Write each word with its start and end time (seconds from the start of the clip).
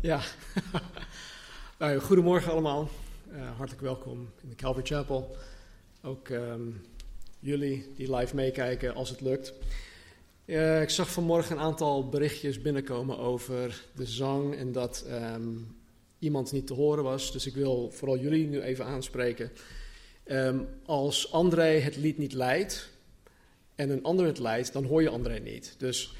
Ja. 0.00 0.20
nou, 1.78 1.98
goedemorgen 1.98 2.52
allemaal. 2.52 2.88
Uh, 3.32 3.56
hartelijk 3.56 3.82
welkom 3.82 4.30
in 4.42 4.48
de 4.48 4.54
Calvary 4.54 4.86
Chapel. 4.86 5.36
Ook 6.02 6.28
um, 6.28 6.80
jullie 7.38 7.92
die 7.96 8.14
live 8.14 8.34
meekijken 8.34 8.94
als 8.94 9.10
het 9.10 9.20
lukt. 9.20 9.52
Uh, 10.44 10.82
ik 10.82 10.90
zag 10.90 11.10
vanmorgen 11.10 11.56
een 11.56 11.62
aantal 11.62 12.08
berichtjes 12.08 12.62
binnenkomen 12.62 13.18
over 13.18 13.82
de 13.94 14.06
zang 14.06 14.54
en 14.54 14.72
dat 14.72 15.04
um, 15.10 15.76
iemand 16.18 16.52
niet 16.52 16.66
te 16.66 16.74
horen 16.74 17.04
was. 17.04 17.32
Dus 17.32 17.46
ik 17.46 17.54
wil 17.54 17.90
vooral 17.90 18.18
jullie 18.18 18.46
nu 18.46 18.60
even 18.60 18.84
aanspreken. 18.84 19.50
Um, 20.24 20.68
als 20.84 21.32
André 21.32 21.78
het 21.78 21.96
lied 21.96 22.18
niet 22.18 22.32
leidt 22.32 22.88
en 23.74 23.90
een 23.90 24.02
ander 24.02 24.26
het 24.26 24.38
leidt, 24.38 24.72
dan 24.72 24.84
hoor 24.84 25.02
je 25.02 25.08
André 25.08 25.38
niet. 25.38 25.74
Dus 25.78 26.14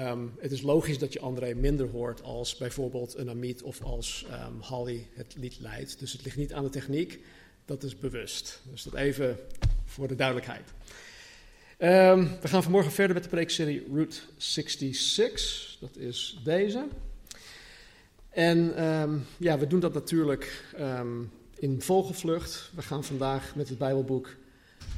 Um, 0.00 0.34
het 0.38 0.52
is 0.52 0.62
logisch 0.62 0.98
dat 0.98 1.12
je 1.12 1.20
André 1.20 1.54
minder 1.54 1.88
hoort 1.88 2.22
als 2.22 2.56
bijvoorbeeld 2.56 3.16
een 3.16 3.30
Amit 3.30 3.62
of 3.62 3.82
als 3.82 4.26
um, 4.30 4.60
Holly 4.60 5.08
het 5.14 5.34
lied 5.38 5.56
leidt. 5.60 5.98
Dus 5.98 6.12
het 6.12 6.24
ligt 6.24 6.36
niet 6.36 6.52
aan 6.52 6.64
de 6.64 6.70
techniek, 6.70 7.20
dat 7.64 7.82
is 7.82 7.98
bewust. 7.98 8.60
Dus 8.70 8.82
dat 8.82 8.94
even 8.94 9.38
voor 9.84 10.08
de 10.08 10.14
duidelijkheid. 10.14 10.72
Um, 11.78 12.30
we 12.40 12.48
gaan 12.48 12.62
vanmorgen 12.62 12.92
verder 12.92 13.14
met 13.14 13.22
de 13.22 13.30
preekserie 13.30 13.86
Route 13.92 14.20
66. 14.36 15.76
Dat 15.80 15.96
is 15.96 16.40
deze. 16.44 16.86
En 18.30 18.74
ja, 19.36 19.58
we 19.58 19.66
doen 19.66 19.80
dat 19.80 19.94
natuurlijk 19.94 20.74
in 21.54 21.82
vogelvlucht. 21.82 22.70
We 22.74 22.82
gaan 22.82 23.04
vandaag 23.04 23.54
met 23.54 23.68
het 23.68 23.78
Bijbelboek 23.78 24.36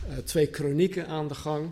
uh, 0.08 0.16
twee 0.16 0.46
kronieken 0.46 1.06
aan 1.06 1.28
de 1.28 1.34
gang. 1.34 1.70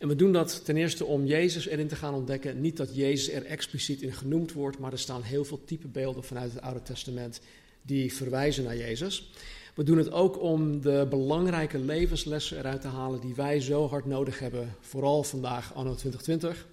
En 0.00 0.08
we 0.08 0.16
doen 0.16 0.32
dat 0.32 0.64
ten 0.64 0.76
eerste 0.76 1.04
om 1.04 1.24
Jezus 1.24 1.66
erin 1.66 1.88
te 1.88 1.96
gaan 1.96 2.14
ontdekken. 2.14 2.60
Niet 2.60 2.76
dat 2.76 2.94
Jezus 2.94 3.34
er 3.34 3.44
expliciet 3.44 4.02
in 4.02 4.12
genoemd 4.12 4.52
wordt, 4.52 4.78
maar 4.78 4.92
er 4.92 4.98
staan 4.98 5.22
heel 5.22 5.44
veel 5.44 5.64
typebeelden 5.64 6.24
vanuit 6.24 6.52
het 6.52 6.62
Oude 6.62 6.82
Testament 6.82 7.40
die 7.82 8.12
verwijzen 8.12 8.64
naar 8.64 8.76
Jezus. 8.76 9.30
We 9.74 9.82
doen 9.82 9.98
het 9.98 10.10
ook 10.10 10.42
om 10.42 10.80
de 10.80 11.06
belangrijke 11.10 11.78
levenslessen 11.78 12.58
eruit 12.58 12.80
te 12.80 12.88
halen 12.88 13.20
die 13.20 13.34
wij 13.34 13.60
zo 13.60 13.88
hard 13.88 14.04
nodig 14.04 14.38
hebben, 14.38 14.74
vooral 14.80 15.22
vandaag, 15.22 15.74
anno 15.74 15.94
2020. 15.94 16.66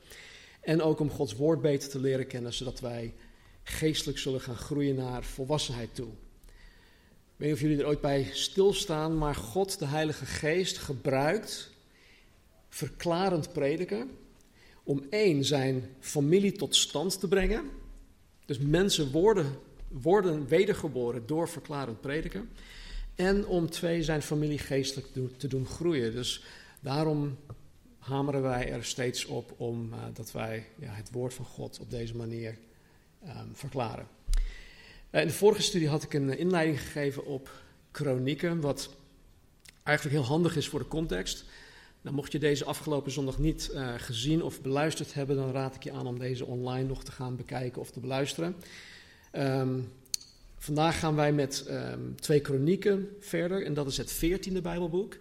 En 0.61 0.81
ook 0.81 0.99
om 0.99 1.09
Gods 1.09 1.35
woord 1.35 1.61
beter 1.61 1.89
te 1.89 1.99
leren 1.99 2.27
kennen, 2.27 2.53
zodat 2.53 2.79
wij 2.79 3.13
geestelijk 3.63 4.17
zullen 4.17 4.41
gaan 4.41 4.57
groeien 4.57 4.95
naar 4.95 5.23
volwassenheid 5.23 5.95
toe. 5.95 6.07
Ik 6.07 7.35
weet 7.35 7.47
niet 7.47 7.57
of 7.57 7.61
jullie 7.61 7.79
er 7.79 7.87
ooit 7.87 8.01
bij 8.01 8.29
stilstaan, 8.31 9.17
maar 9.17 9.35
God, 9.35 9.79
de 9.79 9.85
Heilige 9.85 10.25
Geest, 10.25 10.77
gebruikt 10.77 11.75
verklarend 12.77 13.53
prediken. 13.53 14.09
Om 14.83 15.05
één, 15.09 15.45
zijn 15.45 15.83
familie 15.99 16.51
tot 16.51 16.75
stand 16.75 17.19
te 17.19 17.27
brengen. 17.27 17.69
Dus 18.45 18.57
mensen 18.57 19.11
worden, 19.11 19.59
worden 19.87 20.47
wedergeboren 20.47 21.23
door 21.25 21.49
verklarend 21.49 22.01
prediken. 22.01 22.49
En 23.15 23.47
om 23.47 23.69
twee, 23.69 24.03
zijn 24.03 24.21
familie 24.21 24.57
geestelijk 24.57 25.07
te 25.37 25.47
doen 25.47 25.65
groeien. 25.65 26.11
Dus 26.11 26.43
daarom 26.79 27.37
hameren 27.99 28.41
wij 28.41 28.71
er 28.71 28.83
steeds 28.83 29.25
op 29.25 29.53
om 29.57 29.93
uh, 29.93 29.99
dat 30.13 30.31
wij 30.31 30.65
ja, 30.79 30.91
het 30.91 31.11
woord 31.11 31.33
van 31.33 31.45
God 31.45 31.79
op 31.79 31.89
deze 31.89 32.15
manier 32.15 32.57
um, 33.23 33.49
verklaren. 33.53 34.07
Uh, 35.11 35.21
in 35.21 35.27
de 35.27 35.33
vorige 35.33 35.61
studie 35.61 35.89
had 35.89 36.03
ik 36.03 36.13
een 36.13 36.37
inleiding 36.37 36.81
gegeven 36.81 37.25
op 37.25 37.61
kronieken, 37.91 38.61
wat 38.61 38.89
eigenlijk 39.83 40.17
heel 40.17 40.27
handig 40.27 40.55
is 40.55 40.67
voor 40.67 40.79
de 40.79 40.87
context. 40.87 41.45
Mocht 42.11 42.31
je 42.31 42.39
deze 42.39 42.65
afgelopen 42.65 43.11
zondag 43.11 43.37
niet 43.37 43.71
uh, 43.73 43.93
gezien 43.97 44.43
of 44.43 44.61
beluisterd 44.61 45.13
hebben, 45.13 45.35
dan 45.35 45.51
raad 45.51 45.75
ik 45.75 45.83
je 45.83 45.91
aan 45.91 46.07
om 46.07 46.19
deze 46.19 46.45
online 46.45 46.87
nog 46.87 47.03
te 47.03 47.11
gaan 47.11 47.35
bekijken 47.35 47.81
of 47.81 47.91
te 47.91 47.99
beluisteren. 47.99 48.55
Um, 49.33 49.91
vandaag 50.57 50.99
gaan 50.99 51.15
wij 51.15 51.33
met 51.33 51.65
um, 51.69 52.15
twee 52.15 52.39
kronieken 52.39 53.09
verder 53.19 53.65
en 53.65 53.73
dat 53.73 53.87
is 53.87 53.97
het 53.97 54.11
veertiende 54.11 54.61
Bijbelboek. 54.61 55.17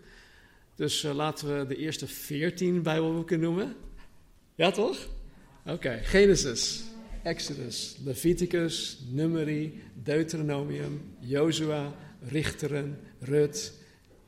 Dus 0.75 1.05
uh, 1.05 1.15
laten 1.15 1.59
we 1.59 1.67
de 1.67 1.77
eerste 1.77 2.07
veertien 2.07 2.83
Bijbelboeken 2.83 3.41
noemen. 3.41 3.75
Ja, 4.55 4.71
toch? 4.71 5.09
Oké. 5.67 6.01
Genesis, 6.03 6.85
Exodus, 7.23 7.97
Leviticus, 8.05 8.99
Numeri, 9.11 9.83
Deuteronomium, 10.03 11.15
Jozua, 11.19 11.95
Richteren, 12.29 12.99
Rut, 13.21 13.73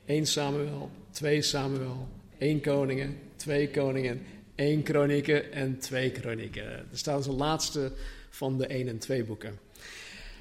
1 0.05 0.27
Samuel, 0.27 0.91
2 1.11 1.43
Samuel, 1.43 2.09
1 2.39 2.61
Koningen, 2.61 3.19
2 3.37 3.71
Koningen, 3.71 4.27
1 4.55 4.83
Kronieken 4.83 5.53
en 5.53 5.79
2 5.79 6.11
Kronieken. 6.11 6.87
Dat 6.91 6.99
staat 6.99 7.17
als 7.17 7.25
de 7.25 7.33
laatste 7.33 7.93
van 8.31 8.59
de 8.59 8.67
1 8.67 8.89
en 8.89 8.99
2 8.99 9.25
boeken. 9.25 9.59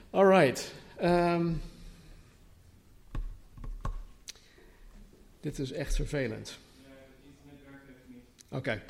Alright. 0.09 0.74
Um, 1.03 1.62
dit 5.40 5.59
is 5.59 5.72
echt 5.72 5.96
vervelend. 5.96 6.58
Oké. 8.50 8.81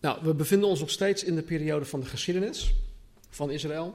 Nou, 0.00 0.18
we 0.22 0.34
bevinden 0.34 0.68
ons 0.68 0.80
nog 0.80 0.90
steeds 0.90 1.24
in 1.24 1.34
de 1.34 1.42
periode 1.42 1.84
van 1.84 2.00
de 2.00 2.06
geschiedenis 2.06 2.74
van 3.30 3.50
Israël. 3.50 3.94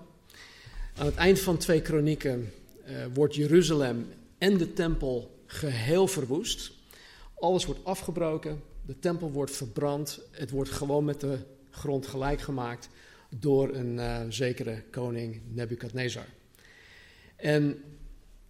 Aan 0.98 1.06
het 1.06 1.16
eind 1.16 1.40
van 1.40 1.58
twee 1.58 1.82
kronieken 1.82 2.54
uh, 2.88 3.06
wordt 3.14 3.36
Jeruzalem 3.36 4.08
en 4.38 4.58
de 4.58 4.74
tempel 4.74 5.44
geheel 5.46 6.08
verwoest. 6.08 6.72
Alles 7.40 7.66
wordt 7.66 7.86
afgebroken, 7.86 8.62
de 8.86 9.00
tempel 9.00 9.32
wordt 9.32 9.52
verbrand, 9.52 10.20
het 10.32 10.50
wordt 10.50 10.70
gewoon 10.70 11.06
met 11.06 11.20
de 11.20 11.38
grond 11.70 12.08
gelijk 12.08 12.42
gemaakt 12.42 12.90
door 13.30 13.74
een 13.74 13.94
uh, 13.96 14.22
zekere 14.30 14.84
koning 14.92 15.42
Nebukadnezar. 15.48 16.26
En 17.36 17.84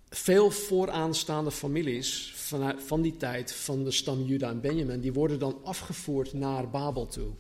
veel 0.10 0.52
vooraanstaande 0.52 1.52
families 1.52 2.34
van, 2.36 2.80
van 2.80 3.02
die 3.02 3.18
tijd, 3.18 3.54
van 3.54 3.84
de 3.84 3.92
stam 3.92 4.24
Juda 4.24 4.50
en 4.50 4.62
Benjamin, 4.62 5.00
die 5.00 5.14
worden 5.14 5.40
dan 5.40 5.60
afgevoerd 5.64 6.34
naar 6.34 6.70
Babel 6.70 7.08
toe. 7.08 7.32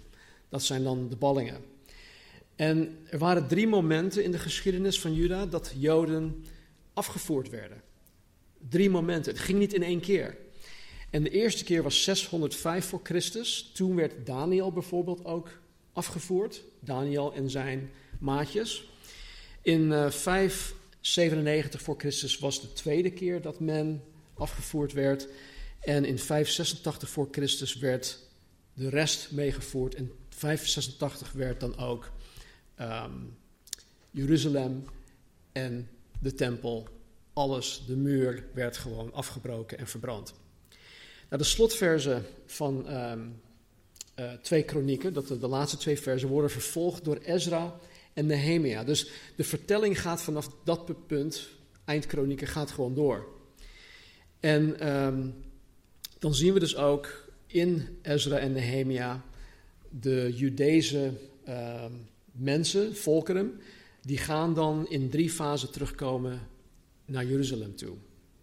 Dat 0.50 0.64
zijn 0.64 0.84
dan 0.84 1.10
de 1.10 1.16
ballingen. 1.16 1.62
En 2.56 2.98
er 3.10 3.18
waren 3.18 3.48
drie 3.48 3.68
momenten 3.68 4.24
in 4.24 4.32
de 4.32 4.40
geschiedenis 4.40 5.00
van 5.00 5.14
Juda 5.14 5.46
dat 5.46 5.74
Joden 5.78 6.44
afgevoerd 6.94 7.50
werden. 7.50 7.82
Drie 8.70 8.90
momenten. 8.90 9.32
Het 9.32 9.42
ging 9.42 9.60
niet 9.60 9.74
in 9.74 9.84
één 9.84 10.00
keer. 10.00 10.38
En 11.10 11.24
de 11.24 11.30
eerste 11.30 11.64
keer 11.64 11.84
was 11.84 12.04
605 12.04 12.86
voor 12.86 13.00
Christus. 13.04 13.72
Toen 13.74 13.96
werd 13.96 14.26
Daniel 14.26 14.72
bijvoorbeeld 14.72 15.26
ook 15.26 15.50
afgevoerd. 15.94 16.64
Daniel 16.80 17.34
en 17.34 17.50
zijn 17.50 17.92
maatjes. 18.20 18.90
In 19.62 19.82
uh, 19.82 20.06
eh, 20.06 20.12
597 20.12 21.82
voor 21.82 21.96
Christus 21.98 22.40
was 22.40 22.62
de 22.62 22.74
tweede 22.74 23.12
keer 23.12 23.42
dat 23.42 23.60
men 23.60 24.04
afgevoerd 24.34 24.94
werd. 24.94 25.28
En 25.80 26.06
in 26.06 26.20
586 26.20 27.10
voor 27.10 27.28
Christus 27.32 27.76
werd 27.76 28.20
de 28.74 28.90
rest 28.90 29.32
meegevoerd. 29.32 29.96
En 29.96 30.12
586 30.30 31.32
werd 31.32 31.60
dan 31.60 31.78
ook 31.78 32.12
um, 32.82 33.38
Jeruzalem 34.12 34.86
en 35.52 35.90
de 36.20 36.34
tempel, 36.34 36.88
alles, 37.34 37.84
de 37.88 37.96
muur 37.96 38.46
werd 38.54 38.78
gewoon 38.78 39.14
afgebroken 39.14 39.78
en 39.78 39.88
verbrand. 39.88 40.34
De 41.30 41.44
slotverzen 41.44 42.26
van 42.46 42.96
um, 42.96 43.42
uh, 44.20 44.32
twee 44.34 44.64
kronieken, 44.64 45.14
dat 45.14 45.28
de, 45.28 45.48
laatste 45.48 45.78
twee 45.78 46.00
versen, 46.00 46.30
worden 46.30 46.52
vervolgd 46.52 47.04
door 47.04 47.18
Ezra 47.18 47.80
en 48.14 48.26
Nehemia. 48.26 48.84
Dus 48.84 49.10
de 49.36 49.44
vertelling 49.44 50.02
gaat 50.02 50.22
vanaf 50.22 50.50
dat 50.64 51.08
punt, 51.08 51.50
eindkronieken, 51.86 52.48
gaat 52.48 52.72
gewoon 52.72 52.96
door. 52.96 53.28
En 54.40 54.90
um, 54.98 55.36
dan 56.20 56.34
zien 56.34 56.54
we 56.54 56.60
dus 56.60 56.76
ook 56.76 57.32
in 57.48 57.98
Ezra 58.02 58.38
en 58.38 58.52
Nehemia 58.52 59.24
de 59.90 60.34
Judese 60.36 61.12
uh, 61.48 61.86
mensen, 62.32 62.96
volkeren, 62.96 63.62
die 64.02 64.18
gaan 64.18 64.54
dan 64.54 64.90
in 64.90 65.10
drie 65.10 65.30
fasen 65.30 65.72
terugkomen 65.72 66.48
naar 67.06 67.26
Jeruzalem 67.26 67.76
toe. 67.76 67.96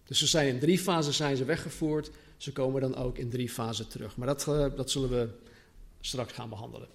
Dus 0.05 0.19
ze 0.19 0.27
zijn 0.27 0.49
in 0.49 0.59
drie 0.59 0.79
fasen 0.79 1.12
zijn 1.12 1.37
ze 1.37 1.44
weggevoerd 1.44 2.11
ze 2.37 2.53
komen 2.53 2.81
dan 2.81 2.97
ook 2.97 3.19
in 3.19 3.31
drie 3.31 3.50
fasen 3.50 3.88
terug. 3.88 4.17
Maar 4.17 4.27
dat, 4.27 4.47
uh, 4.49 4.67
dat 4.77 4.91
zullen 4.91 5.11
we 5.11 5.29
straks 6.00 6.33
gaan 6.33 6.49
behandelen. 6.49 6.88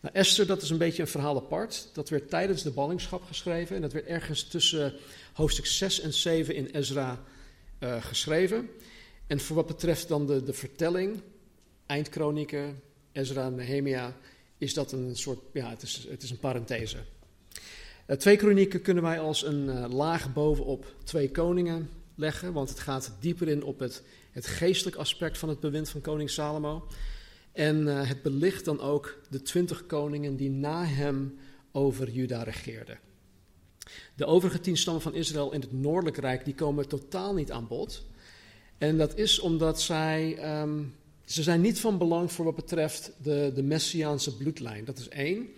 Nou, 0.00 0.14
Esther, 0.14 0.46
dat 0.46 0.62
is 0.62 0.70
een 0.70 0.78
beetje 0.78 1.02
een 1.02 1.08
verhaal 1.08 1.36
apart. 1.36 1.88
Dat 1.92 2.08
werd 2.08 2.28
tijdens 2.28 2.62
de 2.62 2.70
ballingschap 2.70 3.22
geschreven. 3.22 3.76
En 3.76 3.82
dat 3.82 3.92
werd 3.92 4.06
ergens 4.06 4.44
tussen 4.44 4.94
hoofdstuk 5.32 5.66
6 5.66 6.00
en 6.00 6.12
7 6.12 6.54
in 6.54 6.66
Ezra 6.66 7.22
uh, 7.80 8.02
geschreven. 8.02 8.68
En 9.26 9.40
voor 9.40 9.56
wat 9.56 9.66
betreft 9.66 10.08
dan 10.08 10.26
de, 10.26 10.42
de 10.42 10.52
vertelling, 10.52 11.20
eindkronieken, 11.86 12.80
Ezra, 13.12 13.48
Nehemia, 13.48 14.16
is 14.58 14.74
dat 14.74 14.92
een 14.92 15.16
soort, 15.16 15.38
ja, 15.52 15.70
het 15.70 15.82
is, 15.82 16.06
het 16.10 16.22
is 16.22 16.30
een 16.30 16.38
parenthese. 16.38 16.98
Uh, 18.06 18.16
twee 18.16 18.36
kronieken 18.36 18.82
kunnen 18.82 19.02
wij 19.02 19.20
als 19.20 19.44
een 19.44 19.88
laag 19.94 20.32
bovenop 20.32 20.94
twee 21.04 21.30
koningen 21.30 21.90
leggen, 22.14 22.52
want 22.52 22.68
het 22.68 22.78
gaat 22.78 23.12
dieper 23.20 23.48
in 23.48 23.62
op 23.62 23.78
het, 23.78 24.02
het 24.38 24.46
geestelijk 24.46 24.96
aspect 24.96 25.38
van 25.38 25.48
het 25.48 25.60
bewind 25.60 25.88
van 25.88 26.00
koning 26.00 26.30
Salomo. 26.30 26.86
En 27.52 27.86
uh, 27.86 28.08
het 28.08 28.22
belicht 28.22 28.64
dan 28.64 28.80
ook 28.80 29.18
de 29.30 29.42
twintig 29.42 29.86
koningen 29.86 30.36
die 30.36 30.50
na 30.50 30.84
hem 30.84 31.38
over 31.72 32.10
Juda 32.10 32.42
regeerden. 32.42 32.98
De 34.14 34.26
overige 34.26 34.60
tien 34.60 34.76
stammen 34.76 35.02
van 35.02 35.14
Israël 35.14 35.52
in 35.52 35.60
het 35.60 35.72
Noordelijk 35.72 36.16
Rijk 36.16 36.44
die 36.44 36.54
komen 36.54 36.88
totaal 36.88 37.34
niet 37.34 37.50
aan 37.50 37.66
bod. 37.66 38.04
En 38.78 38.98
dat 38.98 39.16
is 39.16 39.38
omdat 39.38 39.80
zij, 39.80 40.38
um, 40.60 40.94
ze 41.24 41.42
zijn 41.42 41.60
niet 41.60 41.80
van 41.80 41.98
belang 41.98 42.32
voor 42.32 42.44
wat 42.44 42.56
betreft 42.56 43.12
de, 43.22 43.52
de 43.54 43.62
Messiaanse 43.62 44.36
bloedlijn. 44.36 44.84
Dat 44.84 44.98
is 44.98 45.08
één. 45.08 45.48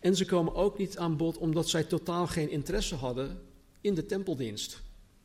En 0.00 0.16
ze 0.16 0.24
komen 0.24 0.54
ook 0.54 0.78
niet 0.78 0.98
aan 0.98 1.16
bod 1.16 1.38
omdat 1.38 1.68
zij 1.68 1.84
totaal 1.84 2.26
geen 2.26 2.50
interesse 2.50 2.94
hadden 2.94 3.40
in 3.80 3.94
de 3.94 4.06
tempeldienst. 4.06 4.80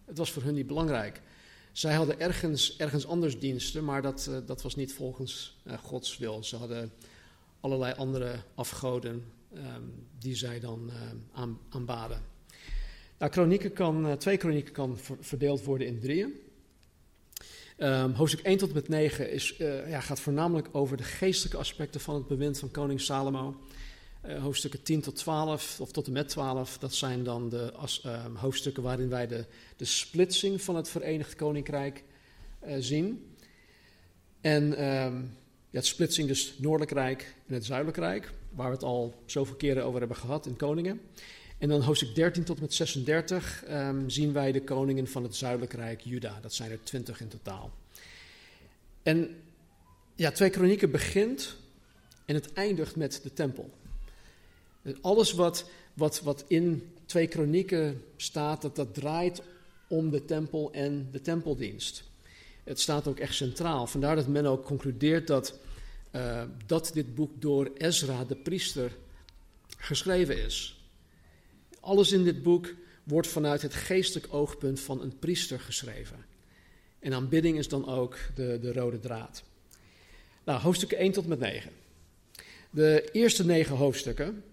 Het 0.06 0.18
was 0.18 0.32
voor 0.32 0.44
hun 0.44 0.54
niet 0.54 0.68
belangrijk. 0.68 1.22
Zij 1.72 1.94
hadden 1.94 2.20
ergens, 2.20 2.78
ergens 2.78 3.08
anders 3.08 3.40
diensten, 3.40 3.84
maar 3.84 4.02
dat, 4.02 4.28
uh, 4.30 4.38
dat 4.46 4.62
was 4.62 4.76
niet 4.76 4.94
volgens 4.94 5.58
uh, 5.68 5.74
Gods 5.78 6.18
wil. 6.18 6.44
Ze 6.44 6.56
hadden 6.56 6.92
allerlei 7.60 7.94
andere 7.94 8.36
afgoden 8.56 9.24
um, 9.54 10.08
die 10.20 10.36
zij 10.36 10.60
dan 10.60 10.90
uh, 10.90 10.96
aan, 11.32 11.60
aanbaden. 11.70 12.22
Nou, 13.18 13.70
kan, 13.74 14.18
twee 14.18 14.38
kronieken 14.38 14.74
kan 14.74 14.98
verdeeld 15.20 15.64
worden 15.64 15.88
in 15.88 16.00
drieën. 16.00 16.34
Um, 17.78 18.14
hoofdstuk 18.14 18.46
1 18.46 18.58
tot 18.58 18.70
en 18.70 18.76
met 18.76 18.88
9 18.88 19.32
is, 19.32 19.56
ja, 19.88 20.00
gaat 20.00 20.20
voornamelijk 20.20 20.68
over 20.72 20.98
de 20.98 21.04
geestelijke 21.04 21.58
aspecten 21.58 22.02
van 22.02 22.16
het 22.16 22.28
bewind 22.28 22.60
van 22.60 22.72
koning 22.72 23.02
Salomo. 23.02 23.62
Uh, 24.26 24.42
hoofdstukken 24.42 24.84
10 24.84 25.02
tot 25.02 25.16
12, 25.16 25.80
of 25.80 25.92
tot 25.92 26.08
en 26.08 26.14
met 26.14 26.30
12, 26.30 26.78
dat 26.78 26.94
zijn 26.94 27.24
dan 27.24 27.50
de 27.50 27.74
uh, 28.06 28.26
hoofdstukken 28.36 28.84
waarin 28.84 29.10
wij 29.10 29.28
de, 29.28 29.46
de 29.76 29.86
splitsing 29.86 30.62
van 30.62 30.76
het 30.76 30.90
Verenigd 30.90 31.36
Koninkrijk 31.36 32.04
uh, 32.66 32.76
zien. 32.80 33.36
En 34.42 34.76
ja, 35.70 35.78
het 35.78 35.86
splitsing 35.86 36.28
dus 36.28 36.56
Noordelijk 36.58 36.92
Rijk 36.92 37.36
en 37.48 37.54
het 37.54 37.66
Zuidelijk 37.66 37.98
Rijk, 37.98 38.32
waar 38.50 38.68
we 38.68 38.74
het 38.74 38.84
al 38.84 39.14
zoveel 39.26 39.56
keren 39.56 39.86
over 39.86 40.00
hebben 40.00 40.18
gehad 40.18 40.46
in 40.46 40.56
koningen. 40.56 41.02
En 41.58 41.70
dan 41.70 41.82
hoofdstuk 41.82 42.16
13 42.16 42.44
tot 42.44 42.56
en 42.56 42.62
met 42.62 42.74
36 42.74 43.64
um, 43.70 44.10
zien 44.10 44.34
wij 44.34 44.52
de 44.52 44.64
koningen 44.64 45.08
van 45.08 45.24
het 45.24 45.36
Zuidelijk 45.36 45.74
Rijk, 45.74 46.02
Juda. 46.02 46.40
Dat 46.42 46.54
zijn 46.54 46.72
er 46.72 46.84
20 46.84 47.22
in 47.22 47.28
totaal. 47.28 47.72
En 49.04 49.36
ja, 50.16 50.32
twee 50.32 50.50
kronieken 50.50 50.92
begint 50.92 51.56
en 52.26 52.36
het 52.36 52.54
eindigt 52.54 52.96
met 52.96 53.20
de 53.24 53.34
tempel. 53.34 53.70
Alles 55.02 55.34
wat, 55.34 55.70
wat, 55.94 56.22
wat 56.22 56.46
in 56.48 56.94
twee 57.06 57.28
kronieken 57.28 58.04
staat, 58.16 58.62
dat, 58.62 58.76
dat 58.76 58.94
draait 58.94 59.42
om 59.88 60.10
de 60.10 60.26
tempel 60.26 60.72
en 60.72 61.08
de 61.12 61.22
tempeldienst. 61.22 62.04
Het 62.64 62.80
staat 62.80 63.08
ook 63.08 63.20
echt 63.20 63.36
centraal. 63.36 63.88
Vandaar 63.88 64.16
dat 64.16 64.28
men 64.28 64.46
ook 64.46 64.66
concludeert 64.66 65.28
dat, 65.28 65.60
uh, 66.16 66.44
dat 66.66 66.92
dit 66.94 67.16
boek 67.16 67.42
door 67.42 67.72
Ezra, 67.78 68.26
de 68.26 68.36
priester, 68.36 68.92
geschreven 69.78 70.44
is. 70.44 70.80
Alles 71.80 72.12
in 72.12 72.24
dit 72.24 72.44
boek 72.44 72.74
wordt 73.04 73.28
vanuit 73.28 73.62
het 73.62 73.74
geestelijk 73.74 74.34
oogpunt 74.34 74.80
van 74.80 75.02
een 75.02 75.20
priester 75.20 75.60
geschreven. 75.60 76.26
En 77.00 77.14
aanbidding 77.14 77.58
is 77.58 77.68
dan 77.68 77.88
ook 77.88 78.18
de, 78.36 78.60
de 78.62 78.74
rode 78.74 79.00
draad. 79.00 79.44
Nou, 80.44 80.62
hoofdstukken 80.62 80.98
1 80.98 81.12
tot 81.12 81.28
met 81.28 81.40
9. 81.40 81.72
De 82.70 83.10
eerste 83.12 83.46
negen 83.46 83.76
hoofdstukken 83.76 84.44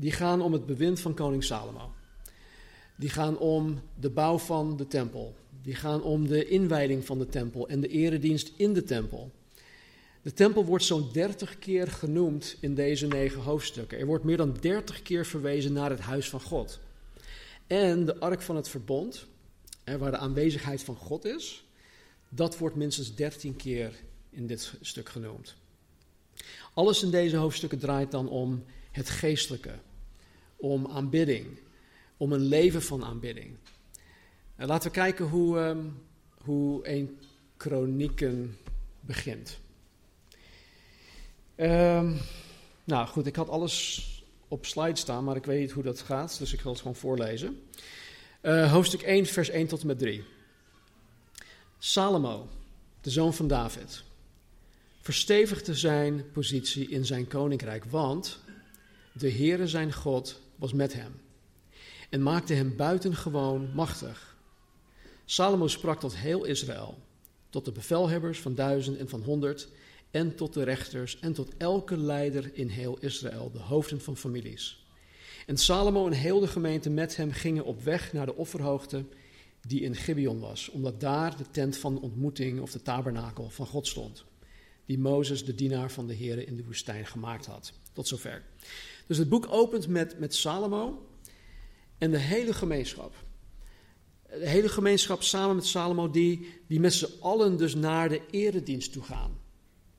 die 0.00 0.12
gaan 0.12 0.40
om 0.42 0.52
het 0.52 0.66
bewind 0.66 1.00
van 1.00 1.14
koning 1.14 1.44
Salomo. 1.44 1.92
Die 2.96 3.08
gaan 3.08 3.38
om 3.38 3.80
de 4.00 4.10
bouw 4.10 4.38
van 4.38 4.76
de 4.76 4.86
tempel. 4.86 5.34
Die 5.62 5.74
gaan 5.74 6.02
om 6.02 6.28
de 6.28 6.48
inwijding 6.48 7.04
van 7.04 7.18
de 7.18 7.26
tempel 7.26 7.68
en 7.68 7.80
de 7.80 7.88
eredienst 7.88 8.52
in 8.56 8.72
de 8.72 8.84
tempel. 8.84 9.30
De 10.22 10.32
tempel 10.32 10.64
wordt 10.64 10.84
zo'n 10.84 11.08
dertig 11.12 11.58
keer 11.58 11.86
genoemd 11.86 12.56
in 12.60 12.74
deze 12.74 13.06
negen 13.06 13.40
hoofdstukken. 13.40 13.98
Er 13.98 14.06
wordt 14.06 14.24
meer 14.24 14.36
dan 14.36 14.56
dertig 14.60 15.02
keer 15.02 15.26
verwezen 15.26 15.72
naar 15.72 15.90
het 15.90 16.00
huis 16.00 16.28
van 16.28 16.40
God. 16.40 16.80
En 17.66 18.04
de 18.04 18.18
ark 18.18 18.42
van 18.42 18.56
het 18.56 18.68
verbond, 18.68 19.26
waar 19.98 20.10
de 20.10 20.16
aanwezigheid 20.16 20.82
van 20.82 20.96
God 20.96 21.24
is, 21.24 21.64
dat 22.28 22.58
wordt 22.58 22.76
minstens 22.76 23.14
dertien 23.14 23.56
keer 23.56 23.94
in 24.30 24.46
dit 24.46 24.74
stuk 24.80 25.08
genoemd. 25.08 25.56
Alles 26.74 27.02
in 27.02 27.10
deze 27.10 27.36
hoofdstukken 27.36 27.78
draait 27.78 28.10
dan 28.10 28.28
om 28.28 28.64
het 28.90 29.10
geestelijke, 29.10 29.78
om 30.60 30.86
aanbidding, 30.86 31.46
om 32.16 32.32
een 32.32 32.44
leven 32.44 32.82
van 32.82 33.04
aanbidding. 33.04 33.56
En 34.56 34.66
laten 34.66 34.88
we 34.88 34.96
kijken 34.96 35.26
hoe, 35.26 35.58
um, 35.58 36.02
hoe 36.44 36.88
een 36.88 37.18
kronieken 37.56 38.56
begint. 39.00 39.58
Um, 41.56 42.16
nou 42.84 43.06
goed, 43.06 43.26
ik 43.26 43.36
had 43.36 43.48
alles 43.48 44.04
op 44.48 44.66
slide 44.66 44.98
staan, 44.98 45.24
maar 45.24 45.36
ik 45.36 45.44
weet 45.44 45.60
niet 45.60 45.70
hoe 45.70 45.82
dat 45.82 46.00
gaat, 46.00 46.38
dus 46.38 46.52
ik 46.52 46.60
zal 46.60 46.70
het 46.70 46.80
gewoon 46.80 46.96
voorlezen. 46.96 47.62
Uh, 48.42 48.72
hoofdstuk 48.72 49.02
1, 49.02 49.26
vers 49.26 49.48
1 49.48 49.66
tot 49.66 49.80
en 49.80 49.86
met 49.86 49.98
3. 49.98 50.24
Salomo, 51.78 52.48
de 53.00 53.10
zoon 53.10 53.34
van 53.34 53.48
David, 53.48 54.02
verstevigde 55.00 55.74
zijn 55.74 56.30
positie 56.32 56.88
in 56.88 57.04
zijn 57.04 57.28
koninkrijk, 57.28 57.84
want 57.84 58.38
de 59.12 59.32
Heere 59.32 59.66
zijn 59.66 59.92
God 59.92 60.40
was 60.60 60.72
met 60.72 60.92
hem 60.92 61.20
en 62.10 62.22
maakte 62.22 62.54
hem 62.54 62.76
buitengewoon 62.76 63.70
machtig. 63.74 64.36
Salomo 65.24 65.68
sprak 65.68 66.00
tot 66.00 66.16
heel 66.16 66.44
Israël, 66.44 66.98
tot 67.50 67.64
de 67.64 67.72
bevelhebbers 67.72 68.40
van 68.40 68.54
duizend 68.54 68.96
en 68.96 69.08
van 69.08 69.22
honderd, 69.22 69.68
en 70.10 70.36
tot 70.36 70.54
de 70.54 70.62
rechters 70.62 71.18
en 71.18 71.32
tot 71.32 71.56
elke 71.56 71.96
leider 71.96 72.50
in 72.54 72.68
heel 72.68 72.98
Israël, 72.98 73.50
de 73.50 73.58
hoofden 73.58 74.00
van 74.00 74.16
families. 74.16 74.86
En 75.46 75.56
Salomo 75.56 76.06
en 76.06 76.12
heel 76.12 76.40
de 76.40 76.46
gemeente 76.46 76.90
met 76.90 77.16
hem 77.16 77.32
gingen 77.32 77.64
op 77.64 77.82
weg 77.82 78.12
naar 78.12 78.26
de 78.26 78.36
offerhoogte 78.36 79.04
die 79.66 79.80
in 79.80 79.94
Gibeon 79.94 80.40
was, 80.40 80.68
omdat 80.68 81.00
daar 81.00 81.36
de 81.36 81.50
tent 81.50 81.76
van 81.76 82.00
ontmoeting 82.00 82.60
of 82.60 82.72
de 82.72 82.82
tabernakel 82.82 83.50
van 83.50 83.66
God 83.66 83.86
stond, 83.86 84.24
die 84.86 84.98
Mozes, 84.98 85.44
de 85.44 85.54
dienaar 85.54 85.90
van 85.90 86.06
de 86.06 86.14
Heer, 86.14 86.48
in 86.48 86.56
de 86.56 86.64
woestijn 86.64 87.06
gemaakt 87.06 87.46
had. 87.46 87.72
Tot 87.92 88.08
zover. 88.08 88.42
Dus 89.10 89.18
het 89.18 89.28
boek 89.28 89.46
opent 89.48 89.88
met, 89.88 90.18
met 90.18 90.34
Salomo 90.34 91.06
en 91.98 92.10
de 92.10 92.18
hele 92.18 92.54
gemeenschap. 92.54 93.14
De 94.28 94.48
hele 94.48 94.68
gemeenschap 94.68 95.22
samen 95.22 95.56
met 95.56 95.66
Salomo, 95.66 96.10
die, 96.10 96.48
die 96.66 96.80
met 96.80 96.92
z'n 96.94 97.12
allen 97.20 97.56
dus 97.56 97.74
naar 97.74 98.08
de 98.08 98.20
eredienst 98.30 98.92
toe 98.92 99.02
gaan. 99.02 99.40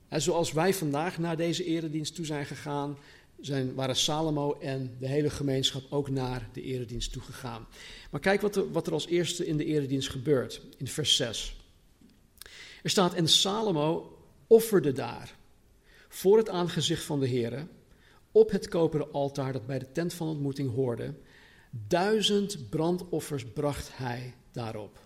En 0.07 0.21
zoals 0.21 0.51
wij 0.51 0.73
vandaag 0.73 1.17
naar 1.17 1.37
deze 1.37 1.63
eredienst 1.63 2.15
toe 2.15 2.25
zijn 2.25 2.45
gegaan, 2.45 2.97
zijn, 3.39 3.73
waren 3.73 3.95
Salomo 3.95 4.59
en 4.59 4.95
de 4.99 5.07
hele 5.07 5.29
gemeenschap 5.29 5.83
ook 5.89 6.09
naar 6.09 6.49
de 6.53 6.61
eredienst 6.61 7.11
toe 7.11 7.21
gegaan. 7.21 7.67
Maar 8.11 8.21
kijk 8.21 8.41
wat 8.41 8.55
er, 8.55 8.71
wat 8.71 8.87
er 8.87 8.93
als 8.93 9.07
eerste 9.07 9.45
in 9.45 9.57
de 9.57 9.65
eredienst 9.65 10.09
gebeurt, 10.09 10.61
in 10.77 10.87
vers 10.87 11.15
6. 11.15 11.55
Er 12.83 12.89
staat, 12.89 13.13
en 13.13 13.27
Salomo 13.27 14.17
offerde 14.47 14.91
daar, 14.91 15.35
voor 16.09 16.37
het 16.37 16.49
aangezicht 16.49 17.03
van 17.03 17.19
de 17.19 17.27
Heer, 17.27 17.67
op 18.31 18.51
het 18.51 18.67
koperen 18.67 19.11
altaar 19.11 19.53
dat 19.53 19.65
bij 19.65 19.79
de 19.79 19.91
tent 19.91 20.13
van 20.13 20.27
ontmoeting 20.27 20.73
hoorde, 20.73 21.13
duizend 21.71 22.69
brandoffers 22.69 23.45
bracht 23.45 23.89
hij 23.93 24.33
daarop. 24.51 24.99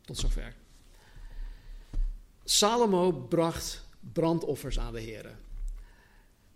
Tot 0.00 0.18
zover. 0.18 0.54
Salomo 2.44 3.12
bracht 3.12 3.84
brandoffers 4.12 4.78
aan 4.78 4.92
de 4.92 5.00
Heer. 5.00 5.38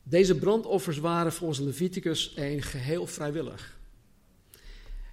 Deze 0.02 0.38
brandoffers 0.38 0.98
waren 0.98 1.32
volgens 1.32 1.58
Leviticus 1.58 2.34
1 2.34 2.62
geheel 2.62 3.06
vrijwillig. 3.06 3.78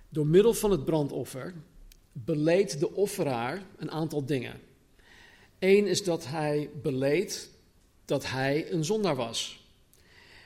Door 0.10 0.28
middel 0.28 0.54
van 0.54 0.72
het 0.72 0.86
brandoffer 0.86 1.54
beleed 2.12 2.80
de 2.80 2.94
offeraar 2.94 3.66
een 3.78 3.92
aantal 3.92 4.26
dingen. 4.26 4.60
Eén 5.60 5.88
is 5.88 6.04
dat 6.04 6.28
hij 6.28 6.70
beleed 6.82 7.50
dat 8.06 8.30
hij 8.30 8.72
een 8.72 8.86
zondaar 8.86 9.16
was. 9.16 9.67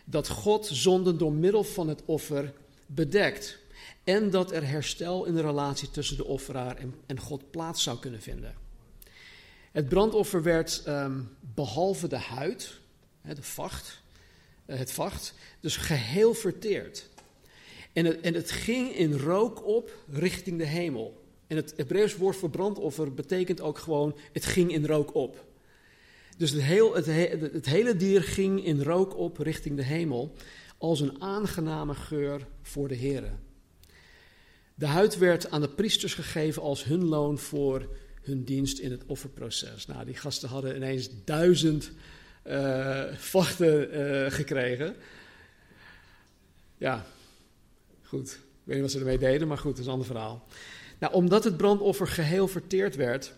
Dat 0.05 0.27
God 0.27 0.69
zonden 0.71 1.17
door 1.17 1.33
middel 1.33 1.63
van 1.63 1.87
het 1.87 2.01
offer 2.05 2.53
bedekt. 2.85 3.59
En 4.03 4.29
dat 4.29 4.51
er 4.51 4.67
herstel 4.67 5.25
in 5.25 5.35
de 5.35 5.41
relatie 5.41 5.91
tussen 5.91 6.17
de 6.17 6.25
offeraar 6.25 6.77
en, 6.77 6.95
en 7.05 7.19
God 7.19 7.51
plaats 7.51 7.83
zou 7.83 7.99
kunnen 7.99 8.21
vinden. 8.21 8.55
Het 9.71 9.89
brandoffer 9.89 10.43
werd 10.43 10.83
um, 10.87 11.29
behalve 11.39 12.07
de 12.07 12.17
huid, 12.17 12.79
de 13.21 13.41
vacht, 13.41 14.01
het 14.65 14.91
vacht. 14.91 15.33
Dus 15.59 15.77
geheel 15.77 16.33
verteerd. 16.33 17.09
En 17.93 18.05
het, 18.05 18.21
en 18.21 18.33
het 18.33 18.51
ging 18.51 18.95
in 18.95 19.17
rook 19.17 19.65
op 19.65 19.97
richting 20.09 20.57
de 20.57 20.65
hemel. 20.65 21.23
En 21.47 21.55
het 21.55 21.73
Hebreeuws 21.75 22.15
woord 22.15 22.35
voor 22.35 22.49
brandoffer 22.49 23.13
betekent 23.13 23.61
ook 23.61 23.77
gewoon: 23.77 24.15
het 24.31 24.45
ging 24.45 24.71
in 24.71 24.85
rook 24.85 25.15
op. 25.15 25.45
Dus 26.41 26.51
het, 26.51 26.61
heel, 26.61 26.95
het, 26.95 27.05
het 27.53 27.65
hele 27.65 27.95
dier 27.95 28.23
ging 28.23 28.65
in 28.65 28.81
rook 28.81 29.17
op 29.17 29.37
richting 29.37 29.75
de 29.75 29.83
hemel, 29.83 30.35
als 30.77 30.99
een 30.99 31.21
aangename 31.21 31.93
geur 31.93 32.47
voor 32.61 32.87
de 32.87 32.95
Heer. 32.95 33.23
De 34.75 34.85
huid 34.85 35.17
werd 35.17 35.51
aan 35.51 35.61
de 35.61 35.69
priesters 35.69 36.13
gegeven 36.13 36.61
als 36.61 36.83
hun 36.83 37.05
loon 37.05 37.37
voor 37.37 37.89
hun 38.21 38.43
dienst 38.43 38.79
in 38.79 38.91
het 38.91 39.05
offerproces. 39.05 39.85
Nou, 39.85 40.05
die 40.05 40.15
gasten 40.15 40.49
hadden 40.49 40.75
ineens 40.75 41.09
duizend 41.25 41.91
uh, 42.47 43.03
vachten 43.13 43.99
uh, 43.99 44.31
gekregen. 44.31 44.95
Ja, 46.77 47.05
goed. 48.01 48.31
Ik 48.31 48.37
weet 48.63 48.75
niet 48.75 48.83
wat 48.83 48.91
ze 48.91 48.99
ermee 48.99 49.17
deden, 49.17 49.47
maar 49.47 49.57
goed, 49.57 49.71
dat 49.71 49.79
is 49.79 49.85
een 49.85 49.91
ander 49.91 50.07
verhaal. 50.07 50.47
Nou, 50.99 51.13
omdat 51.13 51.43
het 51.43 51.57
brandoffer 51.57 52.07
geheel 52.07 52.47
verteerd 52.47 52.95
werd, 52.95 53.33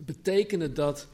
betekende 0.00 0.72
dat 0.72 1.08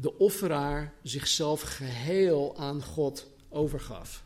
de 0.00 0.18
offeraar 0.18 0.94
zichzelf 1.02 1.60
geheel 1.60 2.56
aan 2.56 2.82
God 2.82 3.26
overgaf. 3.48 4.24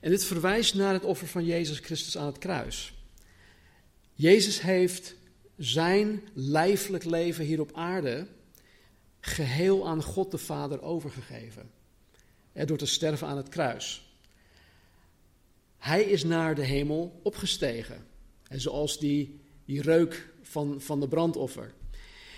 En 0.00 0.10
dit 0.10 0.24
verwijst 0.24 0.74
naar 0.74 0.92
het 0.92 1.04
offer 1.04 1.26
van 1.26 1.44
Jezus 1.44 1.78
Christus 1.78 2.18
aan 2.18 2.26
het 2.26 2.38
kruis. 2.38 2.94
Jezus 4.12 4.60
heeft 4.60 5.14
zijn 5.56 6.22
lijfelijk 6.32 7.04
leven 7.04 7.44
hier 7.44 7.60
op 7.60 7.72
aarde 7.72 8.26
geheel 9.20 9.88
aan 9.88 10.02
God 10.02 10.30
de 10.30 10.38
Vader 10.38 10.82
overgegeven. 10.82 11.70
Door 12.52 12.78
te 12.78 12.86
sterven 12.86 13.26
aan 13.26 13.36
het 13.36 13.48
kruis. 13.48 14.14
Hij 15.78 16.02
is 16.02 16.24
naar 16.24 16.54
de 16.54 16.64
hemel 16.64 17.20
opgestegen. 17.22 18.06
En 18.48 18.60
zoals 18.60 18.98
die, 18.98 19.40
die 19.64 19.82
reuk 19.82 20.28
van, 20.42 20.80
van 20.80 21.00
de 21.00 21.08
brandoffer. 21.08 21.74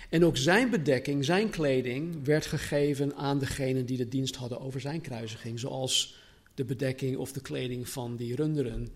En 0.09 0.25
ook 0.25 0.37
zijn 0.37 0.69
bedekking, 0.69 1.25
zijn 1.25 1.49
kleding, 1.49 2.25
werd 2.25 2.45
gegeven 2.45 3.15
aan 3.15 3.39
degenen 3.39 3.85
die 3.85 3.97
de 3.97 4.07
dienst 4.07 4.35
hadden 4.35 4.59
over 4.59 4.81
zijn 4.81 5.01
kruisiging. 5.01 5.59
Zoals 5.59 6.17
de 6.53 6.65
bedekking 6.65 7.17
of 7.17 7.31
de 7.31 7.41
kleding 7.41 7.89
van 7.89 8.15
die 8.15 8.35
runderen 8.35 8.87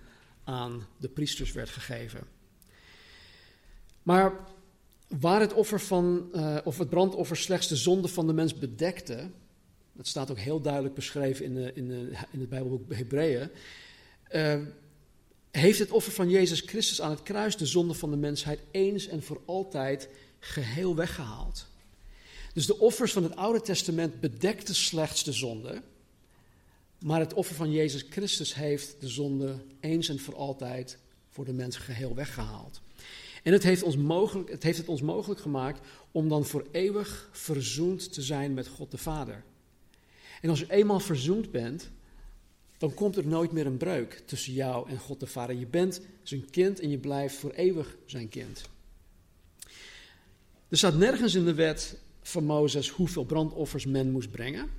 aan 0.43 0.87
de 0.97 1.09
priesters 1.09 1.51
werd 1.51 1.69
gegeven. 1.69 2.21
Maar 4.03 4.33
waar 5.07 5.39
het 5.39 5.53
offer 5.53 5.79
van, 5.79 6.29
uh, 6.33 6.57
of 6.63 6.77
het 6.77 6.89
brandoffer 6.89 7.37
slechts 7.37 7.67
de 7.67 7.75
zonde 7.75 8.07
van 8.07 8.27
de 8.27 8.33
mens 8.33 8.57
bedekte, 8.57 9.29
dat 9.93 10.07
staat 10.07 10.31
ook 10.31 10.39
heel 10.39 10.61
duidelijk 10.61 10.95
beschreven 10.95 11.45
in, 11.45 11.53
de, 11.53 11.71
in, 11.73 11.87
de, 11.87 12.11
in 12.31 12.39
het 12.39 12.49
Bijbelboek 12.49 12.93
Hebreeën, 12.93 13.49
uh, 14.31 14.59
heeft 15.51 15.79
het 15.79 15.91
offer 15.91 16.11
van 16.11 16.29
Jezus 16.29 16.61
Christus 16.61 17.01
aan 17.01 17.09
het 17.09 17.23
kruis 17.23 17.57
de 17.57 17.65
zonde 17.65 17.93
van 17.93 18.11
de 18.11 18.17
mensheid 18.17 18.59
eens 18.71 19.07
en 19.07 19.23
voor 19.23 19.41
altijd 19.45 20.09
geheel 20.43 20.95
weggehaald. 20.95 21.67
Dus 22.53 22.65
de 22.65 22.79
offers 22.79 23.11
van 23.11 23.23
het 23.23 23.35
Oude 23.35 23.61
Testament 23.61 24.19
bedekten 24.19 24.75
slechts 24.75 25.23
de 25.23 25.31
zonde, 25.31 25.81
maar 26.99 27.19
het 27.19 27.33
offer 27.33 27.55
van 27.55 27.71
Jezus 27.71 28.05
Christus 28.09 28.55
heeft 28.55 28.95
de 29.01 29.07
zonde 29.07 29.55
eens 29.79 30.09
en 30.09 30.19
voor 30.19 30.35
altijd 30.35 30.97
voor 31.29 31.45
de 31.45 31.53
mens 31.53 31.77
geheel 31.77 32.15
weggehaald. 32.15 32.81
En 33.43 33.53
het 33.53 33.63
heeft, 33.63 33.83
ons 33.83 33.97
mogelijk, 33.97 34.49
het 34.49 34.63
heeft 34.63 34.77
het 34.77 34.87
ons 34.87 35.01
mogelijk 35.01 35.41
gemaakt 35.41 35.87
om 36.11 36.29
dan 36.29 36.45
voor 36.45 36.67
eeuwig 36.71 37.29
verzoend 37.31 38.13
te 38.13 38.21
zijn 38.21 38.53
met 38.53 38.67
God 38.67 38.91
de 38.91 38.97
Vader. 38.97 39.43
En 40.41 40.49
als 40.49 40.59
je 40.59 40.71
eenmaal 40.71 40.99
verzoend 40.99 41.51
bent, 41.51 41.89
dan 42.77 42.93
komt 42.93 43.17
er 43.17 43.27
nooit 43.27 43.51
meer 43.51 43.65
een 43.65 43.77
breuk 43.77 44.21
tussen 44.25 44.53
jou 44.53 44.89
en 44.89 44.97
God 44.97 45.19
de 45.19 45.27
Vader. 45.27 45.55
Je 45.55 45.67
bent 45.67 46.01
zijn 46.23 46.49
kind 46.49 46.79
en 46.79 46.89
je 46.89 46.97
blijft 46.97 47.35
voor 47.35 47.51
eeuwig 47.51 47.95
zijn 48.05 48.29
kind. 48.29 48.71
Er 50.73 50.79
staat 50.79 50.97
nergens 50.97 51.35
in 51.35 51.45
de 51.45 51.53
wet 51.53 51.97
van 52.21 52.43
Mozes 52.43 52.89
hoeveel 52.89 53.23
brandoffers 53.23 53.85
men 53.85 54.11
moest 54.11 54.31
brengen. 54.31 54.69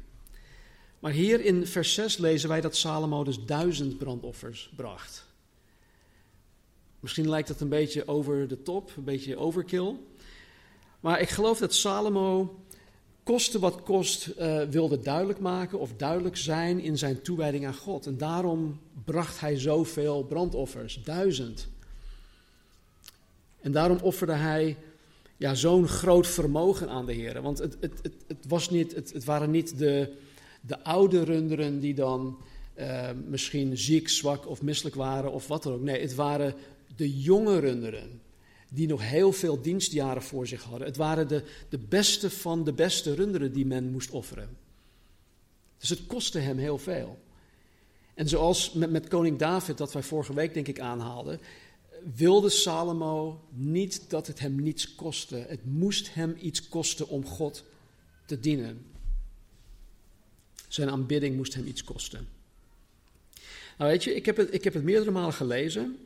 Maar 0.99 1.13
hier 1.13 1.45
in 1.45 1.67
vers 1.67 1.95
6 1.95 2.17
lezen 2.17 2.49
wij 2.49 2.61
dat 2.61 2.77
Salomo 2.77 3.25
dus 3.25 3.45
duizend 3.45 3.99
brandoffers 3.99 4.73
bracht. 4.77 5.27
Misschien 7.01 7.29
lijkt 7.29 7.49
dat 7.49 7.61
een 7.61 7.69
beetje 7.69 8.09
over 8.09 8.49
de 8.49 8.63
top, 8.63 8.93
een 8.97 9.05
beetje 9.05 9.37
overkill. 9.37 9.95
Maar 11.01 11.21
ik 11.21 11.29
geloof 11.29 11.59
dat 11.59 11.75
Salomo, 11.75 12.61
koste 13.23 13.59
wat 13.59 13.83
kost, 13.83 14.31
uh, 14.39 14.63
wilde 14.63 15.01
duidelijk 15.01 15.39
maken 15.39 15.79
of 15.79 15.93
duidelijk 15.97 16.37
zijn 16.37 16.81
in 16.81 16.99
zijn 16.99 17.23
toewijding 17.23 17.67
aan 17.67 17.75
God. 17.75 18.07
En 18.07 18.17
daarom 18.17 18.81
bracht 19.05 19.41
hij 19.41 19.59
zoveel 19.59 20.23
brandoffers, 20.23 21.03
duizend. 21.05 21.69
En 23.61 23.73
daarom 23.73 23.99
offerde 24.03 24.33
hij 24.35 24.77
ja, 25.37 25.55
zo'n 25.55 25.88
groot 25.88 26.26
vermogen 26.26 26.88
aan 26.88 27.07
de 27.07 27.12
Heer. 27.12 27.43
Want 27.43 27.59
het, 27.59 27.76
het, 27.81 27.93
het, 28.03 28.14
het, 28.26 28.45
was 28.49 28.71
niet, 28.71 28.95
het, 28.95 29.12
het 29.12 29.25
waren 29.25 29.50
niet 29.50 29.79
de, 29.79 30.12
de 30.61 30.85
oude 30.85 31.25
runderen 31.25 31.81
die 31.81 31.95
dan 31.95 32.38
uh, 32.79 33.11
misschien 33.26 33.79
ziek, 33.79 34.09
zwak 34.09 34.49
of 34.49 34.62
misselijk 34.62 34.97
waren 34.97 35.33
of 35.33 35.47
wat 35.47 35.62
dan 35.62 35.73
ook. 35.73 35.83
Nee, 35.83 36.00
het 36.00 36.14
waren 36.14 36.55
de 36.97 37.21
jonge 37.21 37.59
runderen, 37.59 38.21
die 38.69 38.88
nog 38.88 39.03
heel 39.03 39.33
veel 39.33 39.62
dienstjaren 39.62 40.23
voor 40.23 40.47
zich 40.47 40.62
hadden. 40.62 40.87
Het 40.87 40.97
waren 40.97 41.29
de, 41.29 41.45
de 41.69 41.79
beste 41.79 42.31
van 42.31 42.64
de 42.64 42.73
beste 42.73 43.14
runderen 43.14 43.53
die 43.53 43.67
men 43.67 43.91
moest 43.91 44.11
offeren. 44.11 44.57
Dus 45.79 45.88
het 45.88 46.07
kostte 46.07 46.38
hem 46.38 46.59
heel 46.59 46.79
veel. 46.79 47.19
En 48.14 48.29
zoals 48.29 48.73
met, 48.73 48.91
met 48.91 49.09
koning 49.09 49.38
David, 49.38 49.79
dat 49.79 49.93
wij 49.93 50.03
vorige 50.03 50.35
week 50.35 50.55
denk 50.55 50.69
ik 50.69 50.81
aanhaalden, 50.81 51.41
wilde 52.14 52.49
Salomo 52.49 53.44
niet 53.50 54.11
dat 54.11 54.26
het 54.26 54.38
hem 54.38 54.62
niets 54.62 54.94
kostte. 54.94 55.44
Het 55.49 55.64
moest 55.64 56.14
hem 56.14 56.37
iets 56.40 56.68
kosten 56.68 57.08
om 57.08 57.26
God 57.26 57.64
te 58.26 58.40
dienen. 58.40 58.87
Zijn 60.68 60.90
aanbidding 60.90 61.37
moest 61.37 61.54
hem 61.54 61.66
iets 61.66 61.84
kosten. 61.84 62.28
Nou 63.78 63.90
weet 63.90 64.04
je, 64.04 64.14
ik 64.14 64.26
heb 64.26 64.37
het, 64.37 64.54
ik 64.54 64.64
heb 64.64 64.75
het 64.75 64.82
meerdere 64.82 65.11
malen 65.11 65.34
gelezen. 65.34 65.99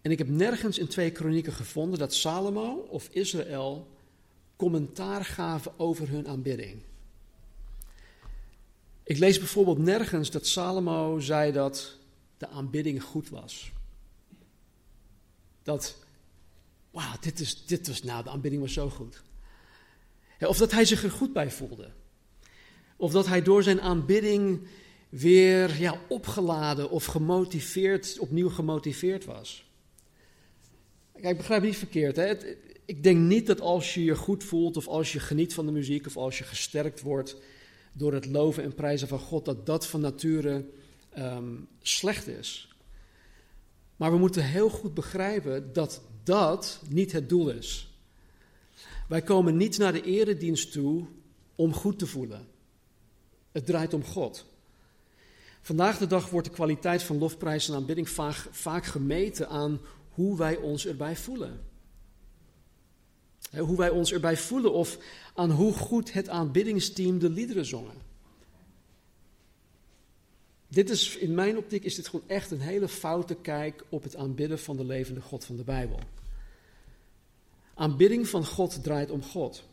En 0.00 0.10
ik 0.10 0.18
heb 0.18 0.28
nergens 0.28 0.78
in 0.78 0.86
twee 0.86 1.10
kronieken 1.10 1.52
gevonden 1.52 1.98
dat 1.98 2.14
Salomo 2.14 2.86
of 2.88 3.08
Israël 3.10 3.88
commentaar 4.56 5.24
gaven 5.24 5.78
over 5.78 6.08
hun 6.08 6.28
aanbidding. 6.28 6.82
Ik 9.02 9.18
lees 9.18 9.38
bijvoorbeeld 9.38 9.78
nergens 9.78 10.30
dat 10.30 10.46
Salomo 10.46 11.20
zei 11.20 11.52
dat 11.52 11.98
de 12.38 12.48
aanbidding 12.48 13.02
goed 13.02 13.28
was. 13.28 13.72
Dat, 15.62 15.96
wauw, 16.90 17.14
dit, 17.20 17.40
is, 17.40 17.66
dit 17.66 17.88
was, 17.88 18.02
nou, 18.02 18.24
de 18.24 18.30
aanbidding 18.30 18.62
was 18.62 18.72
zo 18.72 18.90
goed. 18.90 19.22
of 20.40 20.56
dat 20.56 20.72
hij 20.72 20.84
zich 20.84 21.02
er 21.02 21.10
goed 21.10 21.32
bij 21.32 21.50
voelde. 21.50 21.90
Of 22.96 23.12
dat 23.12 23.26
hij 23.26 23.42
door 23.42 23.62
zijn 23.62 23.80
aanbidding 23.80 24.66
weer 25.08 25.80
ja, 25.80 26.00
opgeladen 26.08 26.90
of 26.90 27.04
gemotiveerd, 27.04 28.18
opnieuw 28.18 28.48
gemotiveerd 28.48 29.24
was. 29.24 29.70
Kijk, 31.20 31.36
begrijp 31.36 31.62
niet 31.62 31.76
verkeerd. 31.76 32.16
Hè? 32.16 32.34
ik 32.84 33.02
denk 33.02 33.18
niet 33.18 33.46
dat 33.46 33.60
als 33.60 33.94
je 33.94 34.04
je 34.04 34.16
goed 34.16 34.44
voelt, 34.44 34.76
of 34.76 34.88
als 34.88 35.12
je 35.12 35.20
geniet 35.20 35.54
van 35.54 35.66
de 35.66 35.72
muziek, 35.72 36.06
of 36.06 36.16
als 36.16 36.38
je 36.38 36.44
gesterkt 36.44 37.00
wordt 37.00 37.36
door 37.92 38.12
het 38.12 38.26
loven 38.26 38.62
en 38.62 38.74
prijzen 38.74 39.08
van 39.08 39.18
God, 39.18 39.44
dat 39.44 39.66
dat 39.66 39.86
van 39.86 40.00
nature 40.00 40.64
um, 41.18 41.68
slecht 41.82 42.26
is. 42.26 42.71
Maar 44.02 44.10
we 44.12 44.18
moeten 44.18 44.44
heel 44.44 44.70
goed 44.70 44.94
begrijpen 44.94 45.72
dat 45.72 46.02
dat 46.22 46.80
niet 46.88 47.12
het 47.12 47.28
doel 47.28 47.50
is. 47.50 47.94
Wij 49.08 49.22
komen 49.22 49.56
niet 49.56 49.78
naar 49.78 49.92
de 49.92 50.02
eredienst 50.02 50.72
toe 50.72 51.06
om 51.54 51.74
goed 51.74 51.98
te 51.98 52.06
voelen. 52.06 52.46
Het 53.52 53.66
draait 53.66 53.94
om 53.94 54.04
God. 54.04 54.44
Vandaag 55.60 55.98
de 55.98 56.06
dag 56.06 56.30
wordt 56.30 56.48
de 56.48 56.54
kwaliteit 56.54 57.02
van 57.02 57.18
lofprijs 57.18 57.68
en 57.68 57.74
aanbidding 57.74 58.08
vaak, 58.08 58.46
vaak 58.50 58.84
gemeten 58.84 59.48
aan 59.48 59.80
hoe 60.08 60.36
wij 60.36 60.56
ons 60.56 60.86
erbij 60.86 61.16
voelen. 61.16 61.60
Hoe 63.58 63.76
wij 63.76 63.90
ons 63.90 64.12
erbij 64.12 64.36
voelen 64.36 64.72
of 64.72 64.98
aan 65.34 65.50
hoe 65.50 65.72
goed 65.72 66.12
het 66.12 66.28
aanbiddingsteam 66.28 67.18
de 67.18 67.30
liederen 67.30 67.66
zongen. 67.66 68.11
Dit 70.72 70.90
is, 70.90 71.16
in 71.16 71.34
mijn 71.34 71.56
optiek 71.56 71.84
is 71.84 71.94
dit 71.94 72.08
gewoon 72.08 72.28
echt 72.28 72.50
een 72.50 72.60
hele 72.60 72.88
foute 72.88 73.34
kijk 73.34 73.84
op 73.88 74.02
het 74.02 74.16
aanbidden 74.16 74.58
van 74.58 74.76
de 74.76 74.84
levende 74.84 75.20
God 75.20 75.44
van 75.44 75.56
de 75.56 75.64
Bijbel. 75.64 75.98
Aanbidding 77.74 78.28
van 78.28 78.46
God 78.46 78.82
draait 78.82 79.10
om 79.10 79.22
God. 79.22 79.64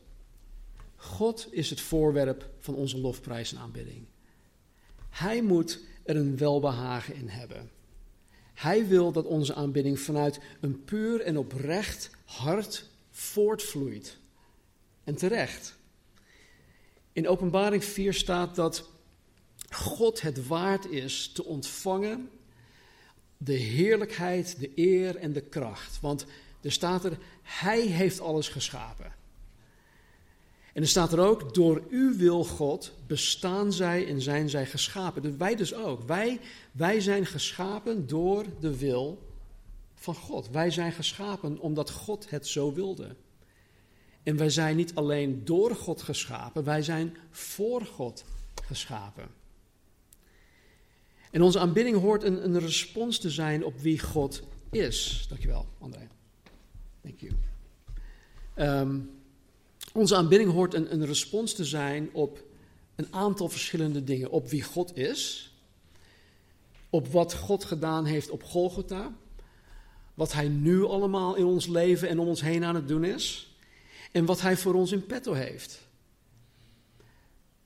God 0.96 1.48
is 1.52 1.70
het 1.70 1.82
voorwerp 1.82 2.50
van 2.60 2.76
onze 2.76 2.98
lofprijs 2.98 3.54
en 3.54 3.60
aanbidding. 3.60 4.06
Hij 5.10 5.42
moet 5.42 5.80
er 6.04 6.16
een 6.16 6.38
welbehagen 6.38 7.16
in 7.16 7.28
hebben. 7.28 7.70
Hij 8.54 8.88
wil 8.88 9.12
dat 9.12 9.26
onze 9.26 9.54
aanbidding 9.54 10.00
vanuit 10.00 10.40
een 10.62 10.84
puur 10.84 11.22
en 11.22 11.38
oprecht 11.38 12.10
hart 12.26 12.90
voortvloeit. 13.12 14.18
En 15.04 15.16
terecht. 15.16 15.76
In 17.12 17.28
Openbaring 17.28 17.84
4 17.84 18.14
staat 18.14 18.56
dat 18.56 18.90
God 19.70 20.22
het 20.22 20.48
waard 20.48 20.86
is 20.86 21.32
te 21.34 21.46
ontvangen 21.46 22.30
de 23.38 23.54
heerlijkheid, 23.54 24.60
de 24.60 24.72
eer 24.76 25.16
en 25.16 25.34
de 25.34 25.42
kracht. 25.42 26.00
Want 26.02 26.26
er 26.62 26.72
staat 26.72 27.06
er, 27.06 27.18
Hij 27.42 27.82
heeft 27.82 28.20
alles 28.20 28.48
geschapen. 28.48 29.14
En 30.74 30.82
er 30.82 30.88
staat 30.88 31.14
er 31.14 31.20
ook, 31.20 31.54
door 31.54 31.84
uw 31.90 32.18
wil 32.18 32.44
God 32.44 32.94
bestaan 33.08 33.74
zij 33.74 34.08
en 34.08 34.22
zijn 34.22 34.50
zij 34.50 34.66
geschapen. 34.66 35.22
Dus 35.22 35.36
wij 35.38 35.56
dus 35.56 35.74
ook. 35.74 36.04
Wij, 36.04 36.40
wij 36.72 37.00
zijn 37.00 37.26
geschapen 37.26 38.08
door 38.08 38.46
de 38.60 38.78
wil 38.78 39.28
van 39.96 40.16
God. 40.16 40.50
Wij 40.50 40.72
zijn 40.72 40.92
geschapen 40.92 41.60
omdat 41.60 41.90
God 41.90 42.30
het 42.30 42.48
zo 42.48 42.74
wilde. 42.74 43.16
En 44.24 44.38
wij 44.38 44.50
zijn 44.50 44.76
niet 44.76 44.96
alleen 44.96 45.46
door 45.46 45.76
God 45.76 46.02
geschapen, 46.02 46.64
wij 46.64 46.82
zijn 46.82 47.18
voor 47.32 47.86
God 47.86 48.26
geschapen. 48.66 49.39
En 51.30 51.42
onze 51.42 51.60
aanbidding 51.60 51.98
hoort 51.98 52.24
een, 52.24 52.44
een 52.44 52.60
respons 52.60 53.20
te 53.20 53.30
zijn 53.30 53.66
op 53.66 53.80
wie 53.80 54.00
God 54.00 54.42
is. 54.72 55.26
Dankjewel, 55.30 55.68
André. 55.80 56.08
Thank 57.02 57.20
you. 57.20 57.34
Um, 58.56 59.10
onze 59.94 60.16
aanbidding 60.16 60.52
hoort 60.52 60.74
een, 60.74 60.94
een 60.94 61.06
respons 61.06 61.54
te 61.54 61.66
zijn 61.66 62.10
op 62.14 62.44
een 62.96 63.14
aantal 63.14 63.50
verschillende 63.50 64.04
dingen. 64.04 64.30
Op 64.30 64.50
wie 64.50 64.64
God 64.64 64.98
is, 64.98 65.52
op 66.90 67.08
wat 67.08 67.34
God 67.34 67.64
gedaan 67.66 68.06
heeft 68.06 68.30
op 68.30 68.44
Golgotha, 68.44 69.14
wat 70.14 70.34
Hij 70.34 70.48
nu 70.48 70.84
allemaal 70.84 71.36
in 71.36 71.46
ons 71.46 71.68
leven 71.68 72.10
en 72.10 72.20
om 72.20 72.28
ons 72.28 72.42
heen 72.42 72.64
aan 72.64 72.76
het 72.76 72.88
doen 72.88 73.04
is, 73.04 73.56
en 74.12 74.26
wat 74.26 74.42
Hij 74.42 74.58
voor 74.58 74.74
ons 74.74 74.92
in 74.92 75.06
petto 75.06 75.34
heeft. 75.34 75.88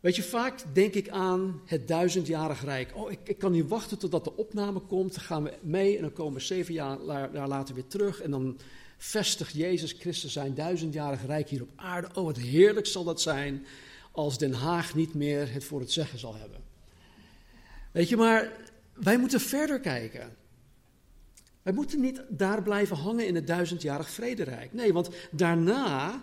Weet 0.03 0.15
je, 0.15 0.23
vaak 0.23 0.63
denk 0.73 0.93
ik 0.93 1.09
aan 1.09 1.61
het 1.65 1.87
duizendjarig 1.87 2.63
rijk. 2.63 2.95
Oh, 2.95 3.11
ik, 3.11 3.19
ik 3.23 3.37
kan 3.37 3.51
niet 3.51 3.67
wachten 3.67 3.97
totdat 3.97 4.23
de 4.23 4.35
opname 4.35 4.79
komt. 4.79 5.13
Dan 5.13 5.23
gaan 5.23 5.43
we 5.43 5.53
mee 5.61 5.95
en 5.95 6.01
dan 6.01 6.13
komen 6.13 6.33
we 6.33 6.39
zeven 6.39 6.73
jaar, 6.73 6.97
later 7.31 7.75
weer 7.75 7.87
terug. 7.87 8.21
En 8.21 8.31
dan 8.31 8.59
vestigt 8.97 9.53
Jezus 9.53 9.91
Christus 9.91 10.33
zijn 10.33 10.53
duizendjarig 10.53 11.25
rijk 11.25 11.49
hier 11.49 11.61
op 11.61 11.69
aarde. 11.75 12.07
Oh, 12.13 12.23
wat 12.23 12.37
heerlijk 12.37 12.85
zal 12.85 13.03
dat 13.03 13.21
zijn 13.21 13.65
als 14.11 14.37
Den 14.37 14.53
Haag 14.53 14.95
niet 14.95 15.13
meer 15.13 15.53
het 15.53 15.63
voor 15.63 15.79
het 15.79 15.91
zeggen 15.91 16.19
zal 16.19 16.35
hebben. 16.35 16.59
Weet 17.91 18.09
je, 18.09 18.17
maar 18.17 18.51
wij 18.93 19.17
moeten 19.17 19.39
verder 19.39 19.79
kijken. 19.79 20.35
Wij 21.61 21.73
moeten 21.73 21.99
niet 21.99 22.21
daar 22.29 22.63
blijven 22.63 22.97
hangen 22.97 23.27
in 23.27 23.35
het 23.35 23.47
duizendjarig 23.47 24.09
vrederijk. 24.09 24.73
Nee, 24.73 24.93
want 24.93 25.09
daarna, 25.31 26.21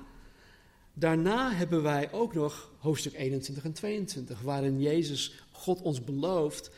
daarna 0.92 1.52
hebben 1.52 1.82
wij 1.82 2.12
ook 2.12 2.34
nog 2.34 2.69
hoofdstuk 2.80 3.14
21 3.14 3.64
en 3.64 3.72
22, 3.72 4.40
waarin 4.40 4.80
Jezus, 4.80 5.32
God 5.52 5.82
ons 5.82 6.04
belooft 6.04 6.70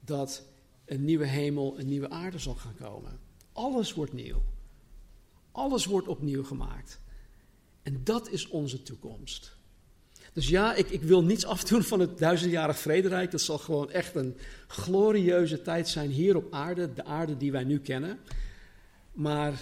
dat 0.00 0.42
een 0.84 1.04
nieuwe 1.04 1.26
hemel, 1.26 1.78
een 1.78 1.88
nieuwe 1.88 2.10
aarde 2.10 2.38
zal 2.38 2.54
gaan 2.54 2.74
komen. 2.78 3.18
Alles 3.52 3.94
wordt 3.94 4.12
nieuw. 4.12 4.42
Alles 5.52 5.84
wordt 5.84 6.08
opnieuw 6.08 6.44
gemaakt. 6.44 7.00
En 7.82 8.00
dat 8.04 8.30
is 8.30 8.48
onze 8.48 8.82
toekomst. 8.82 9.58
Dus 10.32 10.48
ja, 10.48 10.74
ik, 10.74 10.90
ik 10.90 11.02
wil 11.02 11.24
niets 11.24 11.44
afdoen 11.44 11.82
van 11.82 12.00
het 12.00 12.18
duizendjarig 12.18 12.78
vrederijk. 12.78 13.30
Dat 13.30 13.40
zal 13.40 13.58
gewoon 13.58 13.90
echt 13.90 14.14
een 14.14 14.36
glorieuze 14.66 15.62
tijd 15.62 15.88
zijn 15.88 16.10
hier 16.10 16.36
op 16.36 16.52
aarde, 16.52 16.92
de 16.92 17.04
aarde 17.04 17.36
die 17.36 17.52
wij 17.52 17.64
nu 17.64 17.78
kennen. 17.78 18.18
Maar 19.12 19.60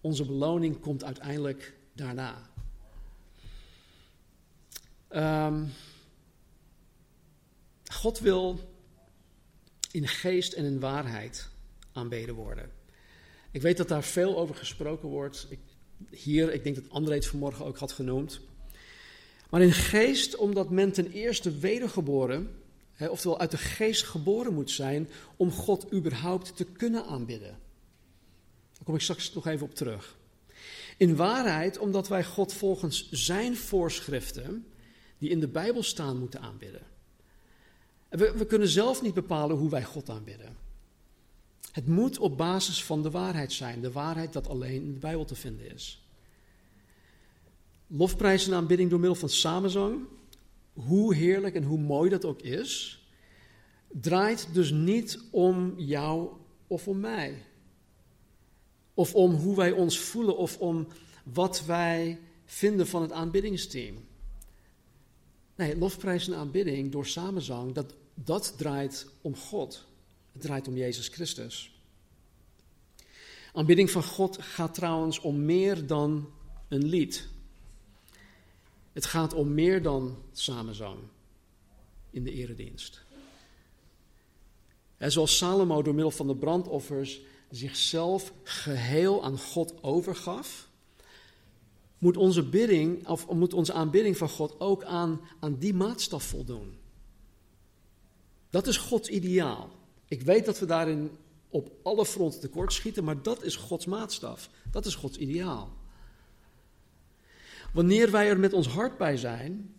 onze 0.00 0.24
beloning 0.24 0.80
komt 0.80 1.04
uiteindelijk 1.04 1.74
daarna. 1.92 2.50
Um, 5.16 5.72
God 7.92 8.18
wil 8.18 8.60
in 9.90 10.08
geest 10.08 10.52
en 10.52 10.64
in 10.64 10.80
waarheid 10.80 11.48
aanbeden 11.92 12.34
worden. 12.34 12.70
Ik 13.50 13.62
weet 13.62 13.76
dat 13.76 13.88
daar 13.88 14.02
veel 14.02 14.38
over 14.38 14.54
gesproken 14.54 15.08
wordt. 15.08 15.46
Ik, 15.48 15.58
hier, 16.10 16.52
ik 16.52 16.64
denk 16.64 16.74
dat 16.76 16.90
André 16.90 17.14
het 17.14 17.26
vanmorgen 17.26 17.64
ook 17.64 17.78
had 17.78 17.92
genoemd. 17.92 18.40
Maar 19.50 19.62
in 19.62 19.72
geest, 19.72 20.36
omdat 20.36 20.70
men 20.70 20.92
ten 20.92 21.10
eerste 21.10 21.58
wedergeboren, 21.58 22.50
hè, 22.92 23.06
oftewel 23.08 23.40
uit 23.40 23.50
de 23.50 23.58
geest 23.58 24.02
geboren 24.02 24.54
moet 24.54 24.70
zijn, 24.70 25.08
om 25.36 25.50
God 25.50 25.92
überhaupt 25.92 26.56
te 26.56 26.64
kunnen 26.64 27.04
aanbidden. 27.04 27.58
Daar 28.72 28.84
kom 28.84 28.94
ik 28.94 29.00
straks 29.00 29.32
nog 29.32 29.46
even 29.46 29.66
op 29.66 29.74
terug. 29.74 30.16
In 30.96 31.16
waarheid, 31.16 31.78
omdat 31.78 32.08
wij 32.08 32.24
God 32.24 32.52
volgens 32.52 33.10
zijn 33.10 33.56
voorschriften, 33.56 34.66
die 35.18 35.30
in 35.30 35.40
de 35.40 35.48
Bijbel 35.48 35.82
staan, 35.82 36.18
moeten 36.18 36.40
aanbidden. 36.40 36.82
We, 38.08 38.32
we 38.36 38.46
kunnen 38.46 38.68
zelf 38.68 39.02
niet 39.02 39.14
bepalen 39.14 39.56
hoe 39.56 39.70
wij 39.70 39.84
God 39.84 40.10
aanbidden. 40.10 40.56
Het 41.72 41.86
moet 41.86 42.18
op 42.18 42.36
basis 42.36 42.84
van 42.84 43.02
de 43.02 43.10
waarheid 43.10 43.52
zijn, 43.52 43.80
de 43.80 43.92
waarheid 43.92 44.32
dat 44.32 44.48
alleen 44.48 44.82
in 44.82 44.92
de 44.92 44.98
Bijbel 44.98 45.24
te 45.24 45.34
vinden 45.34 45.74
is. 45.74 46.02
Lofprijs 47.86 48.46
en 48.46 48.54
aanbidding 48.54 48.90
door 48.90 48.98
middel 48.98 49.18
van 49.18 49.28
samenzang, 49.28 50.00
hoe 50.72 51.14
heerlijk 51.14 51.54
en 51.54 51.62
hoe 51.62 51.78
mooi 51.78 52.10
dat 52.10 52.24
ook 52.24 52.40
is, 52.40 53.02
draait 53.88 54.48
dus 54.52 54.70
niet 54.70 55.20
om 55.30 55.74
jou 55.76 56.28
of 56.66 56.88
om 56.88 57.00
mij. 57.00 57.42
Of 58.94 59.14
om 59.14 59.32
hoe 59.34 59.56
wij 59.56 59.72
ons 59.72 59.98
voelen 59.98 60.36
of 60.36 60.58
om 60.58 60.86
wat 61.24 61.64
wij 61.64 62.20
vinden 62.44 62.86
van 62.86 63.02
het 63.02 63.12
aanbiddingsteam. 63.12 63.96
Nee, 65.54 65.76
lofprijs 65.76 66.28
en 66.28 66.34
aanbidding 66.34 66.92
door 66.92 67.06
samenzang, 67.06 67.72
dat, 67.72 67.94
dat 68.14 68.54
draait 68.56 69.06
om 69.20 69.36
God. 69.36 69.86
Het 70.32 70.42
draait 70.42 70.68
om 70.68 70.76
Jezus 70.76 71.08
Christus. 71.08 71.74
Aanbidding 73.52 73.90
van 73.90 74.02
God 74.02 74.42
gaat 74.42 74.74
trouwens 74.74 75.20
om 75.20 75.44
meer 75.44 75.86
dan 75.86 76.30
een 76.68 76.84
lied. 76.84 77.28
Het 78.92 79.06
gaat 79.06 79.32
om 79.32 79.54
meer 79.54 79.82
dan 79.82 80.22
samenzang 80.32 80.98
in 82.10 82.24
de 82.24 82.32
eredienst. 82.32 83.04
En 84.96 85.12
zoals 85.12 85.36
Salomo 85.36 85.82
door 85.82 85.94
middel 85.94 86.10
van 86.10 86.26
de 86.26 86.36
brandoffers 86.36 87.20
zichzelf 87.50 88.32
geheel 88.42 89.24
aan 89.24 89.38
God 89.38 89.82
overgaf, 89.82 90.68
moet 91.98 92.16
onze, 92.16 92.42
bidding, 92.42 93.08
of 93.08 93.30
moet 93.30 93.54
onze 93.54 93.72
aanbidding 93.72 94.16
van 94.16 94.28
God 94.28 94.60
ook 94.60 94.84
aan, 94.84 95.20
aan 95.40 95.58
die 95.58 95.74
maatstaf 95.74 96.22
voldoen. 96.22 96.74
Dat 98.50 98.66
is 98.66 98.76
Gods 98.76 99.08
ideaal. 99.08 99.70
Ik 100.08 100.22
weet 100.22 100.44
dat 100.44 100.58
we 100.58 100.66
daarin 100.66 101.10
op 101.48 101.70
alle 101.82 102.06
fronten 102.06 102.40
tekort 102.40 102.72
schieten, 102.72 103.04
maar 103.04 103.22
dat 103.22 103.42
is 103.42 103.56
Gods 103.56 103.86
maatstaf. 103.86 104.50
Dat 104.70 104.86
is 104.86 104.94
Gods 104.94 105.18
ideaal. 105.18 105.72
Wanneer 107.72 108.10
wij 108.10 108.28
er 108.28 108.38
met 108.38 108.52
ons 108.52 108.68
hart 108.68 108.98
bij 108.98 109.16
zijn, 109.16 109.74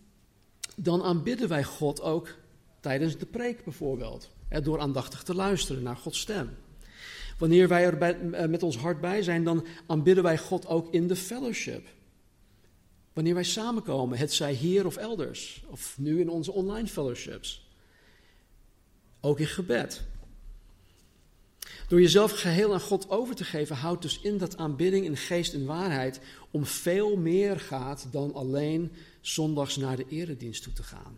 dan 0.75 1.03
aanbidden 1.03 1.47
wij 1.47 1.63
God 1.63 2.01
ook 2.01 2.35
tijdens 2.79 3.17
de 3.17 3.25
preek 3.25 3.63
bijvoorbeeld. 3.63 4.29
door 4.63 4.79
aandachtig 4.79 5.23
te 5.23 5.35
luisteren 5.35 5.83
naar 5.83 5.97
Gods 5.97 6.19
stem. 6.19 6.49
Wanneer 7.37 7.67
wij 7.67 7.85
er 7.85 8.01
eh, 8.01 8.49
met 8.49 8.63
ons 8.63 8.77
hart 8.77 9.01
bij 9.01 9.23
zijn, 9.23 9.43
dan 9.43 9.65
aanbidden 9.87 10.23
wij 10.23 10.37
God 10.37 10.67
ook 10.67 10.93
in 10.93 11.07
de 11.07 11.15
fellowship. 11.15 11.87
Wanneer 13.15 13.33
wij 13.33 13.43
samenkomen, 13.43 14.17
het 14.17 14.33
zij 14.33 14.53
hier 14.53 14.85
of 14.85 14.95
elders, 14.95 15.63
of 15.67 15.97
nu 15.97 16.19
in 16.19 16.29
onze 16.29 16.51
online 16.51 16.87
fellowships. 16.87 17.67
Ook 19.21 19.39
in 19.39 19.47
gebed. 19.47 20.03
Door 21.87 22.01
jezelf 22.01 22.31
geheel 22.31 22.73
aan 22.73 22.81
God 22.81 23.09
over 23.09 23.35
te 23.35 23.43
geven, 23.43 23.75
houdt 23.75 24.01
dus 24.01 24.19
in 24.21 24.37
dat 24.37 24.57
aanbidding 24.57 25.05
in 25.05 25.17
geest 25.17 25.53
en 25.53 25.65
waarheid 25.65 26.19
om 26.51 26.65
veel 26.65 27.17
meer 27.17 27.59
gaat 27.59 28.07
dan 28.11 28.33
alleen 28.33 28.91
zondags 29.21 29.75
naar 29.75 29.95
de 29.95 30.05
eredienst 30.09 30.63
toe 30.63 30.73
te 30.73 30.83
gaan. 30.83 31.17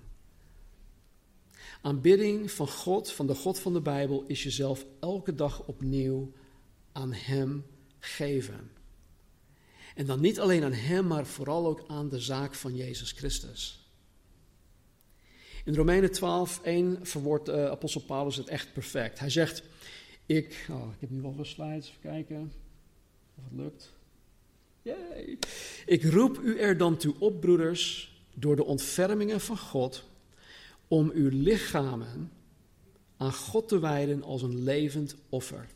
Aanbidding 1.82 2.52
van 2.52 2.68
God, 2.68 3.12
van 3.12 3.28
de 3.28 3.36
God 3.36 3.60
van 3.60 3.74
de 3.74 3.82
Bijbel, 3.82 4.24
is 4.28 4.44
jezelf 4.44 4.86
elke 5.00 5.36
dag 5.36 5.64
opnieuw 5.66 6.32
aan 6.92 7.14
Hem 7.14 7.66
geven. 8.00 8.77
En 9.98 10.06
dan 10.06 10.22
niet 10.22 10.40
alleen 10.40 10.64
aan 10.64 10.74
Hem, 10.74 11.08
maar 11.08 11.26
vooral 11.26 11.68
ook 11.68 11.84
aan 11.88 12.10
de 12.10 12.20
zaak 12.20 12.56
van 12.56 12.76
Jezus 12.76 13.12
Christus. 13.12 13.90
In 15.66 15.76
Romeinen 15.76 16.12
12, 16.12 16.62
1 16.64 17.06
verwoordt 17.06 17.50
uh, 17.50 17.66
apostel 17.66 18.02
Paulus 18.02 18.36
het 18.36 18.48
echt 18.48 18.74
perfect. 18.74 19.20
Hij 19.20 19.30
zegt, 19.30 19.64
ik, 20.26 20.68
oh, 20.70 20.92
ik 20.94 21.00
heb 21.00 21.10
nu 21.10 21.22
wel 21.22 21.36
wat 21.36 21.46
slides, 21.46 21.88
even 21.88 22.02
kijken 22.02 22.52
of 23.36 23.44
het 23.44 23.60
lukt. 23.60 23.94
Ik 25.86 26.04
roep 26.04 26.40
u 26.40 26.60
er 26.60 26.78
dan 26.78 26.98
toe 26.98 27.16
op, 27.20 27.42
broeders, 27.42 28.16
door 28.34 28.56
de 28.56 28.66
ontfermingen 28.66 29.42
van 29.42 29.58
God, 29.58 30.04
om 30.88 31.12
uw 31.14 31.30
lichamen 31.32 32.32
aan 33.18 33.34
God 33.34 33.68
te 33.68 33.80
wijden 33.80 34.24
als 34.24 34.42
een 34.42 34.64
levend 34.64 35.16
offer. 35.30 35.68